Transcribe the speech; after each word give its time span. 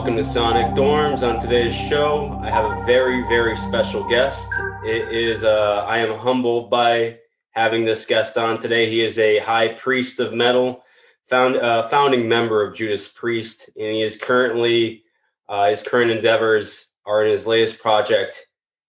Welcome 0.00 0.16
to 0.16 0.24
Sonic 0.24 0.68
Dorms. 0.68 1.22
On 1.22 1.38
today's 1.38 1.74
show, 1.74 2.40
I 2.42 2.48
have 2.48 2.64
a 2.64 2.82
very, 2.86 3.20
very 3.28 3.54
special 3.54 4.02
guest. 4.08 4.48
It 4.82 5.12
is, 5.12 5.44
uh, 5.44 5.84
I 5.86 5.98
am 5.98 6.18
humbled 6.18 6.70
by 6.70 7.18
having 7.50 7.84
this 7.84 8.06
guest 8.06 8.38
on 8.38 8.58
today. 8.58 8.88
He 8.88 9.02
is 9.02 9.18
a 9.18 9.40
high 9.40 9.68
priest 9.68 10.18
of 10.18 10.32
metal, 10.32 10.82
found, 11.28 11.56
uh, 11.56 11.82
founding 11.82 12.26
member 12.26 12.66
of 12.66 12.74
Judas 12.74 13.08
Priest, 13.08 13.68
and 13.76 13.88
he 13.88 14.00
is 14.00 14.16
currently, 14.16 15.04
uh, 15.50 15.68
his 15.68 15.82
current 15.82 16.10
endeavors 16.10 16.88
are 17.04 17.22
in 17.22 17.30
his 17.30 17.46
latest 17.46 17.78
project 17.78 18.46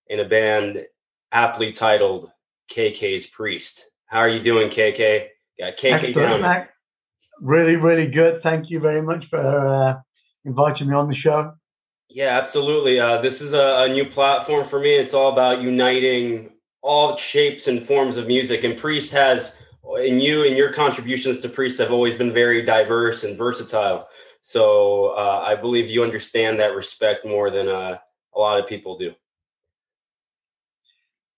in 0.07 0.21
a 0.21 0.25
band 0.25 0.85
aptly 1.33 1.73
titled 1.73 2.31
KK's 2.73 3.27
Priest. 3.27 3.91
How 4.05 4.19
are 4.19 4.29
you 4.29 4.39
doing, 4.39 4.69
KK? 4.69 5.27
Got 5.59 5.75
KK 5.75 5.91
Excellent, 5.91 6.15
down. 6.15 6.41
Mac. 6.41 6.69
Really, 7.41 7.75
really 7.75 8.07
good. 8.07 8.41
Thank 8.43 8.69
you 8.69 8.79
very 8.79 9.01
much 9.01 9.25
for 9.29 9.39
uh, 9.41 9.95
inviting 10.45 10.89
me 10.89 10.95
on 10.95 11.09
the 11.09 11.15
show. 11.15 11.53
Yeah, 12.09 12.37
absolutely. 12.37 12.99
Uh, 12.99 13.21
this 13.21 13.41
is 13.41 13.53
a, 13.53 13.85
a, 13.85 13.87
new 13.87 14.05
platform 14.05 14.65
for 14.65 14.79
me. 14.79 14.93
It's 14.93 15.13
all 15.13 15.31
about 15.31 15.61
uniting 15.61 16.49
all 16.81 17.15
shapes 17.15 17.67
and 17.67 17.81
forms 17.81 18.17
of 18.17 18.27
music. 18.27 18.65
And 18.65 18.77
Priest 18.77 19.13
has, 19.13 19.57
and 19.83 20.21
you 20.21 20.45
and 20.45 20.57
your 20.57 20.73
contributions 20.73 21.39
to 21.39 21.49
Priest 21.49 21.79
have 21.79 21.91
always 21.91 22.17
been 22.17 22.33
very 22.33 22.63
diverse 22.63 23.23
and 23.23 23.37
versatile. 23.37 24.07
So 24.41 25.09
uh, 25.09 25.43
I 25.45 25.55
believe 25.55 25.89
you 25.89 26.03
understand 26.03 26.59
that 26.59 26.75
respect 26.75 27.25
more 27.25 27.49
than 27.49 27.69
uh, 27.69 27.97
a 28.35 28.39
lot 28.39 28.59
of 28.59 28.67
people 28.67 28.97
do. 28.97 29.13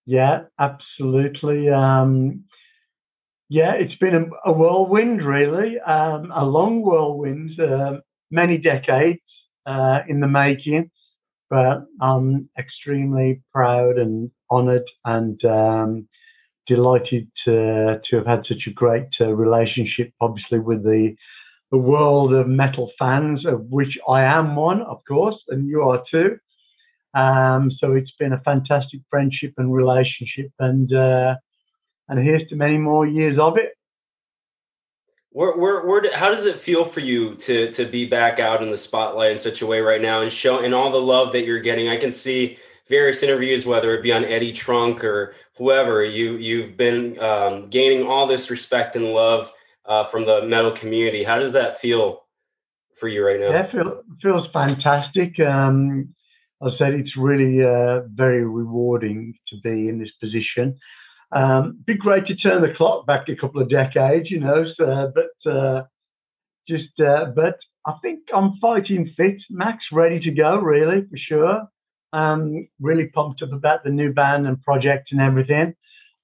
Yeah, 0.05 0.43
absolutely. 0.59 1.69
Um, 1.69 2.45
yeah, 3.49 3.73
it's 3.73 3.95
been 3.95 4.15
a, 4.15 4.49
a 4.49 4.51
whirlwind, 4.51 5.23
really, 5.23 5.79
um, 5.79 6.31
a 6.35 6.43
long 6.43 6.81
whirlwind, 6.81 7.59
uh, 7.59 7.99
many 8.31 8.57
decades 8.57 9.21
uh, 9.65 9.99
in 10.07 10.19
the 10.19 10.27
making. 10.27 10.89
But 11.49 11.85
I'm 12.01 12.49
extremely 12.57 13.43
proud 13.51 13.97
and 13.97 14.31
honoured 14.49 14.89
and 15.05 15.43
um, 15.45 16.07
delighted 16.67 17.27
to, 17.45 18.01
to 18.09 18.17
have 18.17 18.25
had 18.25 18.43
such 18.47 18.65
a 18.67 18.73
great 18.73 19.09
uh, 19.21 19.33
relationship, 19.33 20.11
obviously, 20.19 20.59
with 20.59 20.83
the 20.83 21.15
the 21.71 21.77
world 21.79 22.31
of 22.35 22.47
metal 22.47 22.91
fans, 22.99 23.47
of 23.47 23.65
which 23.71 23.97
I 24.07 24.21
am 24.21 24.55
one, 24.55 24.83
of 24.83 24.99
course, 25.07 25.37
and 25.47 25.67
you 25.67 25.81
are 25.81 26.03
too. 26.11 26.37
Um, 27.15 27.71
so 27.79 27.93
it's 27.93 28.13
been 28.19 28.33
a 28.33 28.41
fantastic 28.41 29.01
friendship 29.09 29.53
and 29.57 29.73
relationship, 29.73 30.51
and 30.59 30.93
uh, 30.93 31.33
and 32.09 32.19
here's 32.19 32.47
to 32.49 32.55
many 32.55 32.77
more 32.77 33.07
years 33.07 33.39
of 33.39 33.57
it. 33.57 33.73
Where, 35.33 35.57
where, 35.57 35.81
where, 35.81 36.15
how 36.15 36.29
does 36.29 36.45
it 36.45 36.59
feel 36.59 36.85
for 36.85 36.99
you 36.99 37.33
to 37.35 37.71
to 37.71 37.85
be 37.85 38.05
back 38.05 38.39
out 38.39 38.61
in 38.61 38.69
the 38.69 38.77
spotlight 38.77 39.31
in 39.31 39.39
such 39.39 39.63
a 39.63 39.65
way 39.65 39.81
right 39.81 40.01
now 40.01 40.21
and 40.21 40.31
show 40.31 40.59
and 40.59 40.75
all 40.75 40.91
the 40.91 41.01
love 41.01 41.33
that 41.33 41.45
you're 41.45 41.59
getting? 41.59 41.89
I 41.89 41.97
can 41.97 42.11
see 42.11 42.59
various 42.87 43.23
interviews, 43.23 43.65
whether 43.65 43.95
it 43.95 44.03
be 44.03 44.13
on 44.13 44.25
Eddie 44.25 44.51
Trunk 44.51 45.03
or 45.03 45.33
whoever. 45.57 46.03
You 46.03 46.37
you've 46.37 46.77
been 46.77 47.19
um, 47.19 47.65
gaining 47.65 48.05
all 48.05 48.27
this 48.27 48.51
respect 48.51 48.95
and 48.95 49.05
love 49.05 49.51
uh, 49.85 50.03
from 50.03 50.25
the 50.25 50.45
metal 50.45 50.71
community. 50.71 51.23
How 51.23 51.39
does 51.39 51.53
that 51.53 51.79
feel 51.79 52.25
for 52.95 53.07
you 53.07 53.25
right 53.25 53.39
now? 53.39 53.49
Yeah, 53.49 53.71
feel, 53.71 54.03
feels 54.21 54.47
fantastic. 54.53 55.39
Um, 55.39 56.13
I 56.61 56.69
said 56.77 56.93
it's 56.93 57.17
really 57.17 57.63
uh, 57.63 58.01
very 58.13 58.45
rewarding 58.45 59.33
to 59.49 59.55
be 59.63 59.89
in 59.89 59.97
this 59.97 60.11
position. 60.21 60.77
Um, 61.35 61.79
be 61.85 61.95
great 61.95 62.27
to 62.27 62.35
turn 62.35 62.61
the 62.61 62.73
clock 62.75 63.07
back 63.07 63.27
a 63.27 63.35
couple 63.35 63.61
of 63.61 63.69
decades, 63.69 64.29
you 64.29 64.39
know. 64.39 64.65
So, 64.77 65.11
but 65.15 65.51
uh, 65.51 65.83
just, 66.67 66.99
uh, 66.99 67.25
but 67.35 67.57
I 67.85 67.93
think 68.01 68.19
I'm 68.33 68.57
fighting 68.61 69.11
fit. 69.17 69.41
Max 69.49 69.83
ready 69.91 70.19
to 70.21 70.31
go, 70.31 70.57
really 70.57 71.01
for 71.01 71.17
sure. 71.17 71.61
Um, 72.13 72.67
really 72.79 73.07
pumped 73.07 73.41
up 73.41 73.51
about 73.51 73.83
the 73.83 73.89
new 73.89 74.13
band 74.13 74.45
and 74.45 74.61
project 74.61 75.09
and 75.11 75.19
everything, 75.19 75.73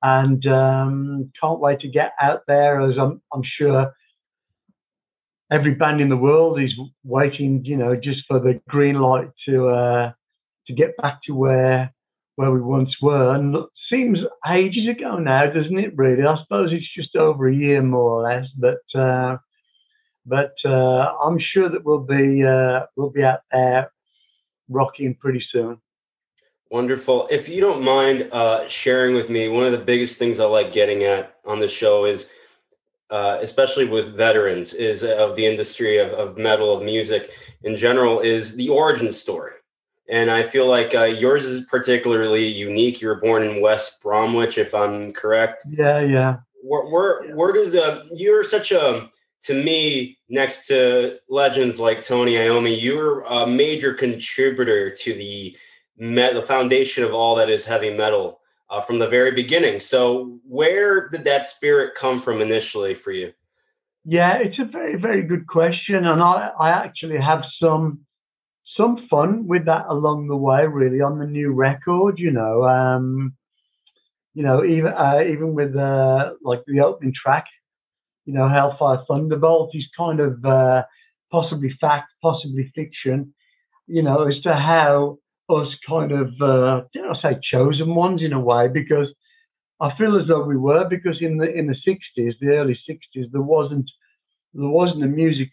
and 0.03 0.45
um, 0.45 1.31
can't 1.41 1.59
wait 1.59 1.79
to 1.79 1.87
get 1.89 2.11
out 2.21 2.41
there. 2.47 2.79
As 2.79 2.95
I'm, 2.99 3.21
I'm 3.33 3.41
sure 3.57 3.91
every 5.51 5.73
band 5.73 6.01
in 6.01 6.09
the 6.09 6.17
world 6.17 6.61
is 6.61 6.73
waiting, 7.03 7.65
you 7.65 7.75
know, 7.75 7.95
just 7.95 8.19
for 8.27 8.39
the 8.39 8.61
green 8.69 8.95
light 9.01 9.31
to 9.47 9.69
uh, 9.69 10.11
to 10.67 10.73
get 10.73 10.95
back 10.97 11.19
to 11.25 11.33
where 11.33 11.91
where 12.35 12.51
we 12.51 12.61
once 12.61 12.95
were. 13.01 13.33
And 13.33 13.55
seems 13.89 14.19
ages 14.49 14.87
ago 14.87 15.17
now, 15.17 15.45
doesn't 15.47 15.77
it? 15.77 15.95
Really, 15.97 16.23
I 16.23 16.37
suppose 16.41 16.71
it's 16.71 16.93
just 16.95 17.15
over 17.15 17.47
a 17.47 17.55
year 17.55 17.81
more 17.81 18.11
or 18.11 18.23
less. 18.23 18.45
But 18.57 18.99
uh, 18.99 19.37
but 20.25 20.53
uh, 20.65 21.13
I'm 21.23 21.39
sure 21.39 21.69
that 21.69 21.83
we'll 21.83 21.99
be 21.99 22.43
uh, 22.43 22.85
we'll 22.95 23.09
be 23.09 23.23
out 23.23 23.41
there 23.51 23.91
rocking 24.69 25.15
pretty 25.15 25.43
soon. 25.51 25.79
Wonderful. 26.71 27.27
If 27.31 27.49
you 27.49 27.61
don't 27.61 27.83
mind 27.83 28.29
uh, 28.31 28.67
sharing 28.67 29.15
with 29.15 29.29
me, 29.29 29.49
one 29.49 29.65
of 29.65 29.71
the 29.71 29.79
biggest 29.79 30.19
things 30.19 30.39
I 30.39 30.45
like 30.45 30.71
getting 30.71 31.03
at 31.03 31.35
on 31.45 31.59
the 31.59 31.69
show 31.69 32.05
is. 32.05 32.29
Uh, 33.11 33.39
especially 33.41 33.85
with 33.85 34.15
veterans, 34.15 34.71
is 34.71 35.03
of 35.03 35.35
the 35.35 35.43
industry 35.43 35.97
of, 35.97 36.09
of 36.09 36.37
metal, 36.37 36.77
of 36.77 36.83
music 36.83 37.31
in 37.63 37.75
general, 37.75 38.19
is 38.19 38.55
the 38.55 38.69
origin 38.69 39.11
story 39.11 39.53
and 40.09 40.31
I 40.31 40.43
feel 40.43 40.67
like 40.67 40.95
uh, 40.95 41.03
yours 41.03 41.45
is 41.45 41.65
particularly 41.65 42.47
unique. 42.47 43.01
You 43.01 43.09
were 43.09 43.21
born 43.21 43.43
in 43.43 43.61
West 43.61 44.01
Bromwich, 44.01 44.57
if 44.57 44.73
I'm 44.73 45.13
correct. 45.13 45.63
Yeah, 45.69 46.01
yeah. 46.01 46.37
Where 46.63 46.85
where, 46.89 47.25
yeah. 47.25 47.33
where 47.35 47.53
do 47.53 47.69
the 47.69 48.09
you're 48.13 48.43
such 48.43 48.71
a 48.71 49.09
to 49.43 49.53
me 49.53 50.17
next 50.27 50.67
to 50.67 51.17
legends 51.29 51.79
like 51.79 52.03
Tony 52.03 52.33
Iommi, 52.33 52.81
you're 52.81 53.21
a 53.21 53.47
major 53.47 53.93
contributor 53.93 54.89
to 54.89 55.13
the 55.13 55.55
met, 55.97 56.33
the 56.33 56.41
foundation 56.41 57.03
of 57.03 57.13
all 57.13 57.35
that 57.35 57.49
is 57.49 57.65
heavy 57.65 57.93
metal 57.93 58.39
uh, 58.69 58.81
from 58.81 58.99
the 58.99 59.07
very 59.07 59.31
beginning. 59.31 59.79
So 59.79 60.39
where 60.43 61.07
did 61.07 61.23
that 61.25 61.45
spirit 61.45 61.95
come 61.95 62.19
from 62.19 62.41
initially 62.41 62.95
for 62.95 63.11
you? 63.11 63.31
Yeah, 64.05 64.37
it's 64.39 64.57
a 64.59 64.65
very 64.65 64.95
very 64.95 65.21
good 65.21 65.45
question, 65.45 66.05
and 66.05 66.21
I 66.21 66.49
I 66.59 66.69
actually 66.71 67.19
have 67.19 67.43
some 67.61 67.99
some 68.79 69.07
fun 69.09 69.47
with 69.47 69.65
that 69.65 69.85
along 69.89 70.27
the 70.27 70.37
way, 70.37 70.65
really, 70.65 71.01
on 71.01 71.19
the 71.19 71.25
new 71.25 71.51
record, 71.51 72.17
you 72.17 72.31
know. 72.31 72.63
Um, 72.63 73.33
you 74.33 74.43
know, 74.43 74.63
even 74.63 74.93
uh, 74.93 75.19
even 75.21 75.53
with 75.53 75.75
uh, 75.75 76.31
like 76.43 76.61
the 76.67 76.79
opening 76.79 77.13
track, 77.13 77.45
you 78.25 78.33
know, 78.33 78.47
Hellfire 78.47 79.03
Thunderbolt 79.07 79.71
is 79.73 79.85
kind 79.97 80.19
of 80.19 80.43
uh, 80.45 80.83
possibly 81.31 81.75
fact, 81.81 82.11
possibly 82.21 82.71
fiction, 82.75 83.33
you 83.87 84.01
know, 84.01 84.27
as 84.27 84.39
to 84.43 84.53
how 84.53 85.17
us 85.49 85.67
kind 85.87 86.11
of, 86.11 86.27
uh, 86.41 86.81
dare 86.93 87.11
I 87.11 87.21
say, 87.21 87.39
chosen 87.51 87.95
ones 87.95 88.21
in 88.23 88.33
a 88.33 88.39
way, 88.39 88.67
because 88.67 89.07
I 89.81 89.89
feel 89.97 90.19
as 90.19 90.27
though 90.27 90.43
we 90.43 90.57
were, 90.57 90.87
because 90.87 91.17
in 91.21 91.37
the 91.37 91.51
in 91.51 91.67
the 91.67 91.75
'60s, 91.87 92.33
the 92.39 92.49
early 92.49 92.79
'60s, 92.89 93.31
there 93.31 93.41
wasn't 93.41 93.89
there 94.53 94.69
wasn't 94.69 95.03
a 95.03 95.07
music 95.07 95.49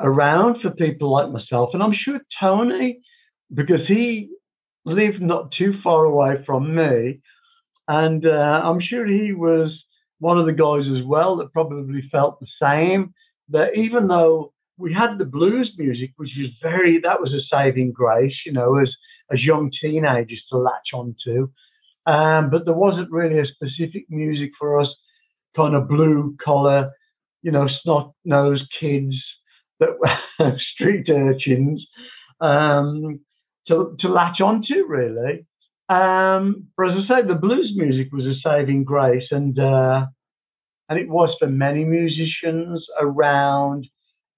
around 0.00 0.60
for 0.62 0.70
people 0.70 1.10
like 1.10 1.30
myself. 1.30 1.70
And 1.72 1.82
I'm 1.82 1.94
sure 1.94 2.20
Tony, 2.40 3.00
because 3.52 3.86
he 3.86 4.30
lived 4.84 5.20
not 5.20 5.52
too 5.56 5.74
far 5.82 6.04
away 6.04 6.42
from 6.46 6.74
me, 6.74 7.20
and 7.88 8.24
uh, 8.24 8.60
I'm 8.64 8.80
sure 8.80 9.06
he 9.06 9.32
was 9.32 9.70
one 10.18 10.38
of 10.38 10.46
the 10.46 10.52
guys 10.52 10.84
as 10.96 11.04
well 11.04 11.36
that 11.36 11.52
probably 11.52 12.08
felt 12.12 12.38
the 12.40 12.46
same. 12.62 13.14
That 13.48 13.76
even 13.76 14.06
though 14.06 14.52
we 14.78 14.94
had 14.94 15.18
the 15.18 15.24
blues 15.24 15.72
music, 15.76 16.12
which 16.16 16.30
was 16.38 16.50
very, 16.62 17.00
that 17.00 17.20
was 17.20 17.32
a 17.34 17.42
saving 17.52 17.92
grace, 17.92 18.36
you 18.46 18.52
know, 18.52 18.78
as 18.78 18.88
as 19.32 19.44
young 19.44 19.70
teenagers 19.80 20.42
to 20.50 20.58
latch 20.58 20.90
onto. 20.92 21.48
Um, 22.06 22.50
but 22.50 22.64
there 22.64 22.74
wasn't 22.74 23.10
really 23.10 23.38
a 23.38 23.46
specific 23.46 24.06
music 24.08 24.50
for 24.58 24.80
us, 24.80 24.88
kind 25.54 25.74
of 25.74 25.88
blue 25.88 26.36
collar, 26.42 26.90
you 27.42 27.52
know, 27.52 27.68
snot 27.82 28.12
nosed 28.24 28.64
kids 28.80 29.14
that 29.80 30.56
street 30.74 31.08
urchins 31.08 31.84
um, 32.40 33.20
to, 33.68 33.96
to 34.00 34.08
latch 34.08 34.40
onto, 34.40 34.86
really. 34.86 35.46
Um, 35.88 36.68
but 36.76 36.90
as 36.90 37.04
I 37.04 37.20
say, 37.20 37.26
the 37.26 37.34
blues 37.34 37.72
music 37.74 38.12
was 38.12 38.24
a 38.24 38.38
saving 38.48 38.84
grace, 38.84 39.26
and 39.30 39.58
uh, 39.58 40.06
and 40.88 40.98
it 40.98 41.08
was 41.08 41.34
for 41.38 41.48
many 41.48 41.84
musicians 41.84 42.84
around 43.00 43.88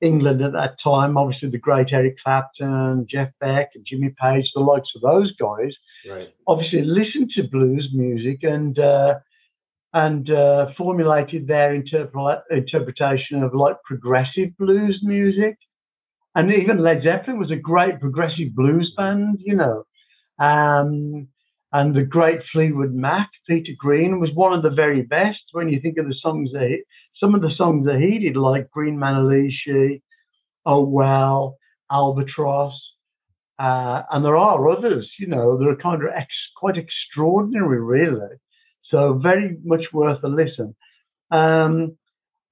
England 0.00 0.42
at 0.42 0.52
that 0.52 0.76
time. 0.82 1.18
Obviously, 1.18 1.50
the 1.50 1.58
great 1.58 1.88
Eric 1.92 2.16
Clapton, 2.24 3.06
Jeff 3.10 3.28
Beck, 3.38 3.70
and 3.74 3.86
Jimmy 3.86 4.14
Page, 4.20 4.50
the 4.54 4.62
likes 4.62 4.88
of 4.96 5.02
those 5.02 5.34
guys, 5.36 5.72
right. 6.08 6.34
obviously 6.46 6.82
listened 6.82 7.30
to 7.36 7.42
blues 7.42 7.88
music 7.94 8.38
and 8.42 8.78
uh, 8.78 9.14
and 9.94 10.30
uh, 10.30 10.66
formulated 10.76 11.46
their 11.46 11.78
interpre- 11.80 12.42
interpretation 12.50 13.42
of 13.42 13.54
like 13.54 13.76
progressive 13.84 14.56
blues 14.58 15.00
music. 15.02 15.56
And 16.34 16.50
even 16.50 16.78
Led 16.82 17.02
Zeppelin 17.02 17.38
was 17.38 17.50
a 17.50 17.56
great 17.56 18.00
progressive 18.00 18.54
blues 18.54 18.92
band, 18.96 19.38
you 19.40 19.54
know. 19.54 19.84
Um, 20.38 21.28
and 21.72 21.94
the 21.94 22.02
great 22.02 22.40
Fleetwood 22.52 22.92
Mac, 22.92 23.30
Peter 23.48 23.72
Green, 23.78 24.20
was 24.20 24.30
one 24.34 24.52
of 24.52 24.62
the 24.62 24.70
very 24.70 25.02
best 25.02 25.40
when 25.52 25.68
you 25.68 25.80
think 25.80 25.98
of 25.98 26.06
the 26.06 26.14
songs 26.20 26.50
that 26.52 26.68
he, 26.68 26.82
some 27.18 27.34
of 27.34 27.42
the 27.42 27.54
songs 27.56 27.86
that 27.86 28.00
he 28.00 28.18
did, 28.18 28.36
like 28.36 28.70
Green 28.70 28.96
Manalishi, 28.98 30.02
Oh 30.66 30.84
Well, 30.84 31.56
Albatross, 31.90 32.74
uh, 33.58 34.02
and 34.10 34.24
there 34.24 34.36
are 34.36 34.70
others. 34.70 35.10
You 35.18 35.28
know, 35.28 35.58
they're 35.58 35.76
kind 35.76 36.02
of 36.02 36.10
ex- 36.14 36.50
quite 36.56 36.76
extraordinary, 36.76 37.80
really. 37.80 38.36
So 38.92 39.18
very 39.22 39.56
much 39.64 39.86
worth 39.92 40.22
a 40.22 40.28
listen. 40.28 40.76
Um, 41.32 41.96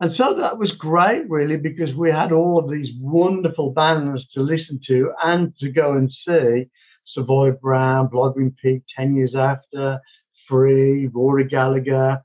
and 0.01 0.13
so 0.17 0.35
that 0.41 0.59
was 0.59 0.73
great, 0.79 1.29
really, 1.29 1.59
because 1.59 1.95
we 1.95 2.11
had 2.11 2.33
all 2.33 2.59
of 2.59 2.71
these 2.71 2.89
wonderful 3.01 3.71
bands 3.73 4.23
to 4.35 4.41
listen 4.41 4.81
to 4.89 5.13
and 5.23 5.53
to 5.61 5.71
go 5.71 5.93
and 5.93 6.11
see. 6.27 6.71
Savoy 7.15 7.53
Brown, 7.53 8.09
Blodwyn 8.09 8.57
Pig, 8.63 8.83
10 8.97 9.15
years 9.17 9.35
after, 9.37 10.01
Free, 10.49 11.09
Rory 11.09 11.45
Gallagher, 11.45 12.23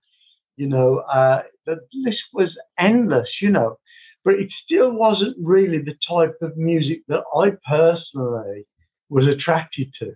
you 0.57 0.67
know, 0.67 0.99
uh, 0.99 1.41
the 1.65 1.77
list 1.93 2.21
was 2.33 2.49
endless, 2.79 3.27
you 3.41 3.49
know, 3.49 3.77
but 4.23 4.35
it 4.35 4.49
still 4.63 4.91
wasn't 4.91 5.35
really 5.41 5.79
the 5.79 5.95
type 6.09 6.35
of 6.41 6.55
music 6.55 6.99
that 7.09 7.23
I 7.35 7.51
personally 7.67 8.65
was 9.09 9.27
attracted 9.27 9.91
to, 9.99 10.13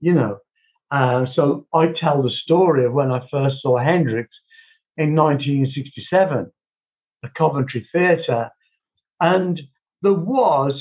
you 0.00 0.14
know. 0.14 0.38
Uh, 0.94 1.26
so 1.34 1.66
I 1.74 1.86
tell 2.00 2.22
the 2.22 2.30
story 2.44 2.84
of 2.84 2.92
when 2.92 3.10
I 3.10 3.26
first 3.28 3.56
saw 3.62 3.78
Hendrix 3.78 4.30
in 4.96 5.16
1967 5.16 6.52
the 7.22 7.30
Coventry 7.36 7.88
Theatre, 7.90 8.50
and 9.18 9.60
there 10.02 10.12
was 10.12 10.80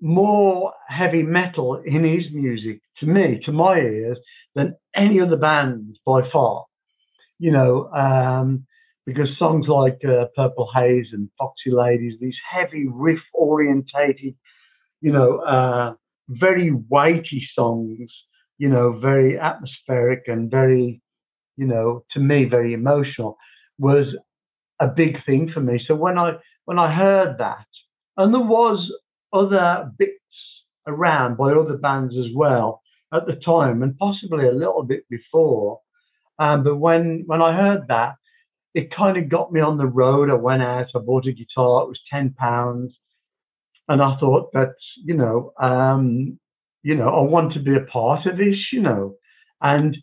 more 0.00 0.74
heavy 0.88 1.22
metal 1.22 1.82
in 1.84 2.04
his 2.04 2.30
music 2.32 2.80
to 2.98 3.06
me, 3.06 3.40
to 3.46 3.52
my 3.52 3.78
ears, 3.78 4.18
than 4.54 4.76
any 4.94 5.20
other 5.20 5.36
band 5.36 5.98
by 6.06 6.20
far. 6.30 6.66
You 7.40 7.50
know, 7.50 7.88
um, 7.92 8.64
because 9.06 9.28
songs 9.38 9.66
like 9.66 9.98
uh, 10.04 10.26
Purple 10.36 10.70
Haze 10.72 11.08
and 11.12 11.28
Foxy 11.36 11.72
Ladies, 11.72 12.14
these 12.20 12.36
heavy 12.48 12.86
riff 12.88 13.20
orientated, 13.34 14.36
you 15.00 15.12
know, 15.12 15.38
uh, 15.38 15.94
very 16.28 16.70
weighty 16.90 17.48
songs, 17.56 18.08
you 18.62 18.68
know, 18.68 18.92
very 18.92 19.36
atmospheric 19.40 20.22
and 20.28 20.48
very, 20.48 21.02
you 21.56 21.66
know, 21.66 22.04
to 22.12 22.20
me, 22.20 22.44
very 22.44 22.72
emotional, 22.74 23.36
was 23.80 24.06
a 24.78 24.86
big 24.86 25.16
thing 25.26 25.50
for 25.52 25.58
me. 25.58 25.80
So 25.84 25.96
when 25.96 26.16
I 26.16 26.34
when 26.66 26.78
I 26.78 26.94
heard 26.94 27.38
that, 27.38 27.66
and 28.16 28.32
there 28.32 28.40
was 28.58 28.78
other 29.32 29.90
bits 29.98 30.12
around 30.86 31.38
by 31.38 31.50
other 31.50 31.76
bands 31.76 32.14
as 32.16 32.30
well 32.36 32.82
at 33.12 33.26
the 33.26 33.34
time, 33.44 33.82
and 33.82 33.98
possibly 33.98 34.46
a 34.46 34.52
little 34.52 34.84
bit 34.84 35.08
before. 35.10 35.80
Um, 36.38 36.62
but 36.62 36.76
when 36.76 37.24
when 37.26 37.42
I 37.42 37.56
heard 37.56 37.88
that, 37.88 38.14
it 38.74 38.94
kind 38.96 39.16
of 39.16 39.28
got 39.28 39.52
me 39.52 39.60
on 39.60 39.76
the 39.76 39.86
road. 40.02 40.30
I 40.30 40.34
went 40.34 40.62
out, 40.62 40.86
I 40.94 41.00
bought 41.00 41.26
a 41.26 41.32
guitar. 41.32 41.82
It 41.82 41.88
was 41.88 42.00
ten 42.12 42.32
pounds, 42.38 42.92
and 43.88 44.00
I 44.00 44.16
thought 44.20 44.52
that 44.52 44.76
you 45.04 45.14
know, 45.14 45.52
um, 45.60 46.38
you 46.82 46.94
know, 46.94 47.08
I 47.08 47.20
want 47.20 47.52
to 47.54 47.60
be 47.60 47.74
a 47.76 47.90
part 47.92 48.26
of 48.26 48.36
this, 48.36 48.56
you 48.72 48.82
know, 48.82 49.14
and 49.60 49.96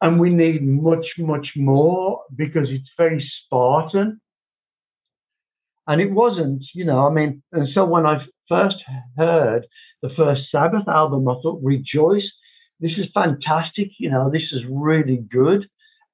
and 0.00 0.18
we 0.18 0.30
need 0.30 0.66
much 0.66 1.06
much 1.18 1.48
more 1.56 2.22
because 2.36 2.68
it's 2.70 2.90
very 2.96 3.24
Spartan. 3.46 4.20
And 5.88 6.00
it 6.00 6.12
wasn't, 6.12 6.62
you 6.74 6.84
know, 6.84 7.08
I 7.08 7.12
mean, 7.12 7.42
and 7.52 7.68
so 7.74 7.84
when 7.84 8.06
I 8.06 8.24
first 8.48 8.76
heard 9.16 9.66
the 10.00 10.10
first 10.16 10.42
Sabbath 10.50 10.86
album, 10.86 11.28
I 11.28 11.34
thought, 11.42 11.60
Rejoice, 11.62 12.28
this 12.78 12.92
is 12.98 13.06
fantastic, 13.12 13.88
you 13.98 14.10
know, 14.10 14.30
this 14.30 14.48
is 14.52 14.62
really 14.70 15.24
good. 15.30 15.66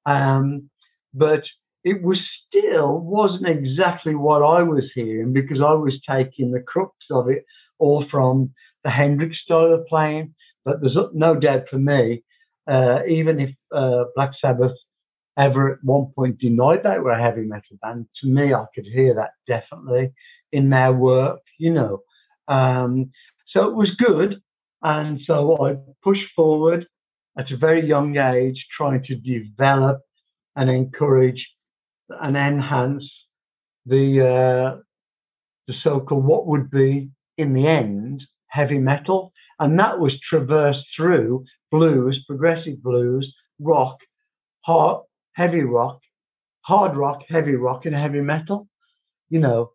Um, 0.05 0.69
but 1.13 1.43
it 1.83 2.01
was 2.01 2.19
still 2.47 2.99
wasn't 2.99 3.47
exactly 3.47 4.15
what 4.15 4.41
I 4.41 4.63
was 4.63 4.83
hearing 4.93 5.33
because 5.33 5.61
I 5.61 5.73
was 5.73 5.93
taking 6.07 6.51
the 6.51 6.61
crux 6.61 6.93
of 7.11 7.29
it 7.29 7.45
all 7.79 8.05
from 8.11 8.53
the 8.83 8.89
Hendrix 8.89 9.37
style 9.43 9.73
of 9.73 9.85
playing. 9.87 10.33
But 10.65 10.81
there's 10.81 10.97
no 11.13 11.35
doubt 11.35 11.63
for 11.69 11.79
me, 11.79 12.23
uh, 12.69 12.99
even 13.07 13.39
if 13.39 13.51
uh, 13.73 14.05
Black 14.15 14.31
Sabbath 14.39 14.75
ever 15.37 15.73
at 15.73 15.83
one 15.83 16.11
point 16.15 16.37
denied 16.39 16.83
they 16.83 16.99
were 16.99 17.11
a 17.11 17.21
heavy 17.21 17.43
metal 17.45 17.77
band. 17.81 18.05
To 18.21 18.27
me, 18.27 18.53
I 18.53 18.65
could 18.75 18.85
hear 18.85 19.15
that 19.15 19.31
definitely 19.47 20.11
in 20.51 20.69
their 20.69 20.91
work, 20.93 21.39
you 21.57 21.73
know. 21.73 21.99
Um, 22.47 23.11
so 23.47 23.69
it 23.69 23.75
was 23.75 23.89
good. 23.97 24.41
And 24.81 25.19
so 25.25 25.57
I 25.65 25.77
pushed 26.03 26.27
forward 26.35 26.85
at 27.37 27.51
a 27.51 27.57
very 27.57 27.85
young 27.87 28.17
age, 28.17 28.65
trying 28.75 29.03
to 29.05 29.15
develop 29.15 30.01
and 30.55 30.69
encourage 30.69 31.45
and 32.09 32.35
enhance 32.35 33.03
the 33.85 34.21
uh, 34.21 34.79
the 35.67 35.73
so-called 35.83 36.25
what 36.25 36.47
would 36.47 36.69
be 36.71 37.09
in 37.37 37.53
the 37.53 37.67
end 37.67 38.23
heavy 38.49 38.77
metal, 38.77 39.31
and 39.59 39.77
that 39.79 39.99
was 39.99 40.13
traversed 40.29 40.85
through 40.95 41.45
blues, 41.71 42.23
progressive 42.27 42.81
blues, 42.81 43.31
rock, 43.59 43.97
hard, 44.61 45.03
heavy 45.33 45.61
rock, 45.61 45.99
hard 46.61 46.95
rock, 46.97 47.21
heavy 47.27 47.55
rock, 47.55 47.85
and 47.85 47.95
heavy 47.95 48.21
metal. 48.21 48.67
You 49.29 49.39
know, 49.39 49.71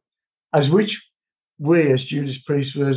as 0.54 0.68
which 0.70 0.90
we 1.58 1.92
as 1.92 2.00
Judas 2.08 2.36
Priest 2.46 2.76
was 2.76 2.96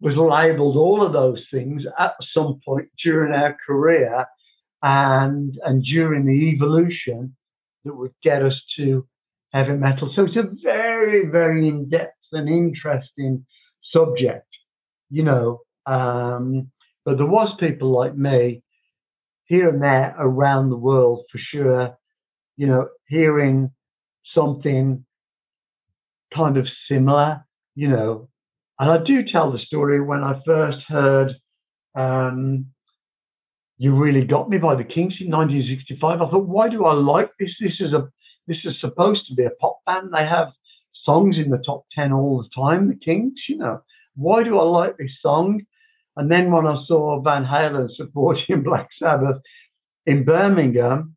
was 0.00 0.16
labelled 0.16 0.76
all 0.76 1.04
of 1.04 1.12
those 1.12 1.42
things 1.52 1.82
at 1.98 2.14
some 2.32 2.60
point 2.64 2.88
during 3.04 3.34
our 3.34 3.56
career 3.66 4.24
and 4.82 5.58
and 5.64 5.84
during 5.84 6.24
the 6.24 6.50
evolution 6.54 7.36
that 7.84 7.94
would 7.94 8.14
get 8.22 8.42
us 8.42 8.54
to 8.76 9.06
heavy 9.52 9.72
metal. 9.72 10.12
So 10.14 10.24
it's 10.24 10.36
a 10.36 10.48
very, 10.62 11.26
very 11.26 11.68
in-depth 11.68 12.14
and 12.32 12.48
interesting 12.48 13.44
subject, 13.92 14.46
you 15.10 15.22
know. 15.22 15.60
Um, 15.86 16.70
but 17.04 17.16
there 17.16 17.26
was 17.26 17.54
people 17.58 17.90
like 17.90 18.16
me 18.16 18.62
here 19.46 19.68
and 19.68 19.82
there 19.82 20.14
around 20.18 20.70
the 20.70 20.76
world 20.76 21.24
for 21.30 21.38
sure, 21.38 21.98
you 22.56 22.66
know, 22.66 22.88
hearing 23.08 23.70
something 24.34 25.04
kind 26.34 26.56
of 26.56 26.66
similar, 26.88 27.44
you 27.74 27.88
know. 27.88 28.28
And 28.78 28.90
I 28.90 28.98
do 29.04 29.24
tell 29.30 29.52
the 29.52 29.58
story 29.58 30.00
when 30.00 30.22
I 30.22 30.40
first 30.46 30.78
heard 30.88 31.32
um, 31.94 32.66
You 33.78 33.94
Really 33.94 34.24
Got 34.24 34.48
Me 34.48 34.58
by 34.58 34.74
the 34.74 34.84
Kinks 34.84 35.16
in 35.20 35.30
1965. 35.30 36.22
I 36.22 36.30
thought, 36.30 36.46
why 36.46 36.68
do 36.68 36.84
I 36.84 36.94
like 36.94 37.30
this? 37.38 37.50
This 37.60 37.74
is 37.80 37.92
a 37.92 38.08
this 38.46 38.58
is 38.64 38.80
supposed 38.80 39.26
to 39.28 39.34
be 39.34 39.44
a 39.44 39.50
pop 39.60 39.78
band. 39.86 40.12
They 40.12 40.26
have 40.26 40.48
songs 41.04 41.36
in 41.36 41.50
the 41.50 41.62
top 41.64 41.84
10 41.94 42.12
all 42.12 42.42
the 42.42 42.48
time, 42.60 42.88
the 42.88 42.96
Kinks, 42.96 43.42
you 43.48 43.58
know. 43.58 43.80
Why 44.20 44.42
do 44.42 44.58
I 44.58 44.64
like 44.64 44.98
this 44.98 45.12
song? 45.22 45.62
And 46.16 46.30
then 46.30 46.52
when 46.52 46.66
I 46.66 46.76
saw 46.86 47.22
Van 47.22 47.44
Halen 47.44 47.88
supporting 47.96 48.62
Black 48.64 48.88
Sabbath 48.98 49.40
in 50.04 50.24
Birmingham 50.24 51.16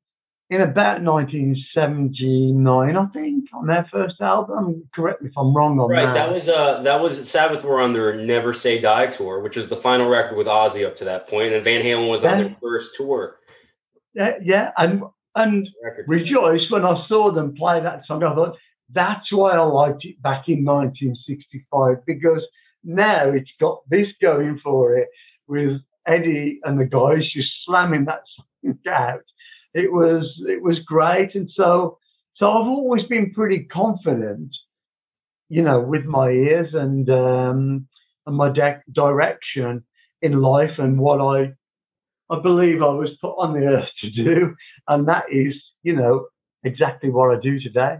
in 0.50 0.62
about 0.62 1.02
1979, 1.02 2.96
I 2.96 3.06
think, 3.08 3.50
on 3.54 3.68
their 3.68 3.86
first 3.92 4.22
album. 4.22 4.88
Correct 4.96 5.22
me 5.22 5.30
if 5.30 5.38
I'm 5.38 5.54
wrong 5.54 5.80
on 5.80 5.90
right, 5.90 6.06
that. 6.06 6.08
Right, 6.08 6.14
that 6.14 6.32
was 6.32 6.48
uh, 6.48 6.82
that 6.84 7.02
was 7.02 7.30
Sabbath 7.30 7.66
were 7.66 7.82
on 7.82 7.92
their 7.92 8.16
Never 8.16 8.54
Say 8.54 8.80
Die 8.80 9.08
tour, 9.08 9.42
which 9.42 9.58
was 9.58 9.68
the 9.68 9.76
final 9.76 10.08
record 10.08 10.38
with 10.38 10.48
Ozzy 10.48 10.86
up 10.86 10.96
to 10.98 11.06
that 11.06 11.28
point, 11.28 11.52
and 11.52 11.64
Van 11.64 11.84
Halen 11.84 12.10
was 12.10 12.24
yeah. 12.24 12.32
on 12.32 12.38
their 12.38 12.56
first 12.62 12.96
tour. 12.96 13.38
Yeah, 14.14 14.38
yeah, 14.42 14.72
and 14.78 15.04
and 15.36 15.68
record. 15.84 16.06
Rejoice 16.08 16.70
when 16.70 16.86
I 16.86 17.04
saw 17.08 17.34
them 17.34 17.56
play 17.56 17.82
that 17.82 18.06
song, 18.06 18.24
I 18.24 18.34
thought 18.34 18.56
that's 18.94 19.32
why 19.32 19.56
I 19.56 19.64
liked 19.64 20.06
it 20.06 20.22
back 20.22 20.48
in 20.48 20.64
1965 20.64 22.06
because 22.06 22.44
now 22.84 23.30
it's 23.30 23.52
got 23.60 23.82
this 23.90 24.08
going 24.22 24.60
for 24.64 24.98
it 24.98 25.10
with 25.48 25.82
Eddie 26.08 26.60
and 26.64 26.80
the 26.80 26.86
guys 26.86 27.32
just 27.34 27.50
slamming 27.66 28.06
that 28.06 28.24
out. 28.90 29.24
It 29.74 29.92
was 29.92 30.26
it 30.48 30.62
was 30.62 30.80
great, 30.80 31.36
and 31.36 31.50
so 31.56 31.98
so 32.36 32.48
I've 32.48 32.68
always 32.68 33.06
been 33.06 33.34
pretty 33.34 33.64
confident, 33.66 34.56
you 35.50 35.62
know, 35.62 35.80
with 35.80 36.06
my 36.06 36.30
ears 36.30 36.74
and 36.74 37.10
um, 37.10 37.88
and 38.26 38.36
my 38.36 38.52
de- 38.52 38.84
direction 38.94 39.84
in 40.22 40.42
life 40.42 40.78
and 40.78 41.00
what 41.00 41.22
I 41.22 41.54
I 42.30 42.40
believe 42.42 42.82
I 42.82 42.88
was 42.88 43.10
put 43.22 43.36
on 43.36 43.54
the 43.54 43.66
earth 43.66 43.90
to 44.02 44.12
do, 44.12 44.56
and 44.88 45.08
that 45.08 45.26
is, 45.32 45.56
you 45.82 45.96
know, 45.96 46.28
exactly 46.64 47.10
what 47.10 47.36
I 47.36 47.40
do 47.40 47.60
today. 47.60 47.98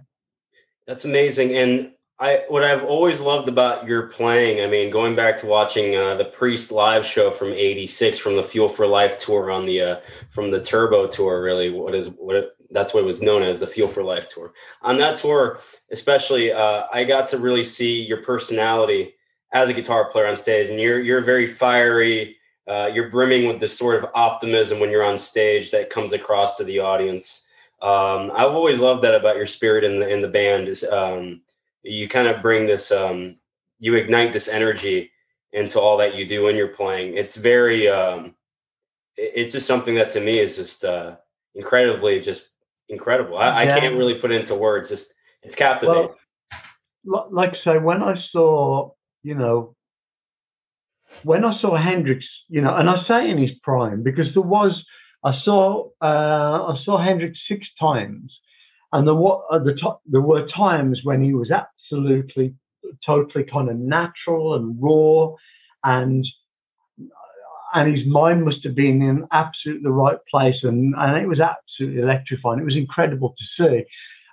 That's 0.86 1.06
amazing, 1.06 1.56
and 1.56 1.93
I 2.20 2.44
what 2.48 2.64
I've 2.64 2.84
always 2.84 3.20
loved 3.20 3.50
about 3.50 3.88
your 3.88 4.04
playing, 4.08 4.64
I 4.64 4.68
mean, 4.68 4.92
going 4.92 5.16
back 5.16 5.38
to 5.40 5.48
watching 5.48 5.96
uh, 5.96 6.16
the 6.16 6.26
Priest 6.26 6.72
live 6.72 7.06
show 7.06 7.32
from 7.32 7.54
'86 7.54 8.20
from 8.20 8.36
the 8.36 8.44
Fuel 8.44 8.70
for 8.70 8.86
Life 8.86 9.20
tour 9.20 9.50
on 9.50 9.66
the 9.66 9.82
uh, 9.82 10.00
from 10.30 10.52
the 10.52 10.62
Turbo 10.62 11.08
tour, 11.08 11.42
really, 11.42 11.70
what 11.72 11.96
is 11.96 12.10
what 12.18 12.36
it, 12.36 12.56
that's 12.70 12.94
what 12.94 13.04
it 13.04 13.08
was 13.08 13.22
known 13.22 13.42
as 13.42 13.60
the 13.60 13.68
Fuel 13.68 13.88
for 13.88 14.04
Life 14.04 14.28
tour. 14.28 14.54
On 14.84 14.98
that 14.98 15.18
tour, 15.18 15.60
especially, 15.92 16.52
uh, 16.52 16.84
I 16.94 17.04
got 17.04 17.28
to 17.30 17.38
really 17.38 17.64
see 17.64 18.04
your 18.04 18.24
personality 18.24 19.16
as 19.52 19.70
a 19.70 19.74
guitar 19.74 20.10
player 20.10 20.28
on 20.28 20.36
stage, 20.36 20.70
and 20.70 20.80
you're 20.80 21.02
you're 21.02 21.22
very 21.22 21.48
fiery. 21.48 22.38
Uh, 22.68 22.90
you're 22.94 23.10
brimming 23.10 23.48
with 23.48 23.60
this 23.60 23.78
sort 23.78 24.02
of 24.02 24.10
optimism 24.16 24.80
when 24.80 24.90
you're 24.90 25.04
on 25.04 25.18
stage 25.18 25.72
that 25.72 25.90
comes 25.90 26.14
across 26.14 26.58
to 26.58 26.64
the 26.64 26.80
audience. 26.80 27.46
Um, 27.82 28.32
I've 28.34 28.54
always 28.54 28.80
loved 28.80 29.02
that 29.02 29.16
about 29.16 29.36
your 29.36 29.46
spirit 29.46 29.84
in 29.84 30.00
the 30.00 30.08
in 30.08 30.22
the 30.22 30.30
band. 30.30 30.68
Is 30.68 30.84
um, 30.84 31.42
you 31.84 32.08
kind 32.08 32.28
of 32.28 32.42
bring 32.42 32.66
this 32.66 32.92
um, 32.92 33.38
you 33.80 33.96
ignite 33.96 34.34
this 34.34 34.48
energy 34.48 35.12
into 35.52 35.80
all 35.80 35.98
that 35.98 36.16
you 36.16 36.26
do 36.26 36.44
when 36.44 36.56
you're 36.56 36.70
playing. 36.70 37.16
It's 37.16 37.36
very, 37.36 37.88
um, 37.88 38.36
it's 39.16 39.54
just 39.54 39.68
something 39.68 39.96
that 39.96 40.10
to 40.12 40.20
me 40.20 40.40
is 40.40 40.56
just 40.56 40.84
uh, 40.84 41.18
incredibly 41.54 42.20
just 42.20 42.50
incredible. 42.90 43.38
I, 43.38 43.64
I 43.64 43.66
can't 43.68 43.96
really 43.96 44.16
put 44.16 44.32
into 44.32 44.56
words. 44.56 44.90
Just 44.90 45.14
it's 45.44 45.56
captivating. 45.56 46.10
Well, 47.06 47.28
like 47.32 47.52
I 47.52 47.74
say, 47.74 47.78
when 47.78 48.02
I 48.02 48.16
saw, 48.32 48.92
you 49.22 49.36
know, 49.36 49.76
when 51.24 51.46
I 51.46 51.60
saw 51.60 51.78
Hendrix, 51.78 52.26
you 52.48 52.62
know, 52.62 52.76
and 52.76 52.90
I 52.90 52.96
say 53.08 53.30
in 53.30 53.38
his 53.38 53.52
prime 53.62 54.02
because 54.02 54.34
there 54.34 54.42
was, 54.42 54.72
I 55.24 55.34
saw, 55.44 55.90
uh, 56.02 56.74
I 56.74 56.78
saw 56.84 57.04
Hendrix 57.04 57.38
six 57.48 57.68
times, 57.80 58.34
and 58.92 59.08
there 59.08 59.14
were 59.14 59.42
the 59.52 59.74
to- 59.76 60.00
there 60.06 60.22
were 60.22 60.48
times 60.48 61.02
when 61.04 61.22
he 61.22 61.34
was 61.34 61.52
absolutely, 61.92 62.56
totally 63.06 63.46
kind 63.46 63.70
of 63.70 63.78
natural 63.78 64.56
and 64.56 64.78
raw, 64.82 65.34
and 65.84 66.26
and 67.76 67.96
his 67.96 68.06
mind 68.06 68.46
must 68.46 68.64
have 68.64 68.76
been 68.76 69.02
in 69.02 69.26
absolutely 69.32 69.84
the 69.84 69.92
right 69.92 70.18
place, 70.30 70.56
and 70.64 70.94
and 70.98 71.18
it 71.18 71.28
was 71.28 71.40
absolutely 71.40 72.02
electrifying. 72.02 72.60
It 72.60 72.66
was 72.66 72.76
incredible 72.76 73.36
to 73.38 73.64
see. 73.64 73.84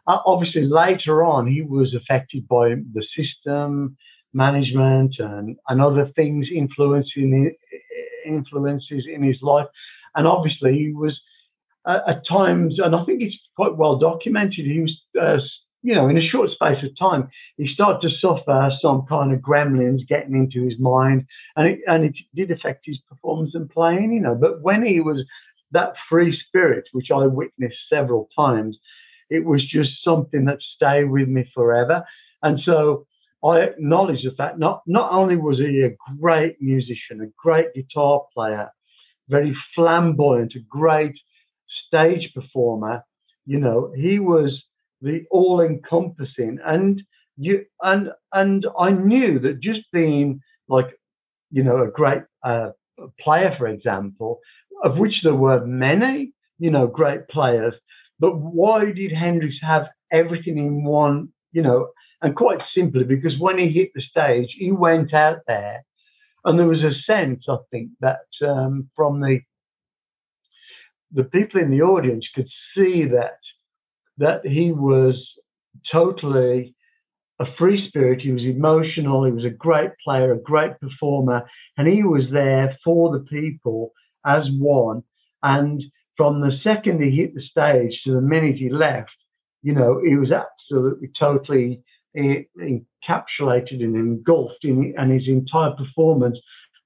Uh, 0.07 0.19
obviously, 0.27 0.63
later 0.63 1.23
on, 1.25 1.47
he 1.47 1.63
was 1.63 1.95
affected 1.95 2.47
by 2.49 2.71
the 2.71 3.05
system 3.17 3.97
management 4.33 5.15
and, 5.19 5.57
and 5.69 5.83
other 5.83 6.11
things 6.17 6.47
influencing 6.55 7.53
influences 8.25 9.07
in 9.13 9.23
his 9.23 9.37
life. 9.43 9.67
And 10.15 10.27
obviously, 10.27 10.73
he 10.73 10.93
was 10.93 11.19
uh, 11.85 11.99
at 12.09 12.23
times, 12.29 12.75
and 12.79 12.95
I 12.95 13.05
think 13.05 13.23
it's 13.23 13.37
quite 13.57 13.77
well 13.77 13.99
documented. 13.99 14.67
He 14.67 14.81
was, 14.81 15.01
uh, 15.21 15.39
you 15.83 15.95
know, 15.95 16.09
in 16.09 16.19
a 16.19 16.29
short 16.29 16.51
space 16.51 16.83
of 16.85 16.99
time, 16.99 17.29
he 17.57 17.73
started 17.73 18.01
to 18.03 18.17
suffer 18.21 18.71
some 18.83 19.07
kind 19.09 19.33
of 19.33 19.41
gremlins 19.41 20.07
getting 20.07 20.35
into 20.35 20.67
his 20.69 20.79
mind, 20.79 21.27
and 21.57 21.69
it 21.69 21.81
and 21.87 22.05
it 22.05 22.15
did 22.35 22.51
affect 22.51 22.83
his 22.85 22.99
performance 23.09 23.53
and 23.55 23.71
playing. 23.71 24.13
You 24.13 24.21
know, 24.21 24.35
but 24.35 24.63
when 24.63 24.85
he 24.85 25.01
was 25.01 25.25
that 25.73 25.95
free 26.09 26.39
spirit, 26.49 26.85
which 26.93 27.11
I 27.15 27.27
witnessed 27.27 27.79
several 27.89 28.29
times, 28.37 28.77
it 29.31 29.45
was 29.45 29.65
just 29.71 29.91
something 30.05 30.45
that 30.47 30.59
stayed 30.77 31.11
with 31.11 31.29
me 31.29 31.51
forever. 31.55 32.05
And 32.43 32.61
so 32.65 33.07
I 33.45 33.61
acknowledge 33.61 34.23
the 34.23 34.35
fact 34.37 34.59
not 34.59 34.83
not 34.87 35.13
only 35.13 35.37
was 35.37 35.59
he 35.59 35.83
a 35.83 35.97
great 36.19 36.61
musician, 36.61 37.23
a 37.23 37.33
great 37.43 37.73
guitar 37.75 38.23
player, 38.35 38.71
very 39.29 39.57
flamboyant, 39.75 40.55
a 40.57 40.61
great 40.69 41.15
stage 41.87 42.31
performer, 42.35 43.03
you 43.47 43.59
know, 43.59 43.93
he 43.97 44.19
was 44.19 44.63
the 45.01 45.25
all-encompassing. 45.31 46.59
And 46.65 47.03
you 47.37 47.65
and 47.83 48.11
and 48.33 48.67
I 48.79 48.91
knew 48.91 49.39
that 49.41 49.61
just 49.61 49.81
being 49.93 50.41
like, 50.69 50.91
you 51.51 51.63
know, 51.63 51.83
a 51.83 51.91
great 51.91 52.23
uh, 52.45 52.71
player, 53.21 53.55
for 53.59 53.67
example, 53.67 54.41
of 54.85 54.99
which 54.99 55.23
there 55.23 55.35
were 55.35 55.65
many, 55.67 56.33
you 56.59 56.71
know, 56.71 56.87
great 56.87 57.29
players, 57.29 57.75
but 58.19 58.37
why 58.37 58.93
did 58.93 59.13
Hendrix 59.13 59.55
have 59.63 59.89
everything 60.13 60.59
in 60.59 60.85
one, 60.85 61.29
you 61.53 61.63
know, 61.63 61.89
and 62.23 62.37
quite 62.37 62.61
simply, 62.75 63.05
because 63.05 63.39
when 63.39 63.59
he 63.59 63.69
hit 63.69 63.91
the 63.95 64.03
stage, 64.03 64.49
he 64.59 64.71
went 64.73 65.15
out 65.15 65.39
there, 65.47 65.83
and 66.45 66.59
there 66.59 66.67
was 66.67 66.85
a 66.85 66.93
sense, 67.07 67.45
I 67.49 67.57
think, 67.71 67.91
that 68.01 68.27
um, 68.47 68.91
from 68.95 69.21
the 69.21 69.41
the 71.13 71.25
people 71.25 71.61
in 71.61 71.71
the 71.71 71.83
audience 71.83 72.27
could 72.35 72.49
see 72.75 73.05
that 73.07 73.40
that 74.21 74.47
he 74.47 74.71
was 74.71 75.17
totally 75.91 76.75
a 77.41 77.45
free 77.59 77.89
spirit. 77.89 78.21
He 78.21 78.31
was 78.31 78.43
emotional. 78.43 79.25
He 79.25 79.33
was 79.33 79.45
a 79.45 79.51
great 79.51 79.91
player, 80.05 80.33
a 80.33 80.39
great 80.39 80.79
performer, 80.79 81.43
and 81.77 81.89
he 81.89 82.03
was 82.03 82.25
there 82.31 82.77
for 82.85 83.11
the 83.11 83.25
people 83.25 83.93
as 84.25 84.45
one. 84.59 85.03
And 85.43 85.83
from 86.17 86.43
the 86.43 86.53
second 86.63 87.03
he 87.03 87.17
hit 87.17 87.35
the 87.35 87.43
stage 87.43 87.99
to 88.05 88.13
the 88.13 88.21
minute 88.21 88.57
he 88.57 88.69
left, 88.69 89.11
you 89.63 89.73
know, 89.73 90.01
he 90.07 90.17
was 90.17 90.31
absolutely 90.31 91.09
totally 91.19 91.83
eh, 92.15 92.43
encapsulated 92.59 93.83
and 93.83 93.97
engulfed 93.97 94.65
in 94.65 94.95
his 95.11 95.27
entire 95.27 95.73
performance 95.73 96.39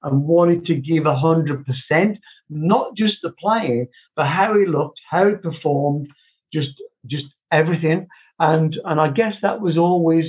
and 0.03 0.23
wanted 0.23 0.65
to 0.67 0.75
give 0.75 1.05
a 1.05 1.17
hundred 1.17 1.65
percent, 1.65 2.17
not 2.49 2.95
just 2.95 3.15
the 3.23 3.31
playing, 3.31 3.87
but 4.15 4.27
how 4.27 4.57
he 4.57 4.65
looked, 4.65 4.99
how 5.09 5.27
he 5.27 5.35
performed, 5.35 6.07
just 6.53 6.69
just 7.07 7.25
everything. 7.51 8.07
And 8.39 8.75
and 8.85 8.99
I 8.99 9.09
guess 9.09 9.33
that 9.41 9.61
was 9.61 9.77
always 9.77 10.25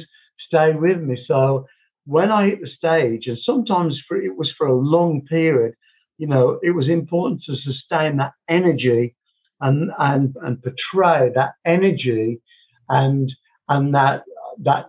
stayed 0.46 0.80
with 0.80 1.00
me. 1.00 1.18
So 1.26 1.66
when 2.04 2.30
I 2.30 2.46
hit 2.50 2.60
the 2.60 2.68
stage, 2.68 3.26
and 3.26 3.38
sometimes 3.44 4.00
for, 4.06 4.16
it 4.16 4.36
was 4.36 4.52
for 4.56 4.66
a 4.68 4.74
long 4.74 5.22
period, 5.28 5.74
you 6.18 6.26
know, 6.26 6.58
it 6.62 6.70
was 6.70 6.88
important 6.88 7.42
to 7.46 7.56
sustain 7.56 8.16
that 8.18 8.32
energy 8.48 9.14
and 9.60 9.90
and 9.98 10.34
and 10.42 10.62
portray 10.62 11.30
that 11.34 11.52
energy 11.64 12.40
and 12.88 13.32
and 13.68 13.94
that 13.94 14.22
that 14.62 14.86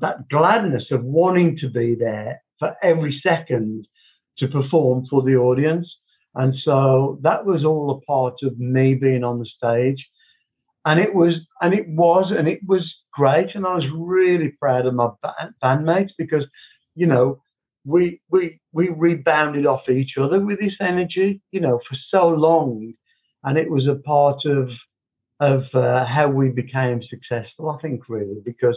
that 0.00 0.28
gladness 0.28 0.84
of 0.90 1.04
wanting 1.04 1.56
to 1.58 1.68
be 1.68 1.94
there 1.94 2.40
for 2.58 2.74
every 2.82 3.18
second 3.22 3.86
to 4.38 4.48
perform 4.48 5.06
for 5.08 5.22
the 5.22 5.36
audience. 5.36 5.88
And 6.34 6.54
so 6.64 7.18
that 7.22 7.44
was 7.44 7.64
all 7.64 7.90
a 7.90 8.00
part 8.06 8.34
of 8.42 8.58
me 8.58 8.94
being 8.94 9.24
on 9.24 9.38
the 9.38 9.46
stage. 9.46 10.06
And 10.84 11.00
it 11.00 11.14
was, 11.14 11.34
and 11.60 11.74
it 11.74 11.88
was, 11.88 12.32
and 12.36 12.48
it 12.48 12.60
was 12.66 12.82
great. 13.12 13.54
And 13.54 13.66
I 13.66 13.74
was 13.74 13.86
really 13.94 14.50
proud 14.60 14.86
of 14.86 14.94
my 14.94 15.08
bandmates 15.62 16.10
because, 16.16 16.44
you 16.94 17.06
know, 17.06 17.42
we 17.84 18.20
we 18.30 18.60
we 18.72 18.88
rebounded 18.88 19.66
off 19.66 19.88
each 19.88 20.18
other 20.18 20.40
with 20.40 20.60
this 20.60 20.74
energy, 20.80 21.40
you 21.52 21.60
know, 21.60 21.80
for 21.88 21.96
so 22.10 22.28
long, 22.28 22.92
and 23.44 23.56
it 23.58 23.70
was 23.70 23.86
a 23.86 23.96
part 23.96 24.44
of 24.44 24.68
of 25.40 25.62
uh, 25.74 26.04
how 26.04 26.28
we 26.28 26.48
became 26.50 27.00
successful. 27.02 27.70
I 27.70 27.80
think 27.80 28.08
really 28.08 28.40
because 28.44 28.76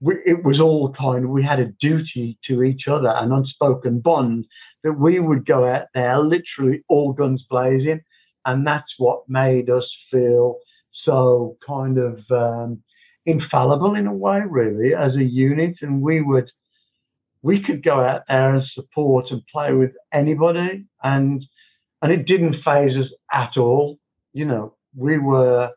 we, 0.00 0.16
it 0.26 0.44
was 0.44 0.60
all 0.60 0.92
kind 0.98 1.24
of, 1.24 1.30
we 1.30 1.44
had 1.44 1.60
a 1.60 1.72
duty 1.80 2.38
to 2.48 2.62
each 2.62 2.88
other, 2.88 3.08
an 3.08 3.32
unspoken 3.32 4.00
bond 4.00 4.46
that 4.82 4.98
we 4.98 5.20
would 5.20 5.46
go 5.46 5.64
out 5.64 5.86
there 5.94 6.18
literally 6.18 6.82
all 6.88 7.12
guns 7.12 7.44
blazing. 7.48 8.00
And 8.44 8.66
that's 8.66 8.92
what 8.98 9.28
made 9.28 9.70
us 9.70 9.88
feel 10.10 10.56
so 11.04 11.56
kind 11.66 11.98
of 11.98 12.20
um, 12.30 12.82
infallible 13.26 13.94
in 13.94 14.06
a 14.06 14.14
way, 14.14 14.40
really, 14.48 14.94
as 14.94 15.14
a 15.16 15.24
unit. 15.24 15.76
And 15.82 16.02
we 16.02 16.20
would, 16.20 16.50
we 17.42 17.62
could 17.64 17.84
go 17.84 18.00
out 18.00 18.22
there 18.28 18.54
and 18.54 18.64
support 18.74 19.26
and 19.30 19.42
play 19.52 19.72
with 19.72 19.92
anybody. 20.12 20.84
And, 21.02 21.44
and 22.02 22.12
it 22.12 22.26
didn't 22.26 22.62
phase 22.64 22.96
us 22.96 23.10
at 23.32 23.56
all. 23.56 23.98
You 24.32 24.46
know, 24.46 24.76
we 24.96 25.18
were, 25.18 25.70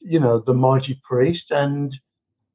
you 0.00 0.20
know, 0.20 0.42
the 0.46 0.54
mighty 0.54 1.00
priest 1.08 1.44
and, 1.50 1.92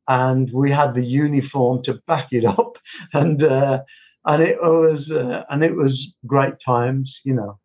and 0.07 0.51
we 0.53 0.71
had 0.71 0.93
the 0.93 1.05
uniform 1.05 1.81
to 1.85 1.93
back 2.07 2.27
it 2.31 2.45
up, 2.45 2.73
and 3.13 3.43
uh, 3.43 3.79
and 4.25 4.43
it 4.43 4.57
was 4.61 5.09
uh, 5.11 5.43
and 5.49 5.63
it 5.63 5.75
was 5.75 5.97
great 6.25 6.53
times, 6.65 7.11
you 7.23 7.33
know. 7.33 7.59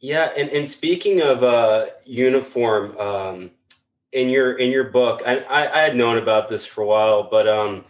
Yeah, 0.00 0.30
and, 0.36 0.48
and 0.50 0.68
speaking 0.68 1.20
of 1.20 1.42
uh, 1.42 1.86
uniform, 2.06 2.96
um, 2.98 3.50
in 4.12 4.28
your 4.28 4.56
in 4.56 4.70
your 4.70 4.84
book, 4.84 5.22
I, 5.26 5.38
I, 5.40 5.80
I 5.80 5.82
had 5.82 5.94
known 5.94 6.18
about 6.18 6.48
this 6.48 6.64
for 6.64 6.82
a 6.82 6.86
while, 6.86 7.28
but 7.30 7.46
um, 7.46 7.84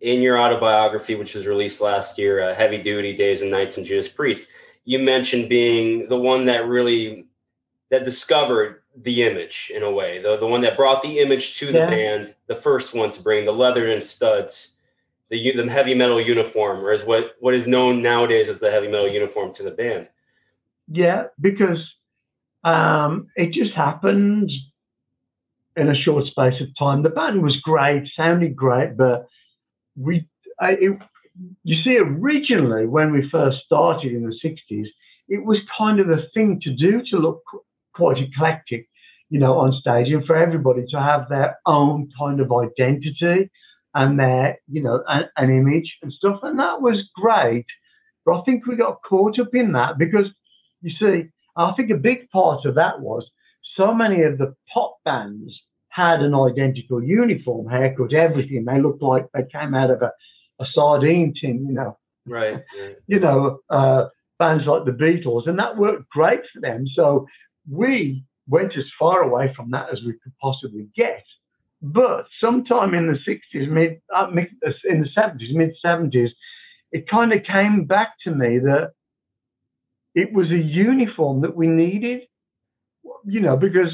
in 0.00 0.22
your 0.22 0.38
autobiography, 0.38 1.14
which 1.14 1.34
was 1.34 1.46
released 1.46 1.80
last 1.80 2.18
year, 2.18 2.40
uh, 2.40 2.54
"Heavy 2.54 2.78
Duty: 2.78 3.16
Days 3.16 3.42
and 3.42 3.50
Nights 3.50 3.76
and 3.76 3.86
Judas 3.86 4.08
Priest," 4.08 4.48
you 4.84 4.98
mentioned 4.98 5.48
being 5.48 6.08
the 6.08 6.18
one 6.18 6.44
that 6.44 6.66
really 6.66 7.26
that 7.90 8.04
discovered 8.04 8.82
the 8.96 9.22
image 9.24 9.72
in 9.74 9.82
a 9.82 9.90
way, 9.90 10.20
the 10.20 10.36
the 10.36 10.46
one 10.46 10.60
that 10.60 10.76
brought 10.76 11.02
the 11.02 11.18
image 11.18 11.56
to 11.58 11.72
the 11.72 11.78
yeah. 11.78 11.90
band, 11.90 12.34
the 12.46 12.54
first 12.54 12.94
one 12.94 13.10
to 13.12 13.22
bring 13.22 13.44
the 13.44 13.52
leather 13.52 13.90
and 13.90 14.04
studs, 14.06 14.76
the 15.30 15.56
the 15.56 15.68
heavy 15.70 15.94
metal 15.94 16.20
uniform, 16.20 16.84
or 16.84 16.92
as 16.92 17.04
what 17.04 17.34
what 17.40 17.54
is 17.54 17.66
known 17.66 18.02
nowadays 18.02 18.48
as 18.48 18.60
the 18.60 18.70
heavy 18.70 18.88
metal 18.88 19.10
uniform 19.10 19.52
to 19.54 19.62
the 19.62 19.70
band. 19.70 20.10
Yeah, 20.88 21.24
because 21.40 21.78
um, 22.64 23.28
it 23.36 23.52
just 23.52 23.74
happened 23.74 24.50
in 25.76 25.88
a 25.88 25.94
short 25.94 26.26
space 26.26 26.60
of 26.60 26.68
time. 26.78 27.02
The 27.02 27.10
band 27.10 27.42
was 27.42 27.56
great, 27.62 28.08
sounded 28.16 28.54
great, 28.54 28.96
but 28.96 29.26
we, 29.96 30.26
I, 30.60 30.72
it, 30.72 30.98
you 31.64 31.82
see, 31.82 31.98
originally 31.98 32.86
when 32.86 33.12
we 33.12 33.28
first 33.30 33.58
started 33.64 34.12
in 34.12 34.24
the 34.24 34.36
'60s, 34.44 34.86
it 35.28 35.44
was 35.44 35.58
kind 35.76 36.00
of 36.00 36.10
a 36.10 36.22
thing 36.34 36.60
to 36.62 36.74
do 36.74 37.02
to 37.10 37.18
look 37.18 37.42
quite 37.94 38.18
eclectic, 38.18 38.88
you 39.30 39.40
know, 39.40 39.58
on 39.58 39.72
stage, 39.80 40.08
and 40.12 40.24
for 40.26 40.36
everybody 40.36 40.84
to 40.90 41.00
have 41.00 41.28
their 41.28 41.58
own 41.66 42.10
kind 42.18 42.40
of 42.40 42.52
identity 42.52 43.50
and 43.94 44.18
their, 44.18 44.58
you 44.68 44.82
know, 44.82 45.02
an, 45.08 45.24
an 45.36 45.50
image 45.50 45.96
and 46.02 46.12
stuff. 46.12 46.40
And 46.42 46.58
that 46.58 46.80
was 46.80 46.98
great. 47.14 47.66
But 48.24 48.40
I 48.40 48.42
think 48.44 48.66
we 48.66 48.76
got 48.76 49.00
caught 49.08 49.38
up 49.38 49.54
in 49.54 49.72
that 49.72 49.98
because 49.98 50.26
you 50.84 50.92
see, 50.98 51.28
I 51.56 51.72
think 51.76 51.90
a 51.90 51.96
big 51.96 52.30
part 52.30 52.64
of 52.64 52.74
that 52.76 53.00
was 53.00 53.28
so 53.76 53.92
many 53.94 54.22
of 54.22 54.38
the 54.38 54.54
pop 54.72 54.96
bands 55.04 55.52
had 55.88 56.20
an 56.20 56.34
identical 56.34 57.02
uniform, 57.02 57.68
haircut, 57.68 58.12
everything. 58.12 58.64
They 58.64 58.80
looked 58.80 59.02
like 59.02 59.26
they 59.32 59.44
came 59.52 59.74
out 59.74 59.90
of 59.90 60.02
a 60.02 60.12
a 60.60 60.64
sardine 60.72 61.34
tin, 61.40 61.66
you 61.66 61.74
know. 61.74 61.98
Right. 62.26 62.54
right. 62.80 62.96
You 63.06 63.20
know, 63.20 63.58
uh, 63.70 64.06
bands 64.38 64.64
like 64.66 64.84
the 64.84 64.92
Beatles, 64.92 65.48
and 65.48 65.58
that 65.58 65.76
worked 65.76 66.08
great 66.10 66.40
for 66.52 66.60
them. 66.60 66.86
So 66.94 67.26
we 67.70 68.24
went 68.48 68.76
as 68.76 68.84
far 68.98 69.22
away 69.22 69.52
from 69.56 69.70
that 69.70 69.90
as 69.92 70.00
we 70.04 70.12
could 70.22 70.32
possibly 70.40 70.88
get. 70.96 71.24
But 71.82 72.26
sometime 72.40 72.94
in 72.94 73.06
the 73.06 73.18
60s, 73.28 73.68
mid, 73.68 74.00
uh, 74.14 74.28
in 74.88 75.00
the 75.02 75.08
70s, 75.16 75.54
mid 75.54 75.74
70s, 75.84 76.30
it 76.92 77.08
kind 77.08 77.32
of 77.32 77.42
came 77.44 77.84
back 77.84 78.14
to 78.24 78.30
me 78.30 78.58
that 78.58 78.92
it 80.14 80.32
was 80.32 80.50
a 80.50 80.56
uniform 80.56 81.40
that 81.42 81.56
we 81.56 81.66
needed, 81.66 82.22
you 83.24 83.40
know, 83.40 83.56
because, 83.56 83.92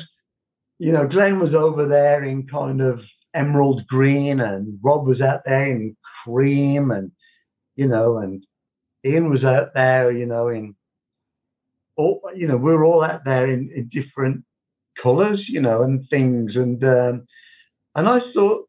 you 0.78 0.92
know, 0.92 1.06
Glenn 1.06 1.40
was 1.40 1.54
over 1.54 1.86
there 1.86 2.24
in 2.24 2.46
kind 2.46 2.80
of 2.80 3.00
emerald 3.34 3.86
green 3.86 4.40
and 4.40 4.78
Rob 4.82 5.06
was 5.06 5.20
out 5.20 5.40
there 5.44 5.66
in 5.66 5.96
cream 6.24 6.90
and, 6.90 7.10
you 7.76 7.86
know, 7.86 8.18
and 8.18 8.44
Ian 9.04 9.30
was 9.30 9.44
out 9.44 9.72
there, 9.74 10.12
you 10.12 10.26
know, 10.26 10.48
in 10.48 10.74
all, 11.96 12.20
you 12.34 12.46
know, 12.46 12.56
we 12.56 12.70
are 12.72 12.84
all 12.84 13.02
out 13.02 13.24
there 13.24 13.50
in, 13.50 13.70
in 13.74 13.90
different 13.92 14.44
colors, 15.02 15.42
you 15.48 15.60
know, 15.60 15.82
and 15.82 16.06
things. 16.10 16.52
And, 16.54 16.82
um, 16.84 17.26
and 17.94 18.08
I 18.08 18.18
thought 18.34 18.66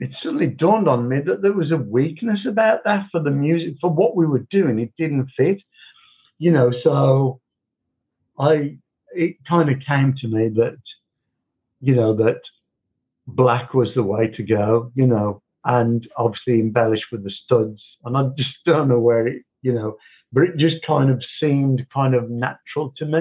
it 0.00 0.10
suddenly 0.22 0.48
dawned 0.48 0.88
on 0.88 1.08
me 1.08 1.20
that 1.24 1.40
there 1.40 1.52
was 1.52 1.70
a 1.70 1.76
weakness 1.76 2.40
about 2.46 2.80
that 2.84 3.06
for 3.10 3.22
the 3.22 3.30
music, 3.30 3.76
for 3.80 3.90
what 3.90 4.16
we 4.16 4.26
were 4.26 4.46
doing. 4.50 4.78
It 4.78 4.92
didn't 4.98 5.30
fit, 5.36 5.62
you 6.38 6.50
know. 6.50 6.72
So 6.82 7.40
I, 8.38 8.78
it 9.12 9.36
kind 9.48 9.70
of 9.70 9.76
came 9.86 10.14
to 10.20 10.28
me 10.28 10.48
that, 10.56 10.78
you 11.80 11.94
know, 11.94 12.14
that 12.16 12.40
black 13.26 13.74
was 13.74 13.88
the 13.94 14.02
way 14.02 14.28
to 14.28 14.42
go, 14.42 14.90
you 14.94 15.06
know, 15.06 15.42
and 15.64 16.06
obviously 16.16 16.60
embellished 16.60 17.06
with 17.12 17.24
the 17.24 17.32
studs. 17.44 17.80
And 18.04 18.16
I 18.16 18.28
just 18.36 18.56
don't 18.66 18.88
know 18.88 18.98
where 18.98 19.26
it, 19.26 19.42
you 19.62 19.72
know, 19.72 19.96
but 20.32 20.44
it 20.44 20.56
just 20.56 20.84
kind 20.86 21.10
of 21.10 21.22
seemed 21.40 21.86
kind 21.92 22.14
of 22.14 22.28
natural 22.30 22.92
to 22.98 23.06
me. 23.06 23.20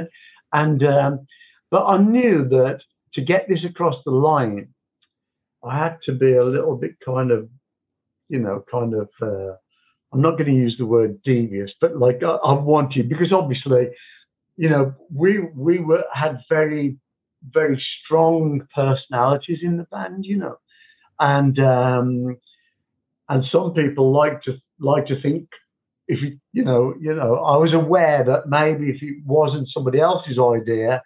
And, 0.51 0.83
um, 0.83 1.27
but 1.71 1.85
I 1.85 1.97
knew 1.97 2.47
that 2.49 2.79
to 3.13 3.21
get 3.21 3.47
this 3.47 3.63
across 3.67 3.95
the 4.05 4.11
line, 4.11 4.67
I 5.63 5.77
had 5.77 5.97
to 6.05 6.11
be 6.11 6.33
a 6.33 6.43
little 6.43 6.75
bit 6.75 6.95
kind 7.05 7.31
of, 7.31 7.47
you 8.29 8.39
know, 8.39 8.63
kind 8.69 8.93
of. 8.93 9.09
Uh, 9.21 9.55
I'm 10.13 10.21
not 10.21 10.37
going 10.37 10.45
to 10.45 10.55
use 10.55 10.75
the 10.77 10.85
word 10.85 11.21
devious, 11.23 11.71
but 11.81 11.97
like 11.97 12.21
I, 12.23 12.35
I 12.35 12.53
wanted 12.53 13.09
because 13.09 13.33
obviously, 13.33 13.87
you 14.57 14.69
know, 14.69 14.93
we 15.13 15.39
we 15.55 15.79
were 15.79 16.03
had 16.13 16.39
very 16.49 16.97
very 17.51 17.83
strong 18.03 18.61
personalities 18.73 19.59
in 19.63 19.77
the 19.77 19.83
band, 19.83 20.25
you 20.25 20.37
know, 20.37 20.57
and 21.19 21.57
um, 21.59 22.37
and 23.29 23.43
some 23.51 23.73
people 23.73 24.13
like 24.13 24.43
to 24.43 24.53
like 24.79 25.07
to 25.07 25.21
think 25.21 25.49
if 26.07 26.21
you 26.21 26.37
you 26.51 26.63
know 26.63 26.93
you 26.99 27.13
know 27.13 27.35
I 27.35 27.57
was 27.57 27.73
aware 27.73 28.23
that 28.23 28.47
maybe 28.47 28.89
if 28.91 29.01
it 29.01 29.23
wasn't 29.25 29.69
somebody 29.73 29.99
else's 29.99 30.37
idea 30.37 31.01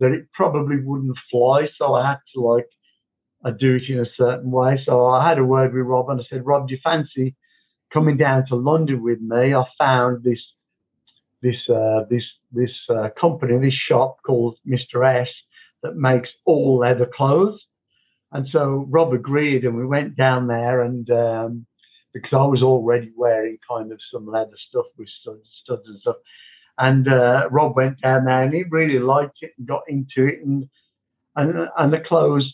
that 0.00 0.12
it 0.12 0.26
probably 0.34 0.76
wouldn't 0.82 1.16
fly, 1.30 1.68
so 1.78 1.94
I 1.94 2.10
had 2.10 2.18
to 2.34 2.40
like 2.42 2.66
I 3.44 3.52
do 3.58 3.76
it 3.76 3.88
in 3.88 4.00
a 4.00 4.10
certain 4.18 4.50
way. 4.50 4.78
So 4.84 5.06
I 5.06 5.26
had 5.26 5.38
a 5.38 5.44
word 5.44 5.72
with 5.72 5.86
Rob 5.86 6.10
and 6.10 6.20
I 6.20 6.24
said, 6.28 6.44
Rob, 6.44 6.68
do 6.68 6.74
you 6.74 6.80
fancy 6.84 7.34
coming 7.92 8.16
down 8.16 8.46
to 8.48 8.56
London 8.56 9.02
with 9.02 9.20
me? 9.20 9.54
I 9.54 9.64
found 9.78 10.22
this 10.24 10.40
this 11.42 11.56
uh, 11.68 12.04
this 12.10 12.24
this 12.52 12.70
uh, 12.88 13.08
company, 13.20 13.58
this 13.58 13.74
shop 13.74 14.18
called 14.24 14.58
Mr. 14.66 15.04
S 15.22 15.28
that 15.82 15.96
makes 15.96 16.28
all 16.44 16.78
leather 16.78 17.08
clothes. 17.14 17.60
And 18.32 18.46
so 18.52 18.86
Rob 18.88 19.12
agreed, 19.12 19.64
and 19.64 19.76
we 19.76 19.86
went 19.86 20.16
down 20.16 20.46
there, 20.46 20.82
and 20.82 21.10
um, 21.10 21.66
because 22.12 22.32
I 22.32 22.44
was 22.46 22.62
already 22.62 23.10
wearing 23.16 23.58
kind 23.68 23.90
of 23.92 23.98
some 24.12 24.26
leather 24.26 24.56
stuff 24.68 24.86
with 24.96 25.08
studs, 25.20 25.46
studs 25.64 25.82
and 25.86 26.00
stuff, 26.00 26.16
and 26.78 27.08
uh, 27.08 27.48
Rob 27.50 27.74
went 27.76 28.00
down 28.00 28.24
there, 28.24 28.42
and 28.42 28.54
he 28.54 28.62
really 28.64 28.98
liked 29.00 29.38
it 29.40 29.52
and 29.58 29.66
got 29.66 29.82
into 29.88 30.26
it, 30.26 30.44
and 30.44 30.68
and 31.36 31.68
and 31.76 31.92
the 31.92 32.00
clothes 32.06 32.52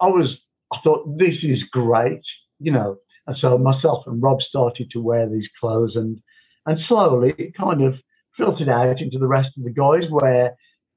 I 0.00 0.06
was, 0.08 0.36
I 0.72 0.78
thought 0.82 1.18
this 1.18 1.36
is 1.42 1.62
great, 1.72 2.22
you 2.60 2.72
know. 2.72 2.96
And 3.26 3.36
so 3.40 3.58
myself 3.58 4.04
and 4.06 4.22
Rob 4.22 4.40
started 4.48 4.90
to 4.92 5.00
wear 5.02 5.28
these 5.28 5.48
clothes, 5.60 5.92
and 5.96 6.20
and 6.66 6.78
slowly 6.88 7.34
it 7.38 7.56
kind 7.56 7.82
of 7.84 7.94
filtered 8.36 8.68
out 8.70 9.00
into 9.00 9.18
the 9.18 9.28
rest 9.28 9.50
of 9.58 9.64
the 9.64 9.70
guys, 9.72 10.10
where 10.10 10.56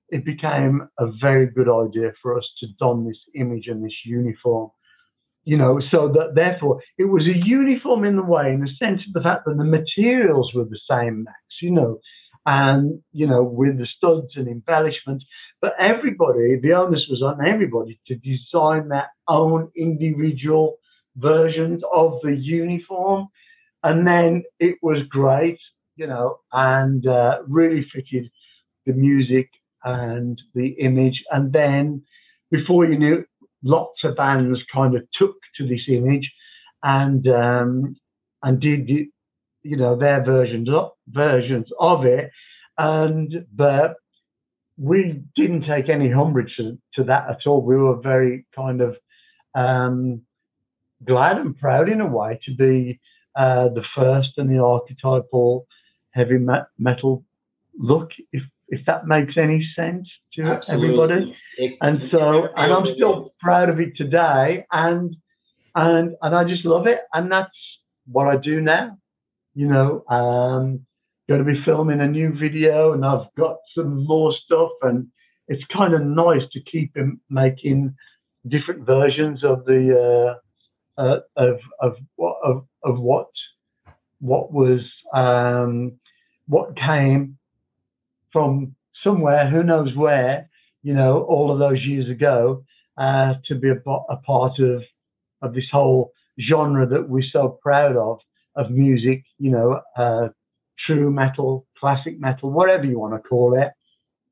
it 0.09 0.25
became 0.25 0.87
a 0.99 1.07
very 1.21 1.47
good 1.47 1.69
idea 1.69 2.13
for 2.21 2.37
us 2.37 2.45
to 2.59 2.67
don 2.79 3.07
this 3.07 3.19
image 3.35 3.67
and 3.67 3.83
this 3.85 3.95
uniform. 4.05 4.71
You 5.45 5.57
know, 5.57 5.81
so 5.91 6.09
that 6.09 6.35
therefore 6.35 6.81
it 6.97 7.05
was 7.05 7.23
a 7.25 7.47
uniform 7.47 8.05
in 8.05 8.17
the 8.17 8.23
way, 8.23 8.51
in 8.53 8.61
the 8.61 8.71
sense 8.79 9.01
of 9.07 9.13
the 9.13 9.21
fact 9.21 9.45
that 9.45 9.57
the 9.57 9.63
materials 9.65 10.51
were 10.55 10.65
the 10.65 10.79
same, 10.89 11.23
Max. 11.25 11.37
You 11.61 11.71
know, 11.71 11.99
and 12.47 13.01
you 13.13 13.27
know 13.27 13.43
with 13.43 13.79
the 13.79 13.87
studs 13.97 14.29
and 14.35 14.49
embellishments 14.49 15.25
but 15.61 15.73
everybody 15.79 16.59
the 16.61 16.73
onus 16.73 17.07
was 17.09 17.23
on 17.23 17.45
everybody 17.47 17.99
to 18.07 18.15
design 18.17 18.89
their 18.89 19.09
own 19.29 19.71
individual 19.77 20.77
versions 21.17 21.81
of 21.93 22.19
the 22.23 22.35
uniform 22.35 23.27
and 23.83 24.05
then 24.05 24.43
it 24.59 24.75
was 24.81 24.97
great 25.09 25.59
you 25.95 26.07
know 26.07 26.39
and 26.53 27.07
uh, 27.07 27.39
really 27.47 27.85
fitted 27.93 28.29
the 28.85 28.93
music 28.93 29.49
and 29.83 30.41
the 30.55 30.69
image 30.79 31.23
and 31.31 31.51
then 31.53 32.01
before 32.51 32.85
you 32.85 32.97
knew 32.97 33.23
lots 33.63 34.03
of 34.03 34.15
bands 34.15 34.59
kind 34.73 34.95
of 34.95 35.01
took 35.19 35.35
to 35.55 35.67
this 35.67 35.81
image 35.89 36.31
and 36.83 37.27
um, 37.27 37.95
and 38.43 38.59
did 38.59 38.89
you 39.67 39.75
know 39.77 39.95
their 39.97 40.23
versions 40.23 40.69
of, 40.69 40.91
versions 41.09 41.67
of 41.79 42.05
it, 42.05 42.31
and 42.77 43.45
but 43.53 43.95
we 44.77 45.21
didn't 45.35 45.65
take 45.67 45.89
any 45.89 46.13
umbrage 46.13 46.53
to, 46.57 46.77
to, 46.93 47.03
that 47.03 47.27
at 47.29 47.47
all. 47.47 47.63
We 47.63 47.75
were 47.75 47.99
very 47.99 48.45
kind 48.55 48.79
of 48.81 48.95
um, 49.55 50.21
glad 51.05 51.37
and 51.37 51.57
proud 51.57 51.89
in 51.89 52.01
a 52.01 52.07
way 52.07 52.39
to 52.45 52.55
be 52.55 52.99
uh, 53.35 53.69
the 53.69 53.83
first 53.95 54.29
and 54.37 54.49
the 54.49 54.61
archetypal 54.61 55.67
heavy 56.11 56.39
metal 56.77 57.23
look, 57.77 58.11
if 58.31 58.43
if 58.69 58.85
that 58.85 59.07
makes 59.07 59.37
any 59.37 59.65
sense 59.75 60.09
to 60.33 60.41
Absolutely. 60.41 60.87
everybody. 60.87 61.37
It, 61.57 61.77
and 61.81 62.01
so, 62.11 62.47
and 62.55 62.73
I'm 62.73 62.95
still 62.95 63.33
proud 63.39 63.69
of 63.69 63.79
it 63.79 63.95
today, 63.95 64.65
and 64.71 65.15
and 65.75 66.15
and 66.21 66.35
I 66.35 66.43
just 66.43 66.65
love 66.65 66.87
it, 66.87 66.99
and 67.13 67.31
that's 67.31 67.51
what 68.07 68.27
I 68.27 68.37
do 68.37 68.61
now 68.61 68.97
you 69.57 69.67
know, 69.67 70.05
um, 70.07 70.85
going 71.27 71.43
to 71.43 71.51
be 71.51 71.59
filming 71.65 71.99
a 71.99 72.07
new 72.07 72.31
video 72.39 72.93
and 72.93 73.03
I've 73.03 73.25
got 73.35 73.57
some 73.75 74.05
more 74.05 74.31
stuff 74.45 74.69
and 74.83 75.07
it's 75.47 75.63
kind 75.75 75.95
of 75.95 76.03
nice 76.03 76.43
to 76.51 76.59
keep 76.71 76.95
him 76.95 77.19
making 77.31 77.95
different 78.47 78.85
versions 78.85 79.43
of 79.43 79.65
the 79.65 79.81
uh, 79.97 80.39
uh, 80.97 81.17
of 81.35 81.59
of 81.79 81.95
what 82.15 82.37
of, 82.43 82.65
of 82.83 82.99
what 82.99 83.27
what 84.19 84.51
was 84.51 84.81
um, 85.13 85.93
what 86.47 86.75
came 86.77 87.37
from 88.31 88.75
somewhere 89.03 89.49
who 89.49 89.63
knows 89.63 89.95
where 89.95 90.49
you 90.83 90.93
know 90.93 91.23
all 91.23 91.51
of 91.51 91.59
those 91.59 91.81
years 91.81 92.09
ago 92.09 92.63
uh, 92.97 93.35
to 93.45 93.55
be 93.55 93.69
a, 93.69 93.91
a 94.09 94.17
part 94.17 94.59
of 94.59 94.83
of 95.41 95.53
this 95.53 95.69
whole 95.71 96.11
genre 96.49 96.87
that 96.87 97.09
we're 97.09 97.23
so 97.31 97.57
proud 97.61 97.95
of 97.95 98.19
of 98.57 98.71
music, 98.71 99.23
you 99.37 99.51
know, 99.51 99.79
uh, 99.95 100.29
true 100.85 101.11
metal, 101.11 101.65
classic 101.79 102.19
metal, 102.19 102.51
whatever 102.51 102.83
you 102.85 102.99
want 102.99 103.13
to 103.13 103.29
call 103.29 103.57
it, 103.59 103.69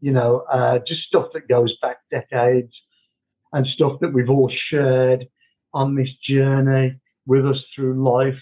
you 0.01 0.11
know, 0.11 0.39
uh, 0.51 0.79
just 0.87 1.01
stuff 1.03 1.27
that 1.33 1.47
goes 1.47 1.75
back 1.81 1.97
decades 2.11 2.73
and 3.53 3.65
stuff 3.67 3.93
that 4.01 4.13
we've 4.13 4.29
all 4.29 4.51
shared 4.69 5.27
on 5.75 5.93
this 5.93 6.09
journey 6.27 6.95
with 7.27 7.45
us 7.45 7.61
through 7.75 8.01
life 8.01 8.39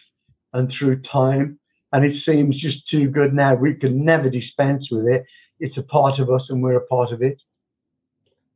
and 0.53 0.71
through 0.77 1.01
time. 1.11 1.59
And 1.91 2.05
it 2.05 2.15
seems 2.25 2.61
just 2.61 2.87
too 2.89 3.09
good 3.09 3.33
now. 3.33 3.55
We 3.55 3.73
can 3.73 4.05
never 4.05 4.29
dispense 4.29 4.89
with 4.89 5.07
it. 5.07 5.25
It's 5.59 5.77
a 5.77 5.83
part 5.83 6.19
of 6.19 6.29
us 6.29 6.43
and 6.49 6.61
we're 6.61 6.77
a 6.77 6.87
part 6.87 7.11
of 7.11 7.21
it. 7.21 7.37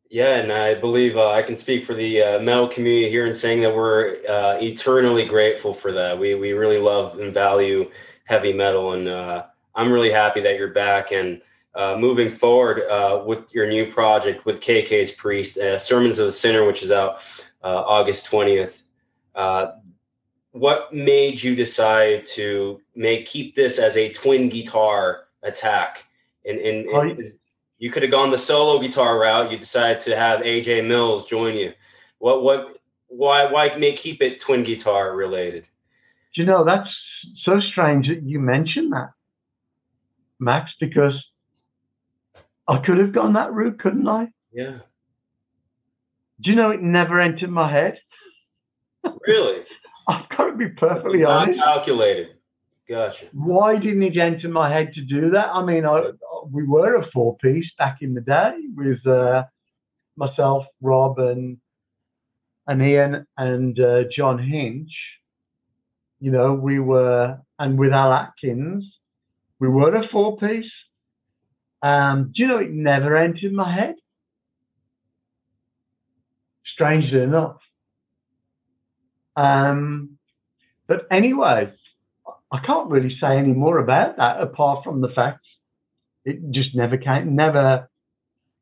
Yeah, 0.10 0.38
and 0.38 0.54
I 0.54 0.74
believe 0.74 1.18
uh, 1.18 1.32
I 1.32 1.42
can 1.42 1.58
speak 1.58 1.84
for 1.84 1.94
the 1.94 2.22
uh, 2.22 2.40
metal 2.40 2.68
community 2.70 3.10
here 3.10 3.26
in 3.26 3.34
saying 3.34 3.60
that 3.62 3.76
we're 3.76 4.16
uh, 4.30 4.58
eternally 4.62 5.26
grateful 5.26 5.74
for 5.74 5.92
that. 5.92 6.18
We 6.18 6.34
we 6.34 6.54
really 6.54 6.78
love 6.78 7.20
and 7.20 7.34
value 7.34 7.92
heavy 8.24 8.54
metal, 8.54 8.94
and 8.94 9.10
uh, 9.10 9.46
I'm 9.76 9.92
really 9.92 10.12
happy 10.12 10.40
that 10.42 10.58
you're 10.58 10.70
back 10.72 11.12
and 11.12 11.42
uh, 11.76 11.98
moving 12.00 12.30
forward 12.30 12.84
uh, 12.90 13.22
with 13.26 13.54
your 13.54 13.68
new 13.68 13.92
project 13.92 14.46
with 14.46 14.62
KK's 14.62 15.12
Priest, 15.12 15.58
Sermons 15.78 16.20
of 16.20 16.28
the 16.28 16.32
Sinner, 16.32 16.66
which 16.66 16.84
is 16.84 16.92
out 16.92 17.22
Uh, 17.63 17.84
August 17.86 18.30
20th. 18.30 18.84
Uh, 19.36 19.72
what 20.52 20.93
made 20.93 21.41
you 21.41 21.56
decide 21.56 22.26
to 22.26 22.82
make 22.96 23.26
keep 23.26 23.56
this 23.56 23.78
as 23.78 23.98
a 23.98 24.12
twin 24.12 24.50
guitar 24.50 25.28
attack? 25.43 26.06
And, 26.46 26.60
and, 26.60 26.86
and 26.88 27.34
you 27.78 27.91
could 27.91 28.04
have 28.04 28.12
gone 28.12 28.32
the 28.32 28.38
solo 28.38 28.80
guitar 28.80 29.20
route. 29.20 29.52
You 29.52 29.58
decided 29.58 30.00
to 30.00 30.15
have 30.15 30.41
AJ 30.41 30.88
Mills 30.88 31.28
join 31.28 31.56
you. 31.56 31.74
What 32.20 32.41
what 32.41 32.78
why 33.08 33.46
why 33.46 33.76
may 33.78 33.93
keep 33.93 34.22
it 34.22 34.39
twin 34.39 34.63
guitar 34.63 35.15
related? 35.15 35.67
Do 36.34 36.41
you 36.41 36.48
know 36.48 36.63
that's 36.63 36.89
so 37.43 37.60
strange 37.60 38.08
that 38.08 38.24
you 38.24 38.39
mentioned 38.39 38.93
that, 38.93 39.12
Max? 40.39 40.72
Because 40.80 41.13
I 42.67 42.80
could 42.80 42.98
have 42.98 43.13
gone 43.13 43.34
that 43.34 43.54
route, 43.54 43.80
couldn't 43.80 44.08
I? 44.08 44.28
Yeah. 44.52 44.80
Do 46.41 46.52
you 46.52 46.56
know 46.56 46.71
it 46.71 46.82
never 46.82 47.19
entered 47.19 47.50
my 47.50 47.71
head? 47.71 47.97
Really? 49.26 49.63
I've 50.08 50.30
got 50.30 50.52
to 50.52 50.56
be 50.58 50.69
perfectly 50.69 51.21
Not 51.21 51.43
honest. 51.43 51.60
calculated. 51.60 52.30
Gotcha. 52.88 53.26
Why 53.34 53.76
didn't 53.78 54.04
it 54.04 54.17
enter 54.17 54.47
my 54.47 54.71
head 54.71 54.93
to 54.93 55.02
do 55.02 55.32
that? 55.32 55.47
I 55.54 55.65
mean, 55.65 55.86
I, 55.86 56.12
we 56.50 56.63
were 56.63 56.95
a 56.95 57.06
four 57.12 57.36
piece 57.38 57.69
back 57.78 57.97
in 58.02 58.13
the 58.13 58.21
day 58.21 58.54
with 58.76 59.06
uh, 59.06 59.43
myself, 60.15 60.65
Rob, 60.82 61.19
and 61.19 61.58
and 62.67 62.82
Ian 62.82 63.26
and 63.38 63.78
uh, 63.80 64.04
John 64.15 64.39
Hinch. 64.39 64.91
You 66.19 66.32
know, 66.32 66.54
we 66.54 66.80
were, 66.80 67.38
and 67.60 67.78
with 67.78 67.91
Al 67.91 68.12
Atkins, 68.13 68.86
we 69.60 69.67
were 69.67 69.95
a 69.95 70.08
four 70.10 70.38
piece. 70.38 70.71
Um, 71.82 72.32
do 72.36 72.41
you 72.41 72.47
know 72.47 72.58
it 72.60 72.71
never 72.71 73.15
entered 73.17 73.52
my 73.54 73.73
head? 73.73 73.95
Strangely 76.78 77.22
enough. 77.22 77.58
Um, 79.36 80.20
but 80.88 81.08
anyway, 81.12 81.74
I 82.52 82.60
can't 82.63 82.92
really 82.92 83.18
say 83.20 83.36
any 83.36 83.54
more 83.54 83.80
about 83.80 84.18
that 84.18 84.40
apart 84.40 84.84
from 84.84 85.02
the 85.02 85.10
fact 85.10 85.40
it 86.24 86.52
just 86.52 86.76
never 86.76 86.98
came, 86.98 87.36
never. 87.36 87.90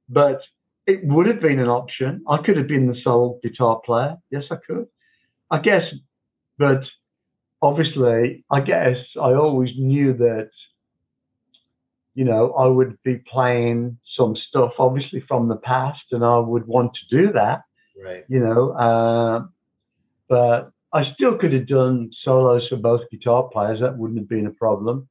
But 0.07 0.39
it 0.87 1.01
would 1.03 1.27
have 1.27 1.41
been 1.41 1.59
an 1.59 1.67
option. 1.67 2.23
I 2.29 2.37
could 2.37 2.55
have 2.55 2.69
been 2.69 2.87
the 2.87 2.95
sole 3.03 3.41
guitar 3.43 3.81
player. 3.85 4.15
Yes, 4.31 4.43
I 4.49 4.55
could. 4.65 4.87
I 5.51 5.59
guess, 5.59 5.83
but 6.57 6.83
obviously, 7.61 8.45
I 8.49 8.61
guess 8.61 8.95
I 9.21 9.33
always 9.33 9.71
knew 9.77 10.13
that, 10.13 10.51
you 12.13 12.23
know, 12.23 12.53
I 12.53 12.67
would 12.67 12.97
be 13.03 13.21
playing 13.29 13.97
some 14.17 14.37
stuff, 14.47 14.71
obviously 14.79 15.21
from 15.27 15.49
the 15.49 15.57
past, 15.57 16.03
and 16.11 16.23
I 16.23 16.37
would 16.39 16.65
want 16.65 16.93
to 16.93 17.17
do 17.17 17.33
that, 17.33 17.63
Right. 18.01 18.25
you 18.27 18.39
know. 18.39 18.71
Uh, 18.71 19.47
but 20.27 20.71
I 20.93 21.13
still 21.13 21.37
could 21.37 21.53
have 21.53 21.67
done 21.67 22.11
solos 22.23 22.67
for 22.69 22.77
both 22.77 23.01
guitar 23.11 23.49
players. 23.51 23.79
That 23.81 23.97
wouldn't 23.97 24.19
have 24.19 24.29
been 24.29 24.47
a 24.47 24.51
problem. 24.51 25.07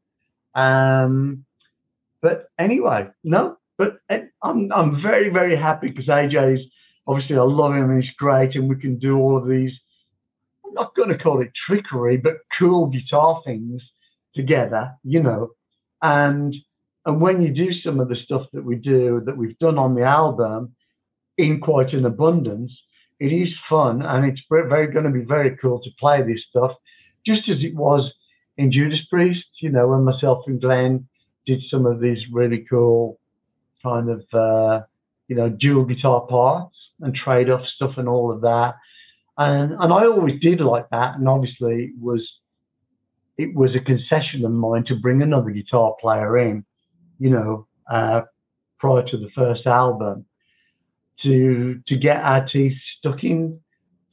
Um, 0.55 1.45
but 2.23 2.49
anyway, 2.59 3.09
no. 3.23 3.59
But 3.77 3.99
uh, 4.09 4.19
I'm 4.43 4.73
I'm 4.73 5.03
very 5.03 5.31
very 5.31 5.57
happy 5.57 5.89
because 5.89 6.07
AJ's 6.07 6.61
obviously 7.07 7.37
I 7.37 7.43
love 7.43 7.75
him 7.75 7.91
and 7.91 8.03
he's 8.03 8.13
great, 8.19 8.55
and 8.55 8.69
we 8.69 8.77
can 8.77 8.99
do 8.99 9.19
all 9.19 9.37
of 9.37 9.49
these. 9.49 9.73
I'm 10.65 10.75
not 10.75 10.95
going 10.95 11.11
to 11.11 11.19
call 11.19 11.43
it 11.43 11.53
trickery, 11.67 12.17
but 12.17 12.39
cool 12.59 12.87
guitar 12.87 13.43
things 13.45 13.83
together, 14.35 14.93
you 15.03 15.23
know. 15.23 15.51
And 16.03 16.55
and 17.07 17.21
when 17.21 17.43
you 17.43 17.53
do 17.53 17.73
some 17.85 18.01
of 18.01 18.09
the 18.09 18.17
stuff 18.25 18.47
that 18.53 18.65
we 18.65 18.77
do 18.77 19.23
that 19.27 19.37
we've 19.37 19.59
done 19.59 19.79
on 19.79 19.95
the 19.95 20.05
album 20.05 20.75
in 21.39 21.61
quite 21.61 21.93
an 21.93 22.05
abundance, 22.05 22.73
it 23.21 23.33
is 23.33 23.49
fun 23.69 24.03
and 24.03 24.25
it's 24.25 24.41
very, 24.51 24.93
going 24.93 25.05
to 25.05 25.11
be 25.11 25.25
very 25.25 25.57
cool 25.57 25.81
to 25.83 25.91
play 25.99 26.23
this 26.23 26.43
stuff, 26.51 26.73
just 27.25 27.49
as 27.49 27.59
it 27.61 27.75
was 27.75 28.13
in 28.57 28.73
Judas 28.73 29.01
Priest, 29.11 29.45
you 29.61 29.71
know, 29.71 29.89
when 29.89 30.05
myself 30.05 30.45
and 30.47 30.61
Glenn 30.61 31.09
did 31.47 31.63
some 31.71 31.87
of 31.87 32.01
these 32.01 32.19
really 32.33 32.65
cool 32.71 33.19
kind 33.83 34.09
of, 34.09 34.25
uh, 34.33 34.85
you 35.29 35.37
know, 35.37 35.49
dual 35.49 35.85
guitar 35.85 36.27
parts 36.27 36.77
and 37.01 37.15
trade 37.15 37.51
off 37.51 37.67
stuff 37.77 37.93
and 37.97 38.09
all 38.09 38.31
of 38.31 38.41
that. 38.43 38.75
And, 39.37 39.73
and 39.73 39.93
I 39.93 40.07
always 40.07 40.41
did 40.41 40.61
like 40.61 40.89
that. 40.91 41.17
And 41.17 41.29
obviously 41.29 41.85
it 41.85 42.01
was, 42.01 42.23
it 43.37 43.55
was 43.55 43.75
a 43.75 43.81
concession 43.81 44.45
of 44.45 44.53
mine 44.53 44.85
to 44.87 44.97
bring 44.97 45.23
another 45.23 45.51
guitar 45.51 45.95
player 46.01 46.39
in, 46.39 46.65
you 47.19 47.31
know, 47.31 47.67
uh, 47.91 48.23
prior 48.79 49.03
to 49.03 49.17
the 49.17 49.31
first 49.35 49.67
album 49.67 50.25
to 51.25 51.81
to 51.89 51.97
get 51.97 52.19
our 52.19 52.47
teeth 52.47 52.77
stuck 52.99 53.25
in 53.25 53.61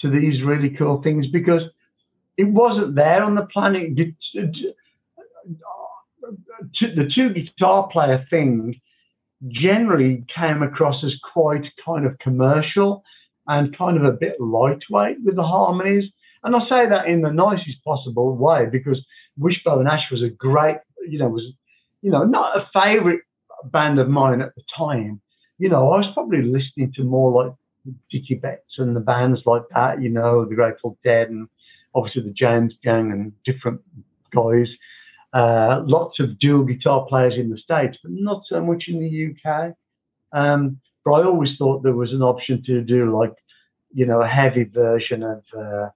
to 0.02 0.10
these 0.10 0.43
really 0.43 0.71
cool 0.71 1.02
things 1.02 1.28
because 1.28 1.62
it 2.38 2.45
wasn't 2.45 2.95
there 2.95 3.24
on 3.24 3.36
the 3.36 3.45
planet. 3.54 3.95
The 6.82 7.12
two 7.13 7.34
guitar 7.34 7.88
player 7.91 8.26
thing 8.30 8.82
generally 9.47 10.24
came 10.36 10.62
across 10.63 11.04
as 11.04 11.13
quite 11.34 11.65
kind 11.86 12.06
of 12.06 12.17
commercial 12.19 13.04
and 13.47 13.78
kind 13.78 13.97
of 13.97 14.04
a 14.04 14.12
bit 14.12 14.39
lightweight 14.39 15.17
with 15.24 15.36
the 15.36 15.43
harmonies. 15.43 16.06
And 16.43 16.56
I 16.56 16.60
say 16.62 16.89
that 16.89 17.08
in 17.08 17.21
the 17.21 17.32
nicest 17.32 17.84
possible 17.86 18.36
way 18.36 18.65
because 18.71 19.04
Wishbone 19.38 19.88
Ash 19.88 20.10
was 20.12 20.21
a 20.24 20.30
great, 20.30 20.78
you 21.08 21.19
know, 21.19 21.30
was, 21.30 21.43
you 22.02 22.12
know, 22.12 22.24
not 22.24 22.58
a 22.58 22.69
favorite 22.74 23.21
band 23.65 24.00
of 24.00 24.10
mine 24.10 24.41
at 24.41 24.56
the 24.56 24.63
time. 24.78 25.21
You 25.62 25.69
know, 25.69 25.91
I 25.91 25.97
was 25.97 26.10
probably 26.15 26.41
listening 26.41 26.91
to 26.95 27.04
more 27.04 27.32
like 27.32 27.54
Dickey 28.12 28.34
Betts 28.34 28.80
and 28.80 28.95
the 28.95 29.00
bands 29.00 29.41
like 29.45 29.62
that, 29.76 30.02
you 30.02 30.10
know, 30.10 30.43
the 30.43 30.56
Grateful 30.56 30.97
Dead 31.04 31.30
and 31.30 31.47
obviously 31.93 32.24
the 32.24 32.32
James 32.32 32.74
Gang 32.84 33.12
and 33.12 33.32
different 33.45 33.80
guys. 34.34 34.65
Uh, 35.34 35.84
lots 35.86 36.19
of 36.19 36.39
dual 36.39 36.63
guitar 36.63 37.06
players 37.08 37.36
in 37.38 37.52
the 37.52 37.60
States, 37.60 37.95
but 38.02 38.12
not 38.12 38.41
so 38.50 38.60
much 38.60 38.86
in 38.88 39.00
the 39.02 39.52
UK. 39.52 39.76
Um, 40.34 40.80
but 41.06 41.12
I 41.12 41.26
always 41.26 41.52
thought 41.60 41.84
there 41.84 41.93
was 41.93 42.12
an 42.12 42.24
option 42.24 42.63
to 42.65 42.82
do 42.82 43.15
like, 43.15 43.36
you 43.93 44.08
know, 44.08 44.24
a 44.24 44.28
heavy 44.28 44.63
version 44.63 45.21
of 45.21 45.43
uh, 45.56 45.89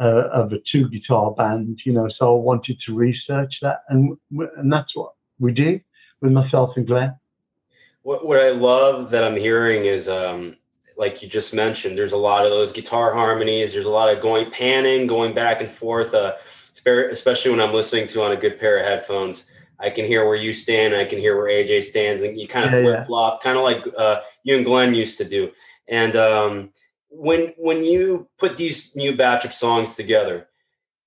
uh, 0.00 0.28
of 0.32 0.52
a 0.52 0.58
two 0.72 0.88
guitar 0.88 1.30
band, 1.30 1.78
you 1.86 1.92
know. 1.92 2.08
So 2.18 2.36
I 2.36 2.40
wanted 2.42 2.78
to 2.86 2.94
research 2.94 3.54
that, 3.62 3.82
and 3.88 4.16
and 4.56 4.72
that's 4.72 4.96
what 4.96 5.12
we 5.38 5.52
did 5.52 5.82
with 6.20 6.32
myself 6.32 6.70
and 6.74 6.88
Glenn. 6.88 7.19
What 8.02 8.26
what 8.26 8.40
I 8.40 8.50
love 8.50 9.10
that 9.10 9.24
I'm 9.24 9.36
hearing 9.36 9.84
is 9.84 10.08
um, 10.08 10.56
like 10.96 11.22
you 11.22 11.28
just 11.28 11.54
mentioned, 11.54 11.96
there's 11.96 12.12
a 12.12 12.16
lot 12.16 12.44
of 12.44 12.50
those 12.50 12.72
guitar 12.72 13.14
harmonies. 13.14 13.72
There's 13.72 13.86
a 13.86 13.90
lot 13.90 14.14
of 14.14 14.22
going 14.22 14.50
panning, 14.50 15.06
going 15.06 15.34
back 15.34 15.60
and 15.60 15.70
forth. 15.70 16.14
Uh, 16.14 16.34
especially 16.86 17.50
when 17.50 17.60
I'm 17.60 17.74
listening 17.74 18.06
to 18.08 18.22
on 18.22 18.32
a 18.32 18.36
good 18.36 18.58
pair 18.58 18.78
of 18.78 18.86
headphones. 18.86 19.46
I 19.78 19.90
can 19.90 20.04
hear 20.04 20.26
where 20.26 20.36
you 20.36 20.52
stand. 20.52 20.94
I 20.94 21.04
can 21.04 21.18
hear 21.18 21.36
where 21.36 21.48
AJ 21.48 21.84
stands, 21.84 22.22
and 22.22 22.38
you 22.38 22.46
kind 22.46 22.66
of 22.66 22.72
Yeah, 22.72 22.80
flip 22.80 22.94
yeah. 22.98 23.04
flop, 23.04 23.42
kind 23.42 23.56
of 23.56 23.64
like 23.64 23.84
uh, 23.96 24.20
you 24.42 24.56
and 24.56 24.64
Glenn 24.64 24.94
used 24.94 25.18
to 25.18 25.24
do. 25.24 25.52
And 25.88 26.14
um, 26.16 26.70
when 27.08 27.54
when 27.56 27.84
you 27.84 28.28
put 28.38 28.56
these 28.56 28.94
new 28.94 29.16
batch 29.16 29.44
of 29.44 29.52
songs 29.54 29.94
together, 29.94 30.48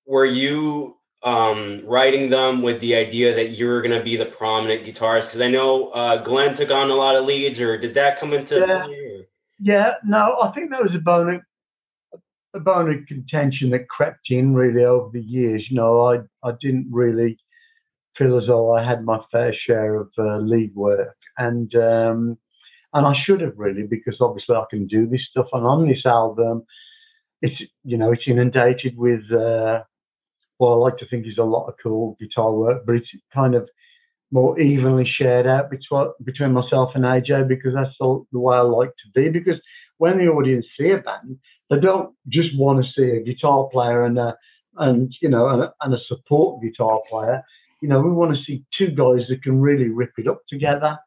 were 0.06 0.26
you 0.26 0.96
um, 1.24 1.82
writing 1.86 2.30
them 2.30 2.62
with 2.62 2.80
the 2.80 2.94
idea 2.94 3.34
that 3.34 3.50
you 3.50 3.66
were 3.66 3.80
going 3.82 3.96
to 3.98 4.04
be 4.04 4.16
the 4.16 4.26
prominent 4.26 4.84
guitarist? 4.84 5.26
Because 5.26 5.40
I 5.40 5.48
know 5.48 5.88
uh, 5.88 6.18
Glenn 6.22 6.54
took 6.54 6.70
on 6.70 6.90
a 6.90 6.94
lot 6.94 7.16
of 7.16 7.24
leads, 7.24 7.60
or 7.60 7.76
did 7.78 7.94
that 7.94 8.18
come 8.18 8.32
into 8.32 8.56
Yeah. 8.58 8.84
play? 8.84 8.94
or- 8.94 9.24
Yeah, 9.60 9.92
no, 10.04 10.38
I 10.42 10.52
think 10.52 10.70
that 10.70 10.82
was 10.82 10.94
a 10.94 10.98
bone 10.98 11.34
of, 11.36 11.40
a 12.54 12.60
bone 12.60 12.92
of 12.92 13.06
contention 13.06 13.70
that 13.70 13.88
crept 13.88 14.30
in 14.30 14.54
really 14.54 14.84
over 14.84 15.10
the 15.12 15.22
years. 15.22 15.64
You 15.70 15.76
know, 15.76 16.06
I 16.06 16.18
I 16.48 16.52
didn't 16.60 16.88
really 16.90 17.38
feel 18.18 18.38
as 18.38 18.46
though 18.46 18.72
I 18.76 18.84
had 18.84 19.04
my 19.04 19.18
fair 19.32 19.52
share 19.66 19.94
of 19.96 20.10
uh, 20.18 20.38
lead 20.38 20.74
work, 20.74 21.16
and 21.38 21.74
um, 21.74 22.38
and 22.92 23.06
I 23.06 23.14
should 23.24 23.40
have 23.40 23.54
really 23.56 23.84
because 23.84 24.16
obviously 24.20 24.54
I 24.56 24.64
can 24.70 24.86
do 24.86 25.06
this 25.06 25.22
stuff. 25.30 25.46
And 25.52 25.64
on 25.66 25.88
this 25.88 26.04
album, 26.04 26.64
it's 27.42 27.60
you 27.84 27.96
know 27.96 28.12
it's 28.12 28.28
inundated 28.28 28.96
with 28.96 29.22
uh, 29.32 29.82
what 30.58 30.70
I 30.70 30.76
like 30.76 30.98
to 30.98 31.08
think 31.08 31.26
is 31.26 31.38
a 31.38 31.44
lot 31.44 31.66
of 31.66 31.74
cool 31.82 32.16
guitar 32.20 32.52
work, 32.52 32.84
but 32.86 32.96
it's 32.96 33.08
kind 33.32 33.54
of 33.54 33.68
more 34.30 34.58
evenly 34.58 35.06
shared 35.06 35.46
out 35.46 35.70
between 35.70 36.08
between 36.24 36.52
myself 36.52 36.90
and 36.94 37.04
AJ 37.04 37.48
because 37.48 37.74
that's 37.74 37.94
the, 38.00 38.24
the 38.32 38.40
way 38.40 38.56
I 38.56 38.60
like 38.60 38.90
to 38.90 39.10
be. 39.14 39.30
Because 39.30 39.60
when 39.98 40.18
the 40.18 40.26
audience 40.26 40.66
see 40.78 40.90
a 40.90 40.98
band, 40.98 41.38
they 41.70 41.78
don't 41.78 42.14
just 42.28 42.50
want 42.56 42.84
to 42.84 42.90
see 42.92 43.16
a 43.16 43.22
guitar 43.22 43.68
player 43.72 44.04
and 44.04 44.18
a, 44.18 44.36
and 44.76 45.14
you 45.20 45.28
know 45.28 45.48
and 45.48 45.62
a, 45.62 45.72
and 45.80 45.94
a 45.94 45.98
support 46.08 46.62
guitar 46.62 47.00
player. 47.08 47.42
You 47.80 47.88
know, 47.88 48.00
we 48.00 48.10
want 48.10 48.34
to 48.34 48.42
see 48.44 48.64
two 48.76 48.88
guys 48.88 49.26
that 49.28 49.42
can 49.42 49.60
really 49.60 49.88
rip 49.88 50.12
it 50.18 50.26
up 50.26 50.40
together. 50.48 50.98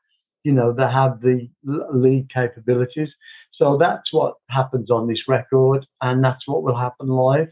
You 0.44 0.54
know, 0.54 0.72
that 0.74 0.94
have 0.94 1.20
the 1.20 1.50
lead 1.64 2.28
capabilities. 2.34 3.10
So 3.56 3.78
that's 3.78 4.14
what 4.14 4.36
happens 4.50 4.90
on 4.92 5.08
this 5.08 5.22
record, 5.28 5.86
and 6.02 6.24
that's 6.24 6.48
what 6.48 6.64
will 6.64 6.78
happen 6.78 7.08
live. 7.08 7.50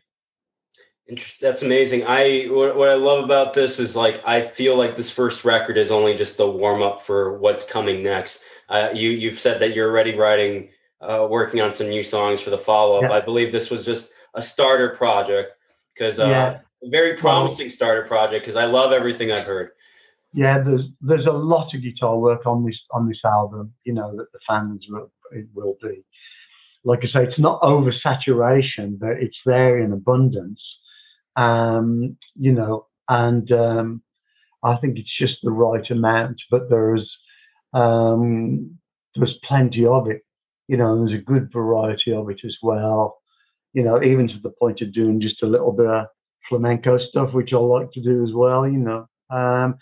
Interesting. 1.08 1.48
That's 1.48 1.62
amazing. 1.62 2.04
I 2.08 2.46
what, 2.50 2.76
what 2.76 2.89
I 2.89 2.96
love 2.96 3.24
about 3.24 3.54
this 3.54 3.80
is 3.80 3.96
like 3.96 4.22
I 4.28 4.41
feel 4.41 4.76
like 4.76 4.96
this 4.96 5.12
first 5.12 5.46
record 5.46 5.78
is 5.78 5.91
only 5.91 6.15
just 6.15 6.38
the 6.38 6.50
warm 6.50 6.82
up 6.82 7.02
for 7.02 7.38
what's 7.38 7.63
coming 7.63 8.02
next. 8.02 8.41
Uh, 8.70 8.89
you 8.94 9.12
you've 9.12 9.38
said 9.38 9.60
that 9.60 9.76
you're 9.76 9.89
already 9.89 10.15
writing, 10.15 10.70
uh, 11.02 11.28
working 11.30 11.62
on 11.62 11.72
some 11.72 11.89
new 11.89 12.02
songs 12.04 12.41
for 12.41 12.50
the 12.50 12.58
follow 12.58 12.98
up. 12.98 13.04
Yeah. 13.04 13.18
I 13.18 13.22
believe 13.22 13.52
this 13.52 13.70
was 13.70 13.86
just 13.86 14.12
a 14.34 14.41
starter 14.41 14.89
project 14.89 15.52
because 15.94 16.20
uh, 16.20 16.26
Yeah. 16.28 16.60
very 16.89 17.15
promising 17.15 17.70
starter 17.70 18.04
project 18.08 18.44
because 18.44 18.56
I 18.56 18.65
love 18.65 18.91
everything 18.91 19.32
I've 19.32 19.46
heard. 19.46 19.70
yeah, 20.34 20.58
there's 20.60 20.86
there's 21.02 21.28
a 21.28 21.32
lot 21.32 21.74
of 21.76 21.84
guitar 21.84 22.18
work 22.18 22.48
on 22.48 22.65
this 22.65 22.80
on 22.91 23.08
this 23.08 23.20
album. 23.24 23.72
You 23.84 23.94
know 23.94 24.10
that 24.18 24.32
the 24.34 24.39
fans 24.48 24.84
will 24.89 25.12
it 25.32 25.46
will 25.54 25.78
be. 25.84 26.04
Like 26.84 27.02
I 27.04 27.08
say, 27.08 27.24
it's 27.30 27.39
not 27.39 27.62
oversaturation, 27.62 28.98
but 29.00 29.18
it's 29.22 29.38
there 29.46 29.78
in 29.80 29.91
abundance. 29.94 30.60
Um, 31.36 32.17
you 32.36 32.52
know, 32.52 32.88
and 33.10 33.52
um, 33.52 34.02
I 34.63 34.78
think 34.78 34.98
it's 34.98 35.17
just 35.19 35.36
the 35.43 35.52
right 35.52 35.89
amount. 35.91 36.41
But 36.52 36.69
there's 36.69 37.10
um, 37.74 38.78
there's 39.15 39.36
plenty 39.48 39.86
of 39.86 40.10
it, 40.10 40.21
you 40.67 40.78
know, 40.78 40.98
there's 41.06 41.19
a 41.19 41.24
good 41.24 41.52
variety 41.52 42.13
of 42.13 42.30
it 42.30 42.39
as 42.45 42.56
well. 42.63 43.17
You 43.74 43.84
know, 43.84 44.02
even 44.02 44.28
to 44.30 44.39
the 44.41 44.52
point 44.52 44.82
of 44.82 44.93
doing 44.93 45.21
just 45.21 45.43
a 45.43 45.48
little 45.48 45.71
bit 45.74 45.88
of 45.88 46.08
flamenco 46.50 46.98
stuff, 47.10 47.34
which 47.34 47.52
I 47.54 47.58
like 47.58 47.91
to 47.93 48.02
do 48.02 48.24
as 48.24 48.34
well. 48.34 48.67
You 48.67 48.80
know, 48.80 49.08
um, 49.30 49.76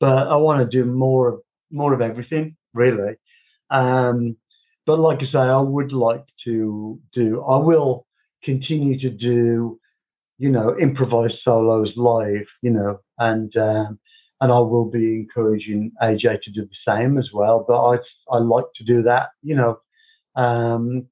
but 0.00 0.28
I 0.28 0.36
want 0.36 0.68
to 0.68 0.76
do 0.76 0.90
more 0.90 1.28
of 1.28 1.40
more 1.70 1.92
of 1.94 2.00
everything, 2.00 2.56
really. 2.74 3.14
Um, 3.70 4.36
but 4.86 4.98
like 5.00 5.18
I 5.18 5.32
say, 5.32 5.38
I 5.38 5.60
would 5.60 5.92
like 5.92 6.24
to 6.44 7.00
do. 7.12 7.42
I 7.42 7.58
will 7.58 8.06
continue 8.44 8.98
to 9.00 9.10
do, 9.10 9.80
you 10.38 10.50
know, 10.50 10.76
improvised 10.78 11.38
solos 11.44 11.92
live. 11.96 12.46
You 12.62 12.70
know, 12.70 13.00
and 13.18 13.54
um, 13.56 13.98
and 14.40 14.52
I 14.52 14.58
will 14.58 14.90
be 14.90 15.14
encouraging 15.14 15.92
AJ 16.02 16.42
to 16.42 16.50
do 16.52 16.62
the 16.62 16.92
same 16.92 17.18
as 17.18 17.30
well. 17.32 17.64
But 17.66 17.84
I 17.84 17.96
I 18.30 18.38
like 18.38 18.66
to 18.76 18.84
do 18.84 19.02
that. 19.02 19.28
You 19.42 19.56
know, 19.56 19.80
um, 20.40 21.06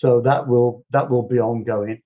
so 0.00 0.20
that 0.22 0.48
will 0.48 0.84
that 0.92 1.10
will 1.10 1.28
be 1.28 1.38
ongoing. 1.38 2.02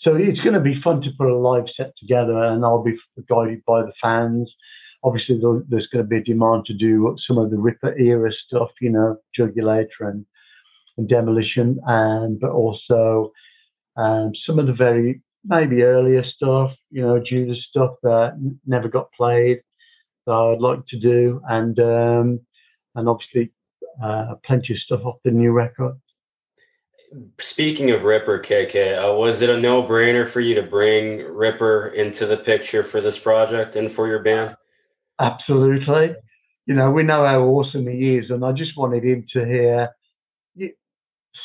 So 0.00 0.16
it's 0.16 0.40
going 0.40 0.54
to 0.54 0.60
be 0.60 0.80
fun 0.82 1.00
to 1.00 1.10
put 1.16 1.28
a 1.28 1.36
live 1.36 1.64
set 1.76 1.92
together, 1.98 2.36
and 2.44 2.64
I'll 2.64 2.82
be 2.82 2.98
guided 3.28 3.62
by 3.64 3.82
the 3.82 3.92
fans 4.02 4.52
obviously 5.04 5.38
there's 5.68 5.86
going 5.92 6.04
to 6.04 6.08
be 6.08 6.16
a 6.16 6.24
demand 6.24 6.64
to 6.66 6.74
do 6.74 7.14
some 7.26 7.38
of 7.38 7.50
the 7.50 7.58
Ripper 7.58 7.96
era 7.98 8.30
stuff, 8.46 8.70
you 8.80 8.90
know, 8.90 9.16
Jugulator 9.38 10.00
and, 10.00 10.24
and 10.96 11.08
Demolition, 11.08 11.78
and 11.86 12.40
but 12.40 12.50
also 12.50 13.30
um, 13.96 14.32
some 14.46 14.58
of 14.58 14.66
the 14.66 14.72
very 14.72 15.22
maybe 15.44 15.82
earlier 15.82 16.24
stuff, 16.36 16.72
you 16.90 17.02
know, 17.02 17.22
Judas 17.22 17.58
stuff 17.68 17.94
that 18.02 18.34
never 18.66 18.88
got 18.88 19.12
played 19.12 19.60
that 20.26 20.32
I'd 20.32 20.60
like 20.60 20.86
to 20.88 20.98
do, 20.98 21.40
and 21.48 21.78
um, 21.78 22.40
and 22.94 23.08
obviously 23.08 23.52
uh, 24.02 24.34
plenty 24.44 24.74
of 24.74 24.80
stuff 24.80 25.04
off 25.04 25.16
the 25.24 25.30
new 25.30 25.52
record. 25.52 26.00
Speaking 27.38 27.90
of 27.90 28.04
Ripper, 28.04 28.38
KK, 28.38 29.10
uh, 29.10 29.14
was 29.14 29.42
it 29.42 29.50
a 29.50 29.58
no-brainer 29.58 30.26
for 30.26 30.40
you 30.40 30.54
to 30.54 30.62
bring 30.62 31.18
Ripper 31.18 31.88
into 31.88 32.26
the 32.26 32.36
picture 32.36 32.82
for 32.82 33.00
this 33.00 33.18
project 33.18 33.76
and 33.76 33.90
for 33.90 34.08
your 34.08 34.22
band? 34.22 34.56
Absolutely. 35.20 36.14
You 36.66 36.74
know, 36.74 36.90
we 36.90 37.02
know 37.02 37.26
how 37.26 37.42
awesome 37.42 37.86
he 37.86 38.16
is, 38.16 38.30
and 38.30 38.44
I 38.44 38.52
just 38.52 38.76
wanted 38.76 39.04
him 39.04 39.26
to 39.34 39.44
hear 39.44 39.90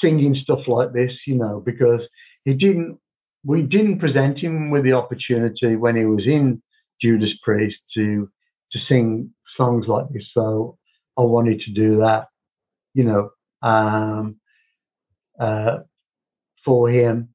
singing 0.02 0.36
stuff 0.44 0.60
like 0.68 0.94
this, 0.94 1.12
you 1.26 1.36
know, 1.36 1.62
because 1.66 2.02
he 2.46 2.54
didn't, 2.54 3.00
we 3.44 3.62
didn't 3.62 4.00
present 4.00 4.38
him 4.38 4.70
with 4.70 4.84
the 4.84 4.94
opportunity 4.94 5.76
when 5.76 5.96
he 5.96 6.06
was 6.06 6.26
in 6.26 6.62
Judas 7.02 7.32
Priest 7.44 7.78
to 7.96 8.30
to 8.72 8.80
sing 8.88 9.32
songs 9.58 9.86
like 9.88 10.10
this. 10.10 10.24
So 10.34 10.78
I 11.18 11.22
wanted 11.22 11.60
to 11.62 11.72
do 11.72 11.98
that, 11.98 12.28
you 12.94 13.04
know, 13.04 13.30
um, 13.68 14.36
uh, 15.40 15.80
for 16.64 16.90
him. 16.90 17.30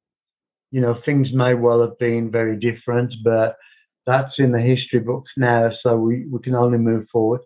You 0.71 0.81
know, 0.81 0.97
things 1.05 1.29
may 1.33 1.53
well 1.53 1.81
have 1.81 1.97
been 1.99 2.31
very 2.31 2.57
different, 2.57 3.13
but 3.23 3.57
that's 4.05 4.33
in 4.37 4.51
the 4.51 4.61
history 4.61 4.99
books 4.99 5.31
now, 5.37 5.71
so 5.81 5.95
we, 5.97 6.25
we 6.27 6.39
can 6.39 6.55
only 6.55 6.77
move 6.77 7.07
forward. 7.11 7.41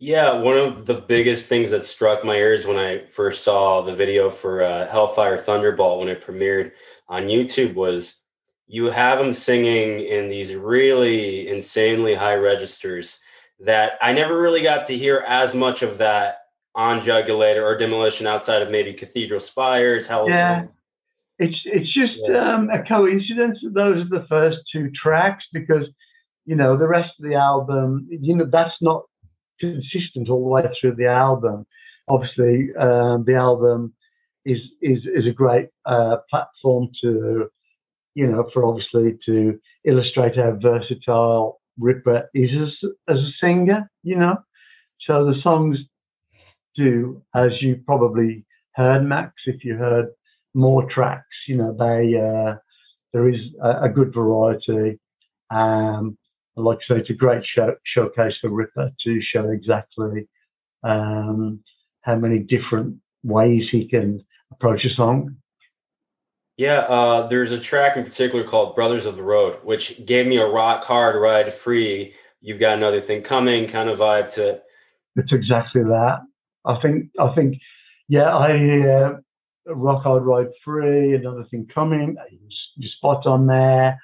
Yeah, 0.00 0.34
one 0.34 0.56
of 0.56 0.86
the 0.86 0.94
biggest 0.94 1.48
things 1.48 1.70
that 1.70 1.84
struck 1.84 2.24
my 2.24 2.36
ears 2.36 2.64
when 2.64 2.76
I 2.76 3.04
first 3.06 3.42
saw 3.42 3.82
the 3.82 3.94
video 3.94 4.30
for 4.30 4.62
uh, 4.62 4.88
Hellfire 4.88 5.36
Thunderbolt 5.38 5.98
when 5.98 6.08
it 6.08 6.24
premiered 6.24 6.72
on 7.08 7.24
YouTube 7.24 7.74
was 7.74 8.20
you 8.66 8.90
have 8.90 9.18
him 9.18 9.32
singing 9.32 10.00
in 10.00 10.28
these 10.28 10.54
really 10.54 11.48
insanely 11.48 12.14
high 12.14 12.34
registers 12.34 13.18
that 13.60 13.92
I 14.02 14.12
never 14.12 14.38
really 14.38 14.62
got 14.62 14.86
to 14.88 14.96
hear 14.96 15.24
as 15.26 15.54
much 15.54 15.82
of 15.82 15.98
that 15.98 16.38
on 16.74 17.00
Jugulator 17.00 17.62
or 17.62 17.76
Demolition 17.76 18.26
outside 18.26 18.62
of 18.62 18.70
maybe 18.70 18.92
Cathedral 18.92 19.40
Spires, 19.40 20.06
Hell's 20.06 20.28
yeah. 20.28 20.66
It's 21.40 21.56
it's 21.64 21.94
just 21.94 22.14
yeah. 22.28 22.54
um, 22.54 22.68
a 22.68 22.82
coincidence 22.82 23.58
that 23.62 23.72
those 23.72 24.04
are 24.04 24.20
the 24.20 24.26
first 24.28 24.58
two 24.72 24.90
tracks 25.00 25.44
because 25.52 25.84
you 26.46 26.56
know 26.56 26.76
the 26.76 26.88
rest 26.88 27.10
of 27.18 27.28
the 27.28 27.36
album, 27.36 28.08
you 28.10 28.34
know, 28.34 28.46
that's 28.50 28.74
not 28.80 29.04
consistent 29.60 30.28
all 30.28 30.42
the 30.42 30.48
way 30.48 30.62
through 30.80 30.96
the 30.96 31.06
album. 31.06 31.64
Obviously, 32.08 32.70
um, 32.78 33.24
the 33.24 33.34
album 33.34 33.94
is 34.48 34.60
is 34.82 34.98
is 35.14 35.26
a 35.26 35.32
great 35.32 35.68
uh, 35.86 36.16
platform 36.30 36.88
to 37.02 37.48
you 38.14 38.26
know 38.26 38.48
for 38.52 38.64
obviously 38.64 39.18
to 39.26 39.58
illustrate 39.84 40.36
how 40.36 40.58
versatile 40.60 41.60
Ripper 41.78 42.28
is 42.34 42.50
as, 42.60 42.90
as 43.08 43.18
a 43.18 43.32
singer. 43.40 43.90
You 44.02 44.16
know, 44.16 44.36
so 45.06 45.24
the 45.26 45.40
songs 45.42 45.78
do, 46.76 47.22
as 47.34 47.50
you 47.60 47.80
probably 47.86 48.44
heard, 48.74 49.02
Max, 49.02 49.32
if 49.46 49.64
you 49.64 49.76
heard 49.76 50.06
more 50.54 50.88
tracks. 50.90 51.36
You 51.46 51.56
know, 51.56 51.76
they 51.78 52.16
uh, 52.16 52.56
there 53.12 53.28
is 53.28 53.40
a, 53.62 53.84
a 53.84 53.88
good 53.88 54.12
variety. 54.14 54.98
Um, 55.50 56.18
like 56.56 56.78
I 56.90 56.94
say, 56.94 57.00
it's 57.00 57.10
a 57.10 57.14
great 57.14 57.44
show, 57.54 57.74
showcase 57.86 58.34
for 58.40 58.50
Ripper 58.50 58.90
to 59.04 59.20
show 59.22 59.48
exactly 59.50 60.28
um, 60.82 61.60
how 62.02 62.16
many 62.16 62.40
different 62.40 62.96
ways 63.22 63.62
he 63.70 63.88
can 63.88 64.24
approach 64.52 64.84
a 64.84 64.94
song. 64.94 65.36
Yeah, 66.56 66.80
uh, 66.80 67.28
there's 67.28 67.52
a 67.52 67.60
track 67.60 67.96
in 67.96 68.04
particular 68.04 68.44
called 68.44 68.74
"Brothers 68.74 69.06
of 69.06 69.16
the 69.16 69.22
Road," 69.22 69.58
which 69.62 70.04
gave 70.04 70.26
me 70.26 70.38
a 70.38 70.46
rock 70.46 70.84
hard 70.84 71.20
ride 71.20 71.52
free. 71.52 72.14
You've 72.40 72.60
got 72.60 72.76
another 72.76 73.00
thing 73.00 73.22
coming, 73.22 73.68
kind 73.68 73.88
of 73.88 73.98
vibe 73.98 74.32
to 74.34 74.48
it. 74.48 74.64
It's 75.16 75.32
exactly 75.32 75.82
that. 75.82 76.20
I 76.64 76.80
think. 76.80 77.10
I 77.18 77.34
think. 77.34 77.58
Yeah, 78.08 78.34
I 78.34 78.88
uh, 78.88 79.16
Rock 79.66 80.02
Hard 80.02 80.24
Ride 80.24 80.48
Free, 80.64 81.14
another 81.14 81.44
thing 81.50 81.68
coming. 81.72 82.16
You 82.76 82.88
spot 82.96 83.26
on 83.26 83.46
there. 83.46 83.98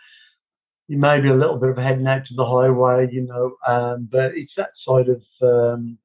You 0.88 0.98
may 0.98 1.20
be 1.20 1.30
a 1.30 1.34
little 1.34 1.56
bit 1.56 1.70
of 1.70 1.78
heading 1.78 2.06
out 2.06 2.26
to 2.26 2.34
the 2.34 2.44
highway, 2.44 3.08
you 3.10 3.22
know, 3.22 3.56
um, 3.66 4.08
but 4.12 4.36
it's 4.36 4.52
that 4.56 4.70
side 4.86 5.08
of 5.08 5.22
um, 5.42 5.98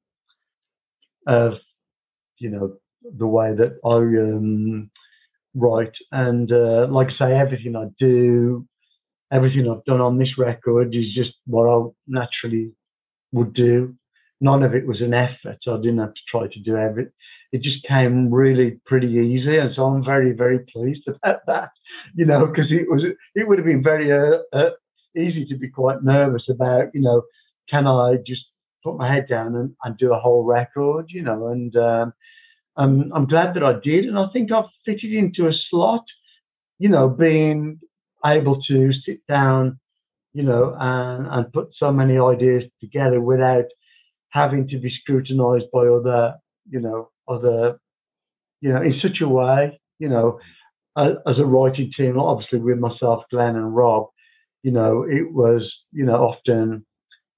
of 1.26 1.54
you 2.38 2.48
know 2.48 2.76
the 3.02 3.26
way 3.26 3.54
that 3.54 3.78
I 3.84 3.96
um, 3.96 4.90
write, 5.54 5.94
and 6.12 6.50
uh, 6.50 6.86
like 6.90 7.08
I 7.08 7.18
say, 7.18 7.32
everything 7.34 7.76
I 7.76 7.86
do, 7.98 8.66
everything 9.32 9.68
I've 9.70 9.84
done 9.84 10.00
on 10.00 10.18
this 10.18 10.38
record 10.38 10.94
is 10.94 11.14
just 11.14 11.32
what 11.46 11.66
I 11.68 11.88
naturally 12.06 12.72
would 13.32 13.54
do. 13.54 13.94
None 14.40 14.62
of 14.62 14.74
it 14.74 14.86
was 14.86 15.00
an 15.00 15.14
effort. 15.14 15.58
I 15.66 15.76
didn't 15.76 15.98
have 15.98 16.14
to 16.14 16.20
try 16.30 16.46
to 16.46 16.60
do 16.60 16.76
everything 16.76 17.12
it 17.52 17.62
just 17.62 17.86
came 17.86 18.32
really 18.32 18.80
pretty 18.86 19.08
easy, 19.08 19.56
and 19.58 19.74
so 19.74 19.84
I'm 19.84 20.04
very 20.04 20.32
very 20.32 20.60
pleased 20.72 21.06
about 21.08 21.40
that. 21.46 21.70
You 22.14 22.24
know, 22.24 22.46
because 22.46 22.70
it 22.70 22.88
was 22.88 23.02
it 23.34 23.48
would 23.48 23.58
have 23.58 23.66
been 23.66 23.82
very 23.82 24.12
uh, 24.12 24.38
uh, 24.52 24.70
easy 25.16 25.46
to 25.46 25.56
be 25.56 25.68
quite 25.68 26.02
nervous 26.02 26.44
about. 26.48 26.94
You 26.94 27.00
know, 27.00 27.22
can 27.68 27.86
I 27.86 28.16
just 28.26 28.42
put 28.84 28.96
my 28.96 29.12
head 29.12 29.26
down 29.28 29.56
and, 29.56 29.74
and 29.84 29.98
do 29.98 30.12
a 30.12 30.18
whole 30.18 30.44
record? 30.44 31.06
You 31.08 31.22
know, 31.22 31.48
and 31.48 31.74
um, 31.76 32.12
I'm 32.76 33.12
I'm 33.12 33.26
glad 33.26 33.54
that 33.54 33.64
I 33.64 33.74
did, 33.82 34.04
and 34.04 34.18
I 34.18 34.26
think 34.32 34.52
I've 34.52 34.64
fitted 34.84 35.12
into 35.12 35.48
a 35.48 35.52
slot. 35.70 36.04
You 36.78 36.88
know, 36.88 37.08
being 37.08 37.80
able 38.24 38.62
to 38.62 38.92
sit 39.04 39.26
down, 39.26 39.78
you 40.32 40.42
know, 40.42 40.76
and, 40.78 41.26
and 41.26 41.52
put 41.52 41.68
so 41.76 41.92
many 41.92 42.18
ideas 42.18 42.64
together 42.80 43.20
without 43.20 43.66
having 44.30 44.68
to 44.68 44.78
be 44.78 44.90
scrutinized 45.02 45.66
by 45.72 45.86
other, 45.86 46.34
you 46.68 46.80
know, 46.80 47.10
other, 47.28 47.78
you 48.60 48.72
know, 48.72 48.80
in 48.80 48.94
such 49.02 49.20
a 49.20 49.28
way, 49.28 49.80
you 49.98 50.08
know, 50.08 50.38
as, 50.96 51.12
as 51.26 51.38
a 51.38 51.44
writing 51.44 51.90
team, 51.96 52.18
obviously 52.18 52.58
with 52.58 52.78
myself, 52.78 53.24
Glenn 53.30 53.56
and 53.56 53.74
Rob, 53.74 54.06
you 54.62 54.70
know, 54.70 55.02
it 55.02 55.32
was, 55.32 55.70
you 55.92 56.04
know, 56.04 56.16
often, 56.16 56.86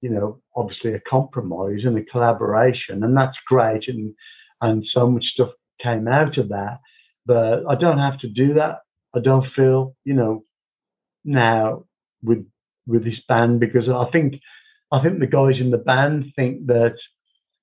you 0.01 0.09
know, 0.09 0.41
obviously 0.55 0.93
a 0.93 1.01
compromise 1.09 1.79
and 1.83 1.97
a 1.97 2.03
collaboration, 2.05 3.03
and 3.03 3.15
that's 3.15 3.37
great, 3.47 3.87
and 3.87 4.13
and 4.63 4.83
so 4.93 5.09
much 5.09 5.25
stuff 5.35 5.49
came 5.83 6.07
out 6.07 6.37
of 6.39 6.49
that. 6.49 6.79
But 7.25 7.65
I 7.69 7.75
don't 7.75 7.99
have 7.99 8.19
to 8.21 8.29
do 8.29 8.55
that. 8.55 8.79
I 9.15 9.19
don't 9.19 9.45
feel, 9.55 9.95
you 10.05 10.15
know, 10.15 10.45
now 11.25 11.85
with 12.23 12.45
with 12.87 13.05
this 13.05 13.19
band 13.29 13.59
because 13.59 13.89
I 13.89 14.05
think 14.11 14.35
I 14.91 15.01
think 15.03 15.19
the 15.19 15.27
guys 15.27 15.61
in 15.61 15.71
the 15.71 15.77
band 15.77 16.25
think 16.35 16.67
that 16.67 16.95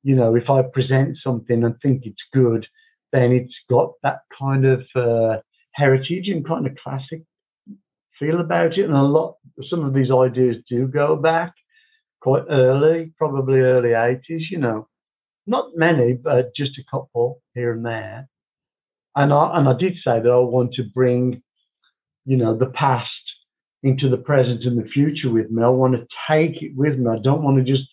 you 0.02 0.16
know, 0.16 0.34
if 0.36 0.48
I 0.50 0.62
present 0.62 1.18
something 1.22 1.64
and 1.64 1.74
think 1.82 2.02
it's 2.06 2.22
good, 2.32 2.66
then 3.12 3.32
it's 3.32 3.54
got 3.70 3.92
that 4.02 4.20
kind 4.38 4.64
of 4.64 4.82
uh, 4.96 5.38
heritage 5.72 6.28
and 6.28 6.46
kind 6.46 6.66
of 6.66 6.76
classic 6.82 7.22
feel 8.18 8.40
about 8.40 8.78
it. 8.78 8.84
And 8.84 8.94
a 8.94 9.02
lot, 9.02 9.36
some 9.68 9.84
of 9.84 9.94
these 9.94 10.10
ideas 10.10 10.56
do 10.68 10.86
go 10.86 11.16
back 11.16 11.52
quite 12.20 12.44
early, 12.50 13.12
probably 13.18 13.60
early 13.60 13.90
80s, 13.90 14.44
you 14.50 14.58
know. 14.58 14.88
Not 15.46 15.76
many, 15.76 16.12
but 16.12 16.54
just 16.54 16.78
a 16.78 16.84
couple 16.90 17.40
here 17.54 17.72
and 17.72 17.84
there. 17.84 18.28
And 19.16 19.32
I, 19.32 19.58
and 19.58 19.68
I 19.68 19.72
did 19.72 19.94
say 20.04 20.20
that 20.20 20.30
I 20.30 20.38
want 20.38 20.74
to 20.74 20.84
bring, 20.94 21.42
you 22.24 22.36
know, 22.36 22.56
the 22.56 22.66
past 22.66 23.08
into 23.82 24.08
the 24.08 24.16
present 24.16 24.64
and 24.64 24.78
the 24.78 24.88
future 24.88 25.30
with 25.30 25.50
me. 25.50 25.62
I 25.62 25.68
want 25.68 25.94
to 25.94 26.06
take 26.28 26.62
it 26.62 26.72
with 26.76 26.98
me. 26.98 27.10
I 27.10 27.18
don't 27.22 27.42
want 27.42 27.56
to 27.58 27.72
just 27.72 27.88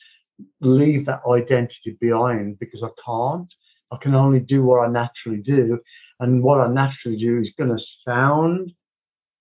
leave 0.61 1.05
that 1.05 1.21
identity 1.29 1.97
behind 1.99 2.59
because 2.59 2.83
I 2.83 2.89
can't. 3.05 3.47
I 3.91 3.97
can 4.01 4.13
only 4.13 4.39
do 4.39 4.63
what 4.63 4.87
I 4.87 4.91
naturally 4.91 5.41
do. 5.41 5.79
And 6.19 6.43
what 6.43 6.59
I 6.59 6.67
naturally 6.67 7.17
do 7.17 7.39
is 7.39 7.49
going 7.57 7.75
to 7.75 7.83
sound 8.05 8.71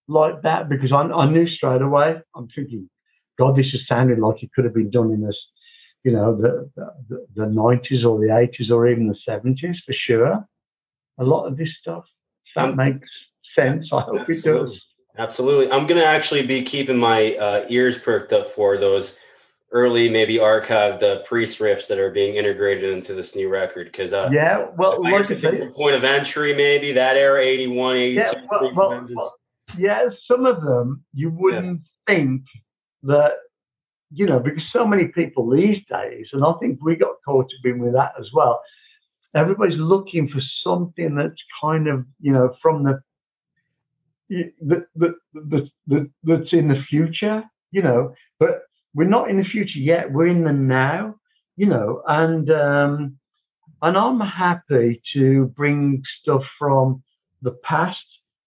like 0.08 0.42
that 0.42 0.68
because 0.68 0.92
I, 0.92 1.02
I 1.02 1.30
knew 1.30 1.48
straight 1.48 1.82
away. 1.82 2.16
I'm 2.34 2.48
thinking, 2.54 2.88
God, 3.38 3.56
this 3.56 3.66
is 3.72 3.80
sounding 3.88 4.20
like 4.20 4.42
it 4.42 4.50
could 4.54 4.64
have 4.64 4.74
been 4.74 4.90
done 4.90 5.10
in 5.10 5.20
this, 5.20 5.36
you 6.04 6.12
know, 6.12 6.36
the, 6.36 6.70
the, 7.08 7.26
the 7.34 7.42
90s 7.42 8.04
or 8.04 8.18
the 8.18 8.28
80s 8.28 8.70
or 8.70 8.88
even 8.88 9.08
the 9.08 9.16
70s 9.28 9.76
for 9.84 9.92
sure. 9.92 10.46
A 11.18 11.24
lot 11.24 11.46
of 11.46 11.56
this 11.56 11.70
stuff. 11.80 12.04
That 12.54 12.70
um, 12.70 12.76
makes 12.76 13.08
sense. 13.54 13.88
I 13.92 14.00
hope 14.00 14.20
absolutely. 14.28 14.50
it 14.50 14.64
does. 14.64 14.80
Absolutely. 15.18 15.72
I'm 15.72 15.86
going 15.86 16.00
to 16.00 16.06
actually 16.06 16.46
be 16.46 16.62
keeping 16.62 16.98
my 16.98 17.34
uh, 17.36 17.66
ears 17.68 17.98
perked 17.98 18.32
up 18.32 18.46
for 18.46 18.76
those 18.76 19.16
early, 19.72 20.08
maybe 20.08 20.34
archived 20.34 21.02
uh, 21.02 21.22
priest 21.22 21.58
riffs 21.58 21.88
that 21.88 21.98
are 21.98 22.10
being 22.10 22.36
integrated 22.36 22.92
into 22.92 23.14
this 23.14 23.34
new 23.34 23.48
record. 23.48 23.86
Because 23.86 24.12
uh, 24.12 24.28
yeah, 24.32 24.66
well, 24.76 25.02
like 25.02 25.26
from 25.26 25.72
point 25.72 25.96
of 25.96 26.04
entry, 26.04 26.54
maybe 26.54 26.92
that 26.92 27.16
era, 27.16 27.40
81, 27.40 27.96
82. 27.96 28.20
Yeah, 28.20 28.32
well, 28.50 28.74
well, 28.74 29.06
well, 29.14 29.34
yeah 29.76 30.08
some 30.30 30.46
of 30.46 30.62
them 30.62 31.04
you 31.12 31.30
wouldn't 31.30 31.82
yeah. 32.08 32.14
think 32.14 32.42
that 33.02 33.32
you 34.10 34.26
know 34.26 34.38
because 34.38 34.62
so 34.72 34.86
many 34.86 35.06
people 35.06 35.50
these 35.50 35.78
days, 35.90 36.26
and 36.32 36.44
I 36.44 36.52
think 36.60 36.78
we 36.82 36.96
got 36.96 37.16
caught 37.24 37.46
up 37.46 37.64
in 37.64 37.78
with 37.78 37.94
that 37.94 38.12
as 38.18 38.28
well. 38.32 38.60
Everybody's 39.34 39.78
looking 39.78 40.28
for 40.28 40.40
something 40.64 41.14
that's 41.14 41.42
kind 41.62 41.88
of 41.88 42.04
you 42.20 42.32
know 42.32 42.54
from 42.62 42.84
the 42.84 43.00
that, 44.28 44.86
that, 44.96 45.14
that, 45.34 45.70
that, 45.86 46.10
that's 46.24 46.52
in 46.52 46.68
the 46.68 46.82
future, 46.88 47.44
you 47.70 47.82
know, 47.82 48.12
but 48.40 48.62
we're 48.94 49.08
not 49.08 49.30
in 49.30 49.38
the 49.38 49.44
future 49.44 49.78
yet. 49.78 50.10
We're 50.10 50.28
in 50.28 50.44
the 50.44 50.52
now, 50.52 51.16
you 51.56 51.66
know, 51.66 52.02
and 52.08 52.50
um, 52.50 53.18
and 53.82 53.96
I'm 53.96 54.20
happy 54.20 55.02
to 55.14 55.52
bring 55.56 56.02
stuff 56.22 56.42
from 56.58 57.02
the 57.42 57.56
past 57.62 57.98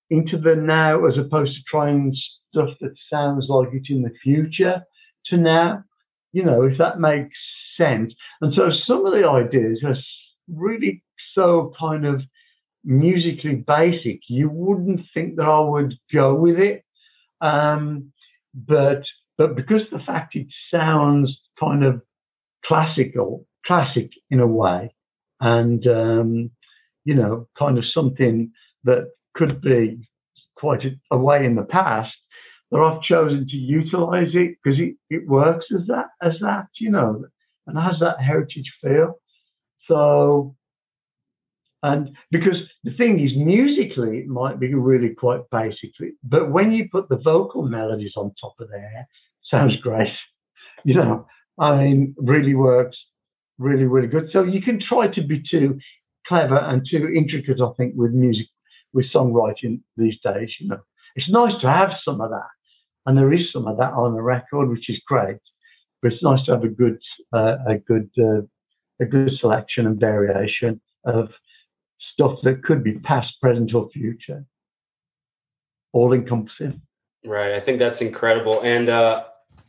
into 0.09 0.37
the 0.37 0.55
now 0.55 1.05
as 1.05 1.17
opposed 1.17 1.53
to 1.53 1.61
trying 1.69 2.15
stuff 2.49 2.69
that 2.81 2.93
sounds 3.11 3.45
like 3.47 3.69
it's 3.73 3.89
in 3.89 4.01
the 4.01 4.13
future 4.23 4.81
to 5.29 5.37
now, 5.37 5.83
you 6.31 6.43
know, 6.43 6.63
if 6.63 6.77
that 6.77 6.99
makes 6.99 7.35
sense. 7.77 8.13
And 8.41 8.53
so 8.53 8.69
some 8.87 9.05
of 9.05 9.13
the 9.13 9.27
ideas 9.27 9.79
are 9.85 9.95
really 10.47 11.03
so 11.33 11.73
kind 11.79 12.05
of 12.05 12.21
musically 12.83 13.55
basic, 13.55 14.21
you 14.27 14.49
wouldn't 14.49 15.01
think 15.13 15.35
that 15.35 15.45
I 15.45 15.59
would 15.59 15.93
go 16.13 16.33
with 16.33 16.57
it. 16.57 16.83
Um, 17.41 18.11
but 18.53 19.03
but 19.37 19.55
because 19.55 19.81
the 19.91 19.99
fact 19.99 20.35
it 20.35 20.47
sounds 20.71 21.37
kind 21.59 21.83
of 21.83 22.01
classical, 22.65 23.45
classic 23.65 24.09
in 24.29 24.39
a 24.39 24.47
way, 24.47 24.93
and 25.39 25.85
um, 25.87 26.51
you 27.05 27.15
know, 27.15 27.47
kind 27.57 27.77
of 27.77 27.85
something 27.93 28.51
that 28.83 29.11
could 29.35 29.61
be 29.61 30.07
quite 30.57 30.83
a, 30.83 31.15
a 31.15 31.17
way 31.17 31.45
in 31.45 31.55
the 31.55 31.63
past, 31.63 32.13
that 32.71 32.79
I've 32.79 33.01
chosen 33.01 33.47
to 33.47 33.55
utilize 33.55 34.29
it 34.33 34.57
because 34.63 34.79
it, 34.79 34.95
it 35.09 35.27
works 35.27 35.65
as 35.73 35.87
that 35.87 36.07
as 36.21 36.33
that, 36.41 36.67
you 36.79 36.91
know, 36.91 37.25
and 37.67 37.77
has 37.77 37.95
that 37.99 38.21
heritage 38.21 38.71
feel. 38.81 39.15
So 39.87 40.55
and 41.81 42.09
because 42.31 42.57
the 42.83 42.93
thing 42.97 43.19
is, 43.19 43.31
musically, 43.35 44.19
it 44.19 44.27
might 44.27 44.59
be 44.59 44.73
really 44.73 45.15
quite 45.15 45.41
basically, 45.49 46.13
but 46.23 46.51
when 46.51 46.71
you 46.71 46.89
put 46.91 47.07
the 47.07 47.17
vocal 47.17 47.63
melodies 47.63 48.13
on 48.17 48.33
top 48.39 48.53
of 48.59 48.69
there, 48.69 49.07
sounds 49.49 49.75
great. 49.77 50.07
You 50.85 50.93
know, 50.93 51.27
I 51.59 51.75
mean, 51.75 52.15
really 52.17 52.55
works, 52.55 52.95
really, 53.57 53.83
really 53.83 54.07
good. 54.07 54.29
So 54.31 54.43
you 54.43 54.61
can 54.61 54.79
try 54.79 55.07
to 55.07 55.21
be 55.21 55.43
too 55.51 55.77
clever 56.25 56.57
and 56.57 56.87
too 56.89 57.09
intricate, 57.13 57.59
I 57.59 57.73
think, 57.75 57.95
with 57.97 58.11
music, 58.13 58.45
with 58.93 59.05
songwriting 59.13 59.81
these 59.97 60.15
days. 60.23 60.49
You 60.61 60.69
know, 60.69 60.79
it's 61.17 61.29
nice 61.29 61.51
to 61.59 61.67
have 61.67 61.89
some 62.05 62.21
of 62.21 62.29
that, 62.29 62.47
and 63.05 63.17
there 63.17 63.33
is 63.33 63.51
some 63.51 63.67
of 63.67 63.77
that 63.77 63.93
on 63.93 64.13
the 64.13 64.21
record, 64.21 64.69
which 64.69 64.89
is 64.89 64.99
great. 65.07 65.37
But 66.01 66.13
it's 66.13 66.23
nice 66.23 66.45
to 66.45 66.51
have 66.51 66.63
a 66.63 66.69
good, 66.69 66.99
uh, 67.33 67.57
a 67.67 67.77
good, 67.77 68.09
uh, 68.17 68.41
a 69.01 69.05
good 69.05 69.31
selection 69.39 69.85
and 69.85 69.99
variation 69.99 70.79
of 71.05 71.29
stuff 72.13 72.39
that 72.43 72.63
could 72.63 72.83
be 72.83 72.99
past, 72.99 73.33
present, 73.41 73.73
or 73.73 73.89
future, 73.89 74.45
all 75.93 76.13
encompassing. 76.13 76.81
Right. 77.25 77.53
I 77.53 77.59
think 77.59 77.79
that's 77.79 78.01
incredible. 78.01 78.61
And 78.61 78.89
uh, 78.89 79.25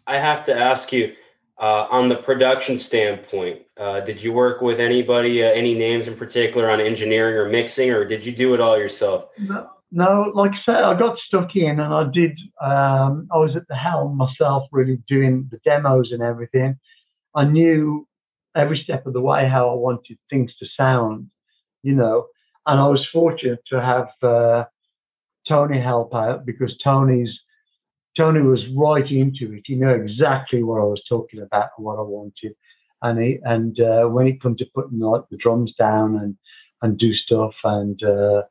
I 0.06 0.18
have 0.18 0.44
to 0.44 0.56
ask 0.56 0.92
you, 0.92 1.14
uh, 1.58 1.86
on 1.90 2.08
the 2.08 2.16
production 2.16 2.78
standpoint, 2.78 3.62
uh, 3.76 4.00
did 4.00 4.22
you 4.22 4.32
work 4.32 4.62
with 4.62 4.80
anybody, 4.80 5.44
uh, 5.44 5.48
any 5.48 5.74
names 5.74 6.08
in 6.08 6.16
particular 6.16 6.70
on 6.70 6.80
engineering 6.80 7.36
or 7.36 7.48
mixing, 7.50 7.90
or 7.90 8.04
did 8.04 8.24
you 8.24 8.32
do 8.32 8.54
it 8.54 8.60
all 8.60 8.78
yourself? 8.78 9.26
No, 9.38 9.68
no 9.90 10.32
like 10.34 10.52
I 10.52 10.58
said, 10.64 10.84
I 10.84 10.98
got 10.98 11.18
stuck 11.26 11.54
in 11.56 11.80
and 11.80 11.94
I 11.94 12.04
did, 12.12 12.38
um, 12.62 13.28
I 13.32 13.38
was 13.38 13.56
at 13.56 13.66
the 13.68 13.74
helm 13.74 14.16
myself, 14.16 14.64
really 14.72 15.02
doing 15.08 15.48
the 15.50 15.58
demos 15.64 16.10
and 16.12 16.22
everything. 16.22 16.78
I 17.34 17.44
knew 17.44 18.06
every 18.56 18.80
step 18.82 19.06
of 19.06 19.12
the 19.12 19.20
way 19.20 19.48
how 19.48 19.70
I 19.70 19.74
wanted 19.74 20.18
things 20.28 20.52
to 20.58 20.66
sound, 20.76 21.30
you 21.82 21.94
know, 21.94 22.26
and 22.66 22.80
I 22.80 22.86
was 22.88 23.06
fortunate 23.12 23.60
to 23.68 23.80
have 23.80 24.08
uh, 24.22 24.64
Tony 25.48 25.80
help 25.80 26.14
out 26.14 26.46
because 26.46 26.76
Tony's 26.82 27.30
Tony 28.16 28.40
was 28.40 28.60
right 28.76 29.08
into 29.10 29.52
it. 29.54 29.62
He 29.64 29.76
knew 29.76 29.90
exactly 29.90 30.62
what 30.62 30.80
I 30.80 30.84
was 30.84 31.02
talking 31.08 31.40
about 31.40 31.70
and 31.76 31.86
what 31.86 31.98
I 31.98 32.02
wanted. 32.02 32.54
And 33.02 33.22
he, 33.22 33.38
and 33.44 33.78
uh, 33.80 34.08
when 34.08 34.26
it 34.26 34.42
comes 34.42 34.58
to 34.58 34.66
putting 34.74 34.98
like 34.98 35.22
the 35.30 35.36
drums 35.36 35.72
down 35.78 36.16
and 36.16 36.36
and 36.82 36.98
do 36.98 37.12
stuff 37.14 37.52
and 37.64 38.02
uh, 38.02 38.42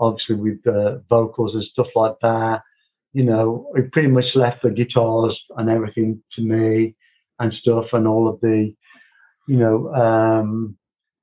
obviously 0.00 0.36
with 0.36 0.66
uh, 0.66 0.98
vocals 1.08 1.54
and 1.54 1.64
stuff 1.64 1.88
like 1.94 2.14
that, 2.22 2.62
you 3.12 3.24
know, 3.24 3.72
he 3.74 3.82
pretty 3.82 4.08
much 4.08 4.26
left 4.34 4.62
the 4.62 4.70
guitars 4.70 5.38
and 5.56 5.68
everything 5.68 6.22
to 6.34 6.42
me 6.42 6.94
and 7.38 7.52
stuff 7.54 7.86
and 7.92 8.06
all 8.06 8.28
of 8.28 8.40
the, 8.40 8.74
you 9.46 9.56
know, 9.56 9.92
um, 9.94 10.76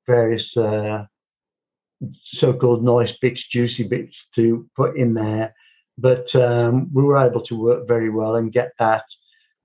various 0.08 0.44
uh, 0.58 1.04
so-called 2.40 2.84
nice 2.84 3.12
bits, 3.22 3.42
juicy 3.52 3.84
bits 3.84 4.14
to 4.36 4.68
put 4.76 4.98
in 4.98 5.14
there. 5.14 5.54
But 5.98 6.26
um, 6.36 6.90
we 6.94 7.04
were 7.04 7.26
able 7.26 7.46
to 7.46 7.56
work 7.56 7.88
very 7.88 8.10
well 8.10 8.36
and 8.36 8.52
get 8.52 8.72
that. 8.80 9.04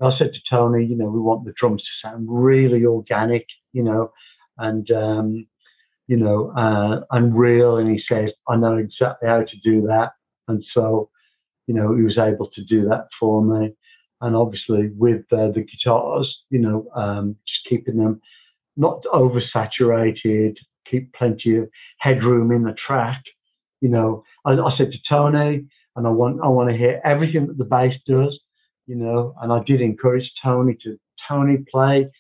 I 0.00 0.10
said 0.16 0.30
to 0.32 0.40
Tony, 0.48 0.84
you 0.84 0.96
know, 0.96 1.08
we 1.08 1.20
want 1.20 1.44
the 1.44 1.52
drums 1.60 1.82
to 1.82 2.08
sound 2.08 2.26
really 2.30 2.86
organic, 2.86 3.46
you 3.72 3.82
know, 3.82 4.12
and 4.56 4.90
um, 4.90 5.46
you 6.10 6.16
know, 6.16 6.52
uh, 6.56 7.02
and 7.12 7.38
real. 7.38 7.76
And 7.76 7.88
he 7.88 8.02
says, 8.12 8.30
I 8.48 8.56
know 8.56 8.76
exactly 8.78 9.28
how 9.28 9.42
to 9.42 9.56
do 9.62 9.82
that. 9.82 10.10
And 10.48 10.64
so, 10.74 11.08
you 11.68 11.74
know, 11.74 11.94
he 11.94 12.02
was 12.02 12.18
able 12.18 12.50
to 12.52 12.64
do 12.64 12.88
that 12.88 13.06
for 13.20 13.44
me. 13.44 13.70
And 14.20 14.34
obviously, 14.34 14.90
with 14.98 15.22
uh, 15.30 15.52
the 15.54 15.64
guitars, 15.64 16.28
you 16.50 16.58
know, 16.58 16.88
um, 16.96 17.36
just 17.46 17.60
keeping 17.68 17.96
them 17.96 18.20
not 18.76 19.04
oversaturated, 19.14 20.56
keep 20.90 21.12
plenty 21.14 21.58
of 21.58 21.68
headroom 22.00 22.50
in 22.50 22.64
the 22.64 22.74
track. 22.84 23.22
You 23.80 23.90
know, 23.90 24.24
I, 24.44 24.54
I 24.54 24.76
said 24.76 24.90
to 24.90 24.98
Tony, 25.08 25.64
and 25.94 26.06
I 26.08 26.10
want 26.10 26.40
I 26.42 26.48
want 26.48 26.70
to 26.70 26.76
hear 26.76 27.00
everything 27.04 27.46
that 27.46 27.56
the 27.56 27.64
bass 27.64 27.94
does. 28.08 28.36
You 28.88 28.96
know, 28.96 29.32
and 29.40 29.52
I 29.52 29.62
did 29.64 29.80
encourage 29.80 30.28
Tony 30.42 30.76
to 30.82 30.98
Tony 31.28 31.58
play, 31.70 32.10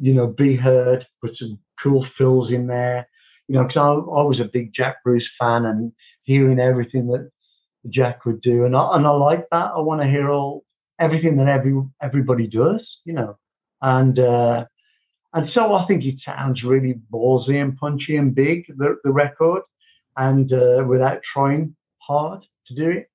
you 0.00 0.14
know, 0.14 0.26
be 0.26 0.56
heard, 0.56 1.06
put 1.20 1.36
some 1.36 1.58
cool 1.82 2.06
fills 2.16 2.50
in 2.52 2.66
there. 2.66 3.08
You 3.48 3.56
know, 3.56 3.64
because 3.64 3.76
I, 3.76 3.90
I 3.90 4.22
was 4.22 4.40
a 4.40 4.50
big 4.50 4.72
Jack 4.74 4.96
Bruce 5.04 5.28
fan 5.38 5.64
and 5.64 5.92
hearing 6.22 6.60
everything 6.60 7.08
that 7.08 7.30
Jack 7.92 8.24
would 8.24 8.40
do, 8.42 8.64
and 8.64 8.76
I 8.76 8.96
and 8.96 9.06
I 9.06 9.10
like 9.10 9.46
that. 9.50 9.72
I 9.76 9.80
want 9.80 10.00
to 10.02 10.08
hear 10.08 10.30
all 10.30 10.64
everything 11.00 11.36
that 11.38 11.48
every 11.48 11.74
everybody 12.00 12.46
does. 12.46 12.86
You 13.04 13.14
know, 13.14 13.38
and 13.82 14.18
uh, 14.18 14.64
and 15.32 15.48
so 15.54 15.74
I 15.74 15.86
think 15.86 16.04
it 16.04 16.16
sounds 16.24 16.62
really 16.62 17.00
ballsy 17.12 17.60
and 17.60 17.76
punchy 17.76 18.16
and 18.16 18.34
big, 18.34 18.66
the, 18.68 18.96
the 19.04 19.12
record, 19.12 19.62
and 20.16 20.52
uh, 20.52 20.84
without 20.86 21.20
trying 21.32 21.76
hard 21.98 22.44
to 22.66 22.74
do 22.74 22.90
it. 22.90 23.10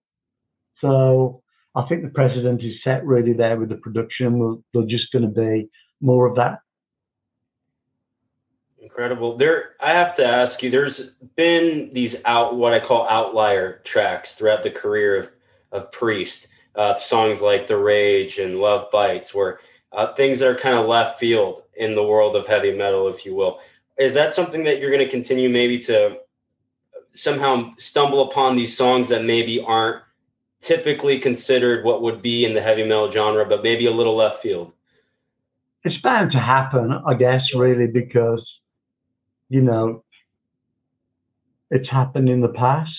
So 0.80 1.42
I 1.76 1.86
think 1.88 2.04
the 2.04 2.10
president 2.10 2.64
is 2.64 2.76
set 2.84 3.06
really 3.06 3.34
there 3.34 3.58
with 3.58 3.70
the 3.70 3.76
production. 3.76 4.40
We're, 4.40 4.56
they're 4.74 4.90
just 4.90 5.12
going 5.12 5.24
to 5.24 5.42
be 5.42 5.70
more 6.06 6.28
of 6.28 6.36
that. 6.36 6.60
Incredible. 8.80 9.36
There, 9.36 9.74
I 9.82 9.92
have 9.92 10.14
to 10.16 10.26
ask 10.26 10.62
you. 10.62 10.70
There's 10.70 11.12
been 11.36 11.90
these 11.92 12.16
out, 12.24 12.56
what 12.56 12.74
I 12.74 12.80
call 12.80 13.08
outlier 13.10 13.82
tracks 13.84 14.36
throughout 14.36 14.64
the 14.64 14.72
career 14.72 15.18
of 15.18 15.32
of 15.72 15.92
Priest. 15.92 16.48
Uh, 16.76 16.94
songs 16.94 17.42
like 17.42 17.68
"The 17.68 17.78
Rage" 17.78 18.38
and 18.38 18.60
"Love 18.60 18.92
Bites," 18.92 19.34
where 19.34 19.60
uh, 19.92 20.14
things 20.14 20.40
that 20.40 20.50
are 20.50 20.56
kind 20.56 20.78
of 20.78 20.86
left 20.86 21.20
field 21.20 21.64
in 21.76 21.96
the 21.96 22.04
world 22.04 22.36
of 22.36 22.48
heavy 22.48 22.72
metal, 22.72 23.08
if 23.08 23.26
you 23.26 23.34
will. 23.34 23.60
Is 23.98 24.14
that 24.14 24.36
something 24.36 24.64
that 24.66 24.80
you're 24.80 24.92
going 24.92 25.04
to 25.04 25.10
continue 25.10 25.50
maybe 25.50 25.80
to 25.80 26.18
somehow 27.16 27.72
stumble 27.78 28.30
upon 28.30 28.56
these 28.56 28.78
songs 28.78 29.10
that 29.10 29.24
maybe 29.24 29.62
aren't 29.62 30.04
typically 30.62 31.18
considered 31.18 31.84
what 31.84 32.02
would 32.02 32.22
be 32.22 32.46
in 32.46 32.54
the 32.54 32.62
heavy 32.62 32.84
metal 32.84 33.10
genre, 33.10 33.46
but 33.46 33.64
maybe 33.64 33.88
a 33.88 33.92
little 33.92 34.16
left 34.16 34.42
field? 34.42 34.75
It's 35.86 36.02
bound 36.02 36.34
to 36.34 36.40
happen, 36.40 36.92
I 37.08 37.14
guess, 37.16 37.42
really, 37.56 37.88
because, 37.88 38.46
you 39.50 39.62
know, 39.62 40.04
it's 41.72 41.90
happened 41.90 42.30
in 42.30 42.42
the 42.42 42.50
past. 42.50 42.92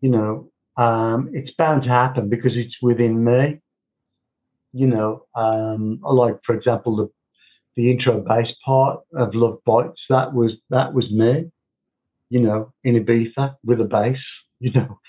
You 0.00 0.10
know, 0.10 0.52
um, 0.76 1.30
it's 1.32 1.52
bound 1.56 1.84
to 1.84 1.88
happen 1.88 2.28
because 2.28 2.52
it's 2.56 2.76
within 2.82 3.24
me. 3.24 3.60
You 4.74 4.88
know, 4.88 5.26
um, 5.34 6.00
like 6.02 6.36
for 6.46 6.54
example, 6.54 6.96
the 6.96 7.10
the 7.76 7.90
intro 7.90 8.20
bass 8.20 8.48
part 8.64 9.00
of 9.14 9.34
Love 9.34 9.58
Bites, 9.66 10.00
that 10.10 10.34
was 10.34 10.52
that 10.70 10.94
was 10.94 11.10
me, 11.10 11.50
you 12.30 12.40
know, 12.40 12.72
in 12.84 12.96
Ibiza 13.04 13.56
with 13.64 13.80
a 13.80 13.84
bass, 13.84 14.18
you 14.60 14.72
know. 14.72 15.00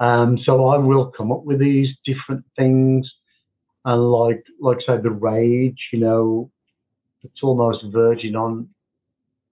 Um, 0.00 0.38
so 0.44 0.68
I 0.68 0.78
will 0.78 1.12
come 1.16 1.32
up 1.32 1.44
with 1.44 1.60
these 1.60 1.88
different 2.06 2.44
things, 2.56 3.10
and 3.88 4.10
like 4.10 4.44
like 4.60 4.78
say 4.86 4.98
the 5.02 5.10
rage, 5.10 5.88
you 5.92 5.98
know, 5.98 6.50
it's 7.22 7.42
almost 7.42 7.84
verging 7.86 8.36
on, 8.36 8.68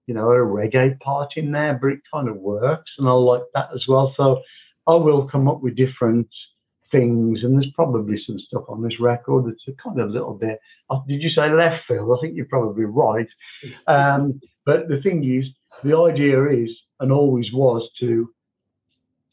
you 0.05 0.13
know, 0.13 0.29
a 0.29 0.35
reggae 0.35 0.99
part 0.99 1.31
in 1.37 1.51
there, 1.51 1.77
but 1.81 1.87
it 1.87 2.01
kind 2.13 2.29
of 2.29 2.37
works, 2.37 2.91
and 2.99 3.09
I 3.09 3.13
like 3.13 3.41
that 3.55 3.69
as 3.73 3.83
well. 3.87 4.13
So 4.15 4.41
I 4.85 4.93
will 4.93 5.27
come 5.27 5.47
up 5.47 5.61
with 5.61 5.75
different 5.75 6.27
things, 6.91 7.39
and 7.43 7.55
there's 7.55 7.71
probably 7.73 8.21
some 8.27 8.39
stuff 8.39 8.65
on 8.69 8.83
this 8.83 8.99
record 8.99 9.47
that's 9.47 9.67
a 9.67 9.81
kind 9.81 9.99
of 9.99 10.11
little 10.11 10.35
bit. 10.35 10.59
Uh, 10.91 10.99
did 11.07 11.23
you 11.23 11.31
say 11.31 11.51
left 11.51 11.85
field? 11.87 12.15
I 12.15 12.21
think 12.21 12.35
you're 12.35 12.45
probably 12.45 12.85
right. 12.85 13.27
Um, 13.87 14.39
but 14.67 14.87
the 14.87 15.01
thing 15.01 15.23
is, 15.23 15.45
the 15.83 15.97
idea 15.97 16.45
is 16.49 16.69
and 16.99 17.11
always 17.11 17.51
was 17.51 17.89
to 18.01 18.29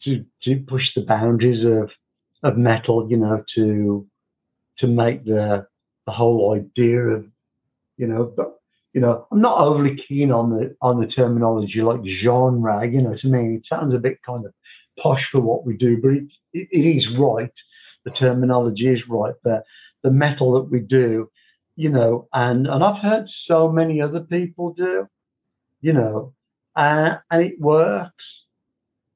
to 0.04 0.24
to 0.44 0.64
push 0.66 0.84
the 0.96 1.02
boundaries 1.02 1.62
of 1.62 1.90
of 2.42 2.56
metal. 2.56 3.06
You 3.10 3.18
know, 3.18 3.44
to 3.54 4.06
to 4.78 4.86
make 4.86 5.24
the 5.24 5.66
the 6.06 6.12
whole 6.12 6.54
idea 6.54 7.00
of 7.00 7.26
you 7.96 8.06
know, 8.06 8.32
but 8.36 8.58
you 8.92 9.00
know, 9.00 9.26
I'm 9.30 9.40
not 9.40 9.60
overly 9.60 9.96
keen 10.08 10.30
on 10.30 10.50
the 10.50 10.76
on 10.80 11.00
the 11.00 11.06
terminology 11.06 11.82
like 11.82 12.00
genre. 12.22 12.86
You 12.86 13.02
know, 13.02 13.16
to 13.20 13.28
me, 13.28 13.56
it 13.56 13.62
sounds 13.68 13.94
a 13.94 13.98
bit 13.98 14.18
kind 14.24 14.44
of 14.46 14.52
posh 15.02 15.22
for 15.32 15.40
what 15.40 15.66
we 15.66 15.76
do, 15.76 15.98
but 16.00 16.12
it, 16.12 16.24
it, 16.52 16.68
it 16.70 16.98
is 16.98 17.06
right. 17.18 17.52
The 18.04 18.12
terminology 18.12 18.88
is 18.88 19.02
right. 19.08 19.34
The 19.44 19.62
the 20.02 20.10
metal 20.10 20.52
that 20.54 20.70
we 20.70 20.80
do, 20.80 21.30
you 21.76 21.90
know, 21.90 22.28
and 22.32 22.66
and 22.66 22.84
I've 22.84 23.02
heard 23.02 23.26
so 23.48 23.70
many 23.70 24.00
other 24.00 24.20
people 24.20 24.74
do, 24.74 25.08
you 25.80 25.92
know, 25.92 26.34
uh, 26.76 27.16
and 27.30 27.42
it 27.44 27.60
works, 27.60 28.24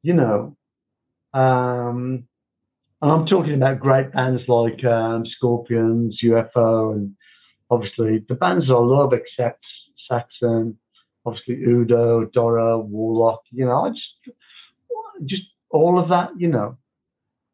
you 0.02 0.14
know. 0.14 0.56
Um, 1.34 2.27
and 2.27 2.27
I'm 3.00 3.26
talking 3.26 3.54
about 3.54 3.80
great 3.80 4.12
bands 4.12 4.42
like 4.48 4.84
um, 4.84 5.24
Scorpions, 5.36 6.18
UFO, 6.22 6.94
and 6.94 7.14
obviously 7.70 8.24
the 8.28 8.34
bands 8.34 8.66
I 8.68 8.74
love, 8.74 9.12
Accept 9.12 9.62
Saxon, 10.08 10.76
obviously 11.24 11.62
Udo, 11.62 12.24
Doro, 12.32 12.80
Warlock. 12.80 13.42
You 13.50 13.66
know, 13.66 13.86
I 13.86 13.90
just 13.90 14.36
just 15.26 15.42
all 15.70 15.98
of 15.98 16.08
that, 16.08 16.30
you 16.36 16.48
know. 16.48 16.76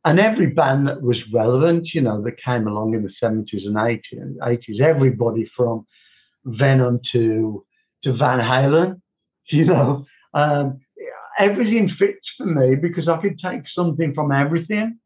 And 0.06 0.20
every 0.20 0.48
band 0.48 0.86
that 0.88 1.00
was 1.00 1.16
relevant, 1.32 1.88
you 1.94 2.02
know, 2.02 2.22
that 2.22 2.42
came 2.42 2.66
along 2.66 2.94
in 2.94 3.02
the 3.02 3.12
70s 3.22 3.66
and 3.66 3.76
80s, 3.76 4.36
80s 4.38 4.80
everybody 4.80 5.50
from 5.56 5.86
Venom 6.44 7.00
to 7.12 7.64
to 8.04 8.12
Van 8.12 8.38
Halen, 8.38 9.00
you 9.50 9.66
know, 9.66 10.04
um, 10.32 10.80
everything 11.38 11.90
fits 11.98 12.26
for 12.36 12.46
me 12.46 12.76
because 12.76 13.08
I 13.08 13.20
could 13.20 13.38
take 13.38 13.62
something 13.74 14.14
from 14.14 14.32
everything, 14.32 14.98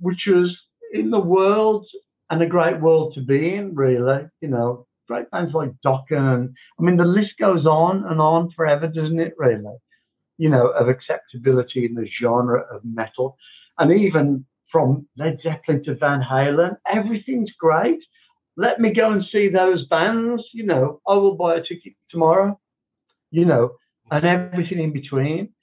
which 0.00 0.22
was 0.26 0.56
in 0.92 1.10
the 1.10 1.20
world 1.20 1.86
and 2.30 2.42
a 2.42 2.46
great 2.46 2.80
world 2.80 3.14
to 3.14 3.20
be 3.20 3.54
in, 3.54 3.74
really. 3.74 4.24
You 4.40 4.48
know, 4.48 4.86
great 5.08 5.30
bands 5.30 5.54
like 5.54 5.70
Dokken. 5.84 6.52
I 6.78 6.82
mean, 6.82 6.96
the 6.96 7.04
list 7.04 7.32
goes 7.38 7.66
on 7.66 8.04
and 8.04 8.20
on 8.20 8.50
forever, 8.56 8.86
doesn't 8.86 9.20
it, 9.20 9.34
really? 9.36 9.76
you 10.38 10.48
know, 10.48 10.68
of 10.68 10.88
acceptability 10.88 11.84
in 11.84 11.94
the 11.94 12.08
genre 12.20 12.64
of 12.72 12.82
metal. 12.84 13.36
And 13.78 13.92
even 13.92 14.44
from 14.70 15.06
Led 15.16 15.38
Zeppelin 15.42 15.84
to 15.84 15.94
Van 15.94 16.20
Halen, 16.20 16.76
everything's 16.92 17.52
great. 17.58 18.00
Let 18.56 18.80
me 18.80 18.92
go 18.92 19.10
and 19.10 19.24
see 19.30 19.48
those 19.48 19.86
bands, 19.88 20.42
you 20.52 20.64
know, 20.64 21.00
I 21.06 21.14
will 21.14 21.36
buy 21.36 21.56
a 21.56 21.62
ticket 21.62 21.94
tomorrow, 22.10 22.58
you 23.30 23.44
know, 23.44 23.72
and 24.10 24.24
everything 24.24 24.80
in 24.80 24.92
between. 24.92 25.53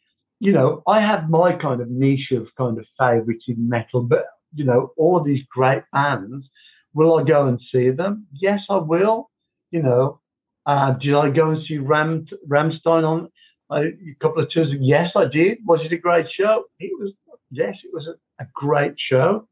You 0.42 0.54
know, 0.54 0.82
I 0.88 1.00
have 1.00 1.30
my 1.30 1.56
kind 1.56 1.82
of 1.82 1.90
niche 1.92 2.32
of 2.32 2.48
kind 2.58 2.80
of 2.80 2.86
favorites 2.98 3.46
in 3.48 3.70
metal, 3.70 4.02
but, 4.02 4.26
you 4.56 4.66
know, 4.66 4.92
all 4.98 5.18
of 5.18 5.24
these 5.24 5.44
great 5.52 5.84
bands, 5.94 6.48
will 6.96 7.20
I 7.20 7.24
go 7.24 7.48
and 7.48 7.62
see 7.72 7.92
them? 7.92 8.26
Yes, 8.34 8.60
I 8.68 8.78
will. 8.78 9.30
You 9.70 9.84
know, 9.84 10.20
uh, 10.66 10.94
did 10.94 11.14
I 11.14 11.30
go 11.30 11.52
and 11.52 11.64
see 11.68 11.78
Ram, 11.78 12.26
Rammstein 12.50 13.04
on? 13.04 13.30
a 13.72 14.16
couple 14.22 14.44
of 14.44 14.50
tours. 14.50 14.68
Yes, 14.80 15.12
I 15.16 15.26
did. 15.32 15.60
Was 15.66 15.80
it 15.86 15.94
a 15.94 15.98
great 15.98 16.26
show? 16.36 16.66
It 16.80 16.92
was. 17.00 17.14
Yes, 17.52 17.76
it 17.84 17.94
was 17.94 18.08
a, 18.08 18.44
a 18.44 18.48
great 18.54 18.96
show. 18.98 19.48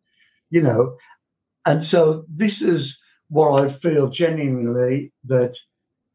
You 0.50 0.62
know, 0.62 0.98
and 1.66 1.86
so 1.92 2.26
this 2.28 2.52
is 2.62 2.82
what 3.30 3.64
I 3.64 3.78
feel 3.82 4.10
genuinely 4.10 5.14
that 5.26 5.54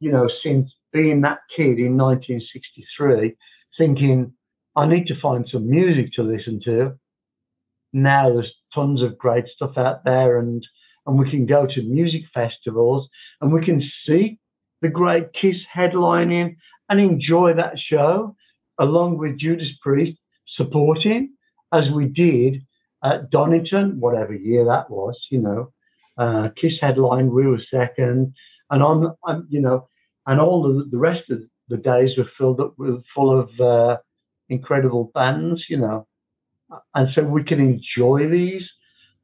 you 0.01 0.11
know 0.11 0.29
since 0.43 0.71
being 0.93 1.21
that 1.23 1.39
kid 1.57 1.79
in 1.79 1.97
1963, 1.97 3.37
thinking 3.79 4.33
I 4.77 4.87
need 4.87 5.07
to 5.07 5.21
find 5.21 5.47
some 5.51 5.69
music 5.71 6.13
to 6.15 6.23
listen 6.23 6.61
to. 6.65 6.99
Now 7.93 8.33
there's 8.33 8.53
tons 8.75 9.03
of 9.03 9.19
great 9.19 9.45
stuff 9.55 9.77
out 9.77 10.05
there, 10.05 10.39
and 10.39 10.67
and 11.07 11.19
we 11.19 11.31
can 11.31 11.47
go 11.47 11.67
to 11.67 11.83
music 11.83 12.23
festivals 12.33 13.09
and 13.41 13.53
we 13.53 13.65
can 13.65 13.83
see 14.07 14.39
the 14.81 14.89
great 14.89 15.33
Kiss 15.41 15.57
headlining 15.75 16.57
and 16.89 17.01
enjoy 17.01 17.55
that 17.55 17.79
show 17.79 18.35
along 18.79 19.19
with 19.19 19.39
Judas 19.39 19.69
Priest 19.83 20.19
supporting 20.57 21.35
as 21.73 21.85
we 21.95 22.07
did 22.07 22.63
at 23.03 23.31
Donington, 23.31 24.01
whatever 24.01 24.33
year 24.33 24.65
that 24.65 24.91
was, 24.91 25.17
you 25.31 25.41
know. 25.41 25.73
Uh, 26.17 26.49
Kiss 26.61 26.75
headline, 26.81 27.31
we 27.31 27.47
were 27.47 27.61
second, 27.71 28.33
and 28.71 28.83
on, 28.83 29.15
you 29.49 29.61
know, 29.61 29.89
and 30.27 30.41
all 30.41 30.63
the, 30.63 30.89
the 30.91 30.99
rest 30.99 31.29
of 31.31 31.41
the 31.69 31.77
days 31.77 32.11
were 32.17 32.31
filled 32.39 32.61
up 32.61 32.75
with 32.79 33.03
full 33.15 33.39
of 33.39 33.49
uh, 33.61 33.97
incredible 34.49 35.11
bands, 35.15 35.65
you 35.69 35.79
know, 35.79 36.07
and 36.95 37.09
so 37.15 37.23
we 37.23 37.45
can 37.45 37.61
enjoy 37.61 38.29
these 38.29 38.63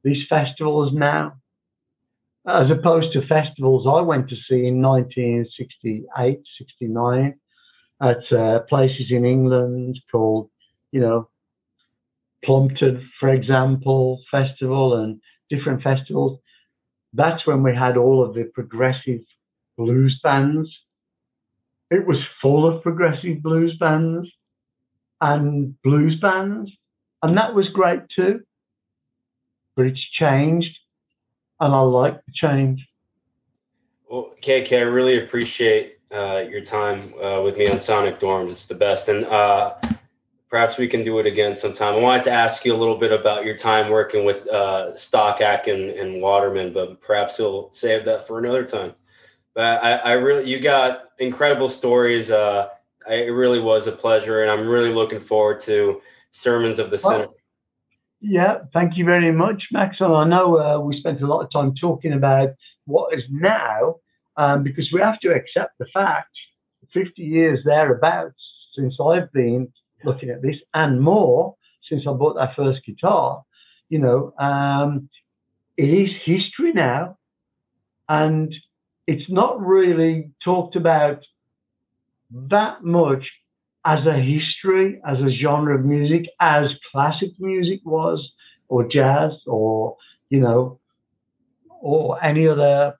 these 0.03 0.25
festivals 0.29 0.91
now, 0.93 1.33
as 2.47 2.71
opposed 2.71 3.13
to 3.13 3.27
festivals 3.27 3.85
I 3.87 4.01
went 4.01 4.29
to 4.29 4.35
see 4.49 4.65
in 4.65 4.81
1968, 4.81 6.41
69, 6.57 7.39
at 8.01 8.31
uh, 8.31 8.59
places 8.67 9.07
in 9.11 9.25
England 9.25 9.99
called, 10.11 10.49
you 10.91 11.01
know, 11.01 11.29
Plumpton, 12.43 13.07
for 13.19 13.29
example, 13.29 14.23
festival 14.31 14.95
and 14.95 15.21
different 15.51 15.83
festivals. 15.83 16.39
That's 17.13 17.45
when 17.45 17.61
we 17.61 17.75
had 17.75 17.97
all 17.97 18.25
of 18.25 18.33
the 18.33 18.45
progressive 18.45 19.21
blues 19.77 20.19
bands. 20.23 20.67
It 21.91 22.07
was 22.07 22.17
full 22.41 22.67
of 22.67 22.81
progressive 22.81 23.43
blues 23.43 23.77
bands 23.79 24.27
and 25.21 25.79
blues 25.83 26.19
bands, 26.19 26.71
and 27.23 27.37
that 27.37 27.53
was 27.53 27.69
great 27.69 28.01
too. 28.15 28.41
But 29.75 29.85
it's 29.85 30.09
changed, 30.19 30.77
and 31.59 31.73
I 31.73 31.79
like 31.81 32.15
the 32.25 32.31
change. 32.33 32.85
Well, 34.09 34.33
KK, 34.41 34.79
I 34.79 34.81
really 34.81 35.23
appreciate 35.23 35.99
uh, 36.13 36.43
your 36.49 36.61
time 36.61 37.13
uh, 37.23 37.41
with 37.41 37.57
me 37.57 37.69
on 37.69 37.79
Sonic 37.79 38.19
Dorms. 38.19 38.51
It's 38.51 38.65
the 38.65 38.75
best. 38.75 39.07
And 39.07 39.25
uh, 39.25 39.75
perhaps 40.49 40.77
we 40.77 40.87
can 40.87 41.03
do 41.05 41.17
it 41.19 41.25
again 41.25 41.55
sometime. 41.55 41.95
I 41.95 41.99
wanted 41.99 42.25
to 42.25 42.31
ask 42.31 42.65
you 42.65 42.75
a 42.75 42.77
little 42.77 42.97
bit 42.97 43.13
about 43.13 43.45
your 43.45 43.55
time 43.55 43.89
working 43.89 44.25
with 44.25 44.47
uh, 44.49 44.95
Stock 44.97 45.39
Aitken, 45.39 45.97
and 45.97 46.21
Waterman, 46.21 46.73
but 46.73 46.99
perhaps 47.01 47.39
we'll 47.39 47.71
save 47.71 48.03
that 48.05 48.27
for 48.27 48.37
another 48.37 48.65
time. 48.65 48.93
But 49.53 49.81
I, 49.83 49.93
I 49.93 50.11
really, 50.13 50.49
you 50.49 50.59
got 50.59 51.05
incredible 51.19 51.69
stories. 51.69 52.31
Uh, 52.31 52.67
it 53.09 53.33
really 53.33 53.59
was 53.59 53.87
a 53.87 53.91
pleasure, 53.91 54.41
and 54.41 54.51
I'm 54.51 54.67
really 54.67 54.93
looking 54.93 55.19
forward 55.19 55.59
to 55.61 56.01
Sermons 56.31 56.79
of 56.79 56.89
the. 56.89 56.99
Well, 57.03 57.35
yeah, 58.21 58.59
thank 58.73 58.97
you 58.97 59.05
very 59.05 59.31
much, 59.31 59.63
Max. 59.71 59.97
And 59.99 60.13
I 60.13 60.25
know 60.25 60.59
uh, 60.59 60.79
we 60.79 60.99
spent 60.99 61.21
a 61.21 61.27
lot 61.27 61.41
of 61.41 61.51
time 61.51 61.73
talking 61.79 62.13
about 62.13 62.49
what 62.85 63.17
is 63.17 63.23
now 63.29 63.95
um, 64.37 64.63
because 64.63 64.89
we 64.93 65.01
have 65.01 65.19
to 65.21 65.33
accept 65.33 65.77
the 65.79 65.87
fact 65.93 66.29
50 66.93 67.21
years 67.21 67.59
thereabouts 67.65 68.39
since 68.75 68.95
I've 69.03 69.31
been 69.33 69.71
looking 70.03 70.29
at 70.29 70.41
this 70.41 70.57
and 70.73 71.01
more 71.01 71.55
since 71.89 72.03
I 72.07 72.13
bought 72.13 72.35
that 72.35 72.55
first 72.55 72.85
guitar, 72.85 73.43
you 73.89 73.99
know, 73.99 74.33
um, 74.39 75.09
it 75.77 75.89
is 75.89 76.09
history 76.25 76.73
now. 76.73 77.17
And 78.07 78.53
it's 79.07 79.29
not 79.29 79.59
really 79.59 80.31
talked 80.43 80.75
about 80.75 81.25
that 82.31 82.83
much 82.83 83.23
as 83.85 84.05
a 84.05 84.13
history, 84.13 85.01
as 85.07 85.17
a 85.19 85.31
genre 85.41 85.77
of 85.77 85.85
music, 85.85 86.29
as 86.39 86.65
classic 86.91 87.31
music 87.39 87.79
was, 87.83 88.31
or 88.67 88.87
jazz, 88.87 89.31
or 89.47 89.97
you 90.29 90.39
know, 90.39 90.79
or 91.81 92.23
any 92.23 92.47
other 92.47 92.93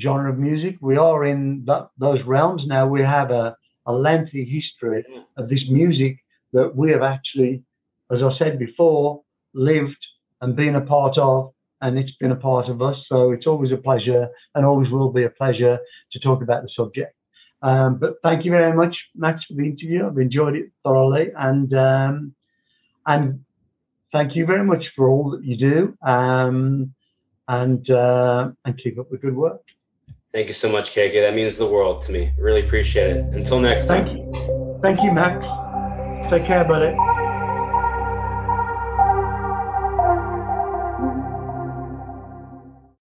genre 0.00 0.32
of 0.32 0.38
music. 0.38 0.76
We 0.80 0.96
are 0.96 1.24
in 1.24 1.64
that, 1.66 1.88
those 1.98 2.18
realms 2.26 2.62
now. 2.66 2.86
We 2.86 3.02
have 3.02 3.30
a, 3.30 3.56
a 3.86 3.92
lengthy 3.92 4.44
history 4.44 5.02
mm-hmm. 5.02 5.42
of 5.42 5.48
this 5.48 5.62
music 5.70 6.18
that 6.52 6.74
we 6.74 6.90
have 6.92 7.02
actually, 7.02 7.62
as 8.10 8.20
I 8.22 8.36
said 8.38 8.58
before, 8.58 9.22
lived 9.52 10.04
and 10.40 10.56
been 10.56 10.76
a 10.76 10.80
part 10.80 11.16
of, 11.18 11.52
and 11.80 11.98
it's 11.98 12.16
been 12.18 12.32
a 12.32 12.36
part 12.36 12.68
of 12.68 12.82
us. 12.82 12.96
So 13.08 13.32
it's 13.32 13.46
always 13.46 13.72
a 13.72 13.76
pleasure 13.76 14.28
and 14.54 14.64
always 14.64 14.90
will 14.90 15.12
be 15.12 15.24
a 15.24 15.30
pleasure 15.30 15.78
to 16.12 16.18
talk 16.20 16.42
about 16.42 16.62
the 16.62 16.70
subject. 16.74 17.14
Um, 17.64 17.96
but 17.96 18.16
thank 18.22 18.44
you 18.44 18.50
very 18.50 18.76
much, 18.76 18.94
Max, 19.16 19.42
for 19.48 19.54
the 19.54 19.64
interview. 19.64 20.06
I've 20.06 20.18
enjoyed 20.18 20.54
it 20.54 20.70
thoroughly, 20.84 21.28
and 21.34 21.72
um, 21.72 22.34
and 23.06 23.42
thank 24.12 24.36
you 24.36 24.44
very 24.44 24.64
much 24.64 24.84
for 24.94 25.08
all 25.08 25.30
that 25.30 25.42
you 25.42 25.56
do, 25.56 26.06
um, 26.06 26.94
and 27.48 27.88
uh, 27.88 28.50
and 28.66 28.78
keep 28.82 28.98
up 28.98 29.10
the 29.10 29.16
good 29.16 29.34
work. 29.34 29.62
Thank 30.34 30.48
you 30.48 30.52
so 30.52 30.68
much, 30.68 30.94
KK. 30.94 31.14
That 31.22 31.34
means 31.34 31.56
the 31.56 31.66
world 31.66 32.02
to 32.02 32.12
me. 32.12 32.32
Really 32.38 32.66
appreciate 32.66 33.16
it. 33.16 33.24
Until 33.32 33.60
next 33.60 33.86
time. 33.86 34.04
Thank 34.04 34.18
you, 34.18 34.78
thank 34.82 35.02
you, 35.02 35.12
Max. 35.12 35.40
Take 36.30 36.44
care, 36.44 36.64
buddy. 36.64 36.94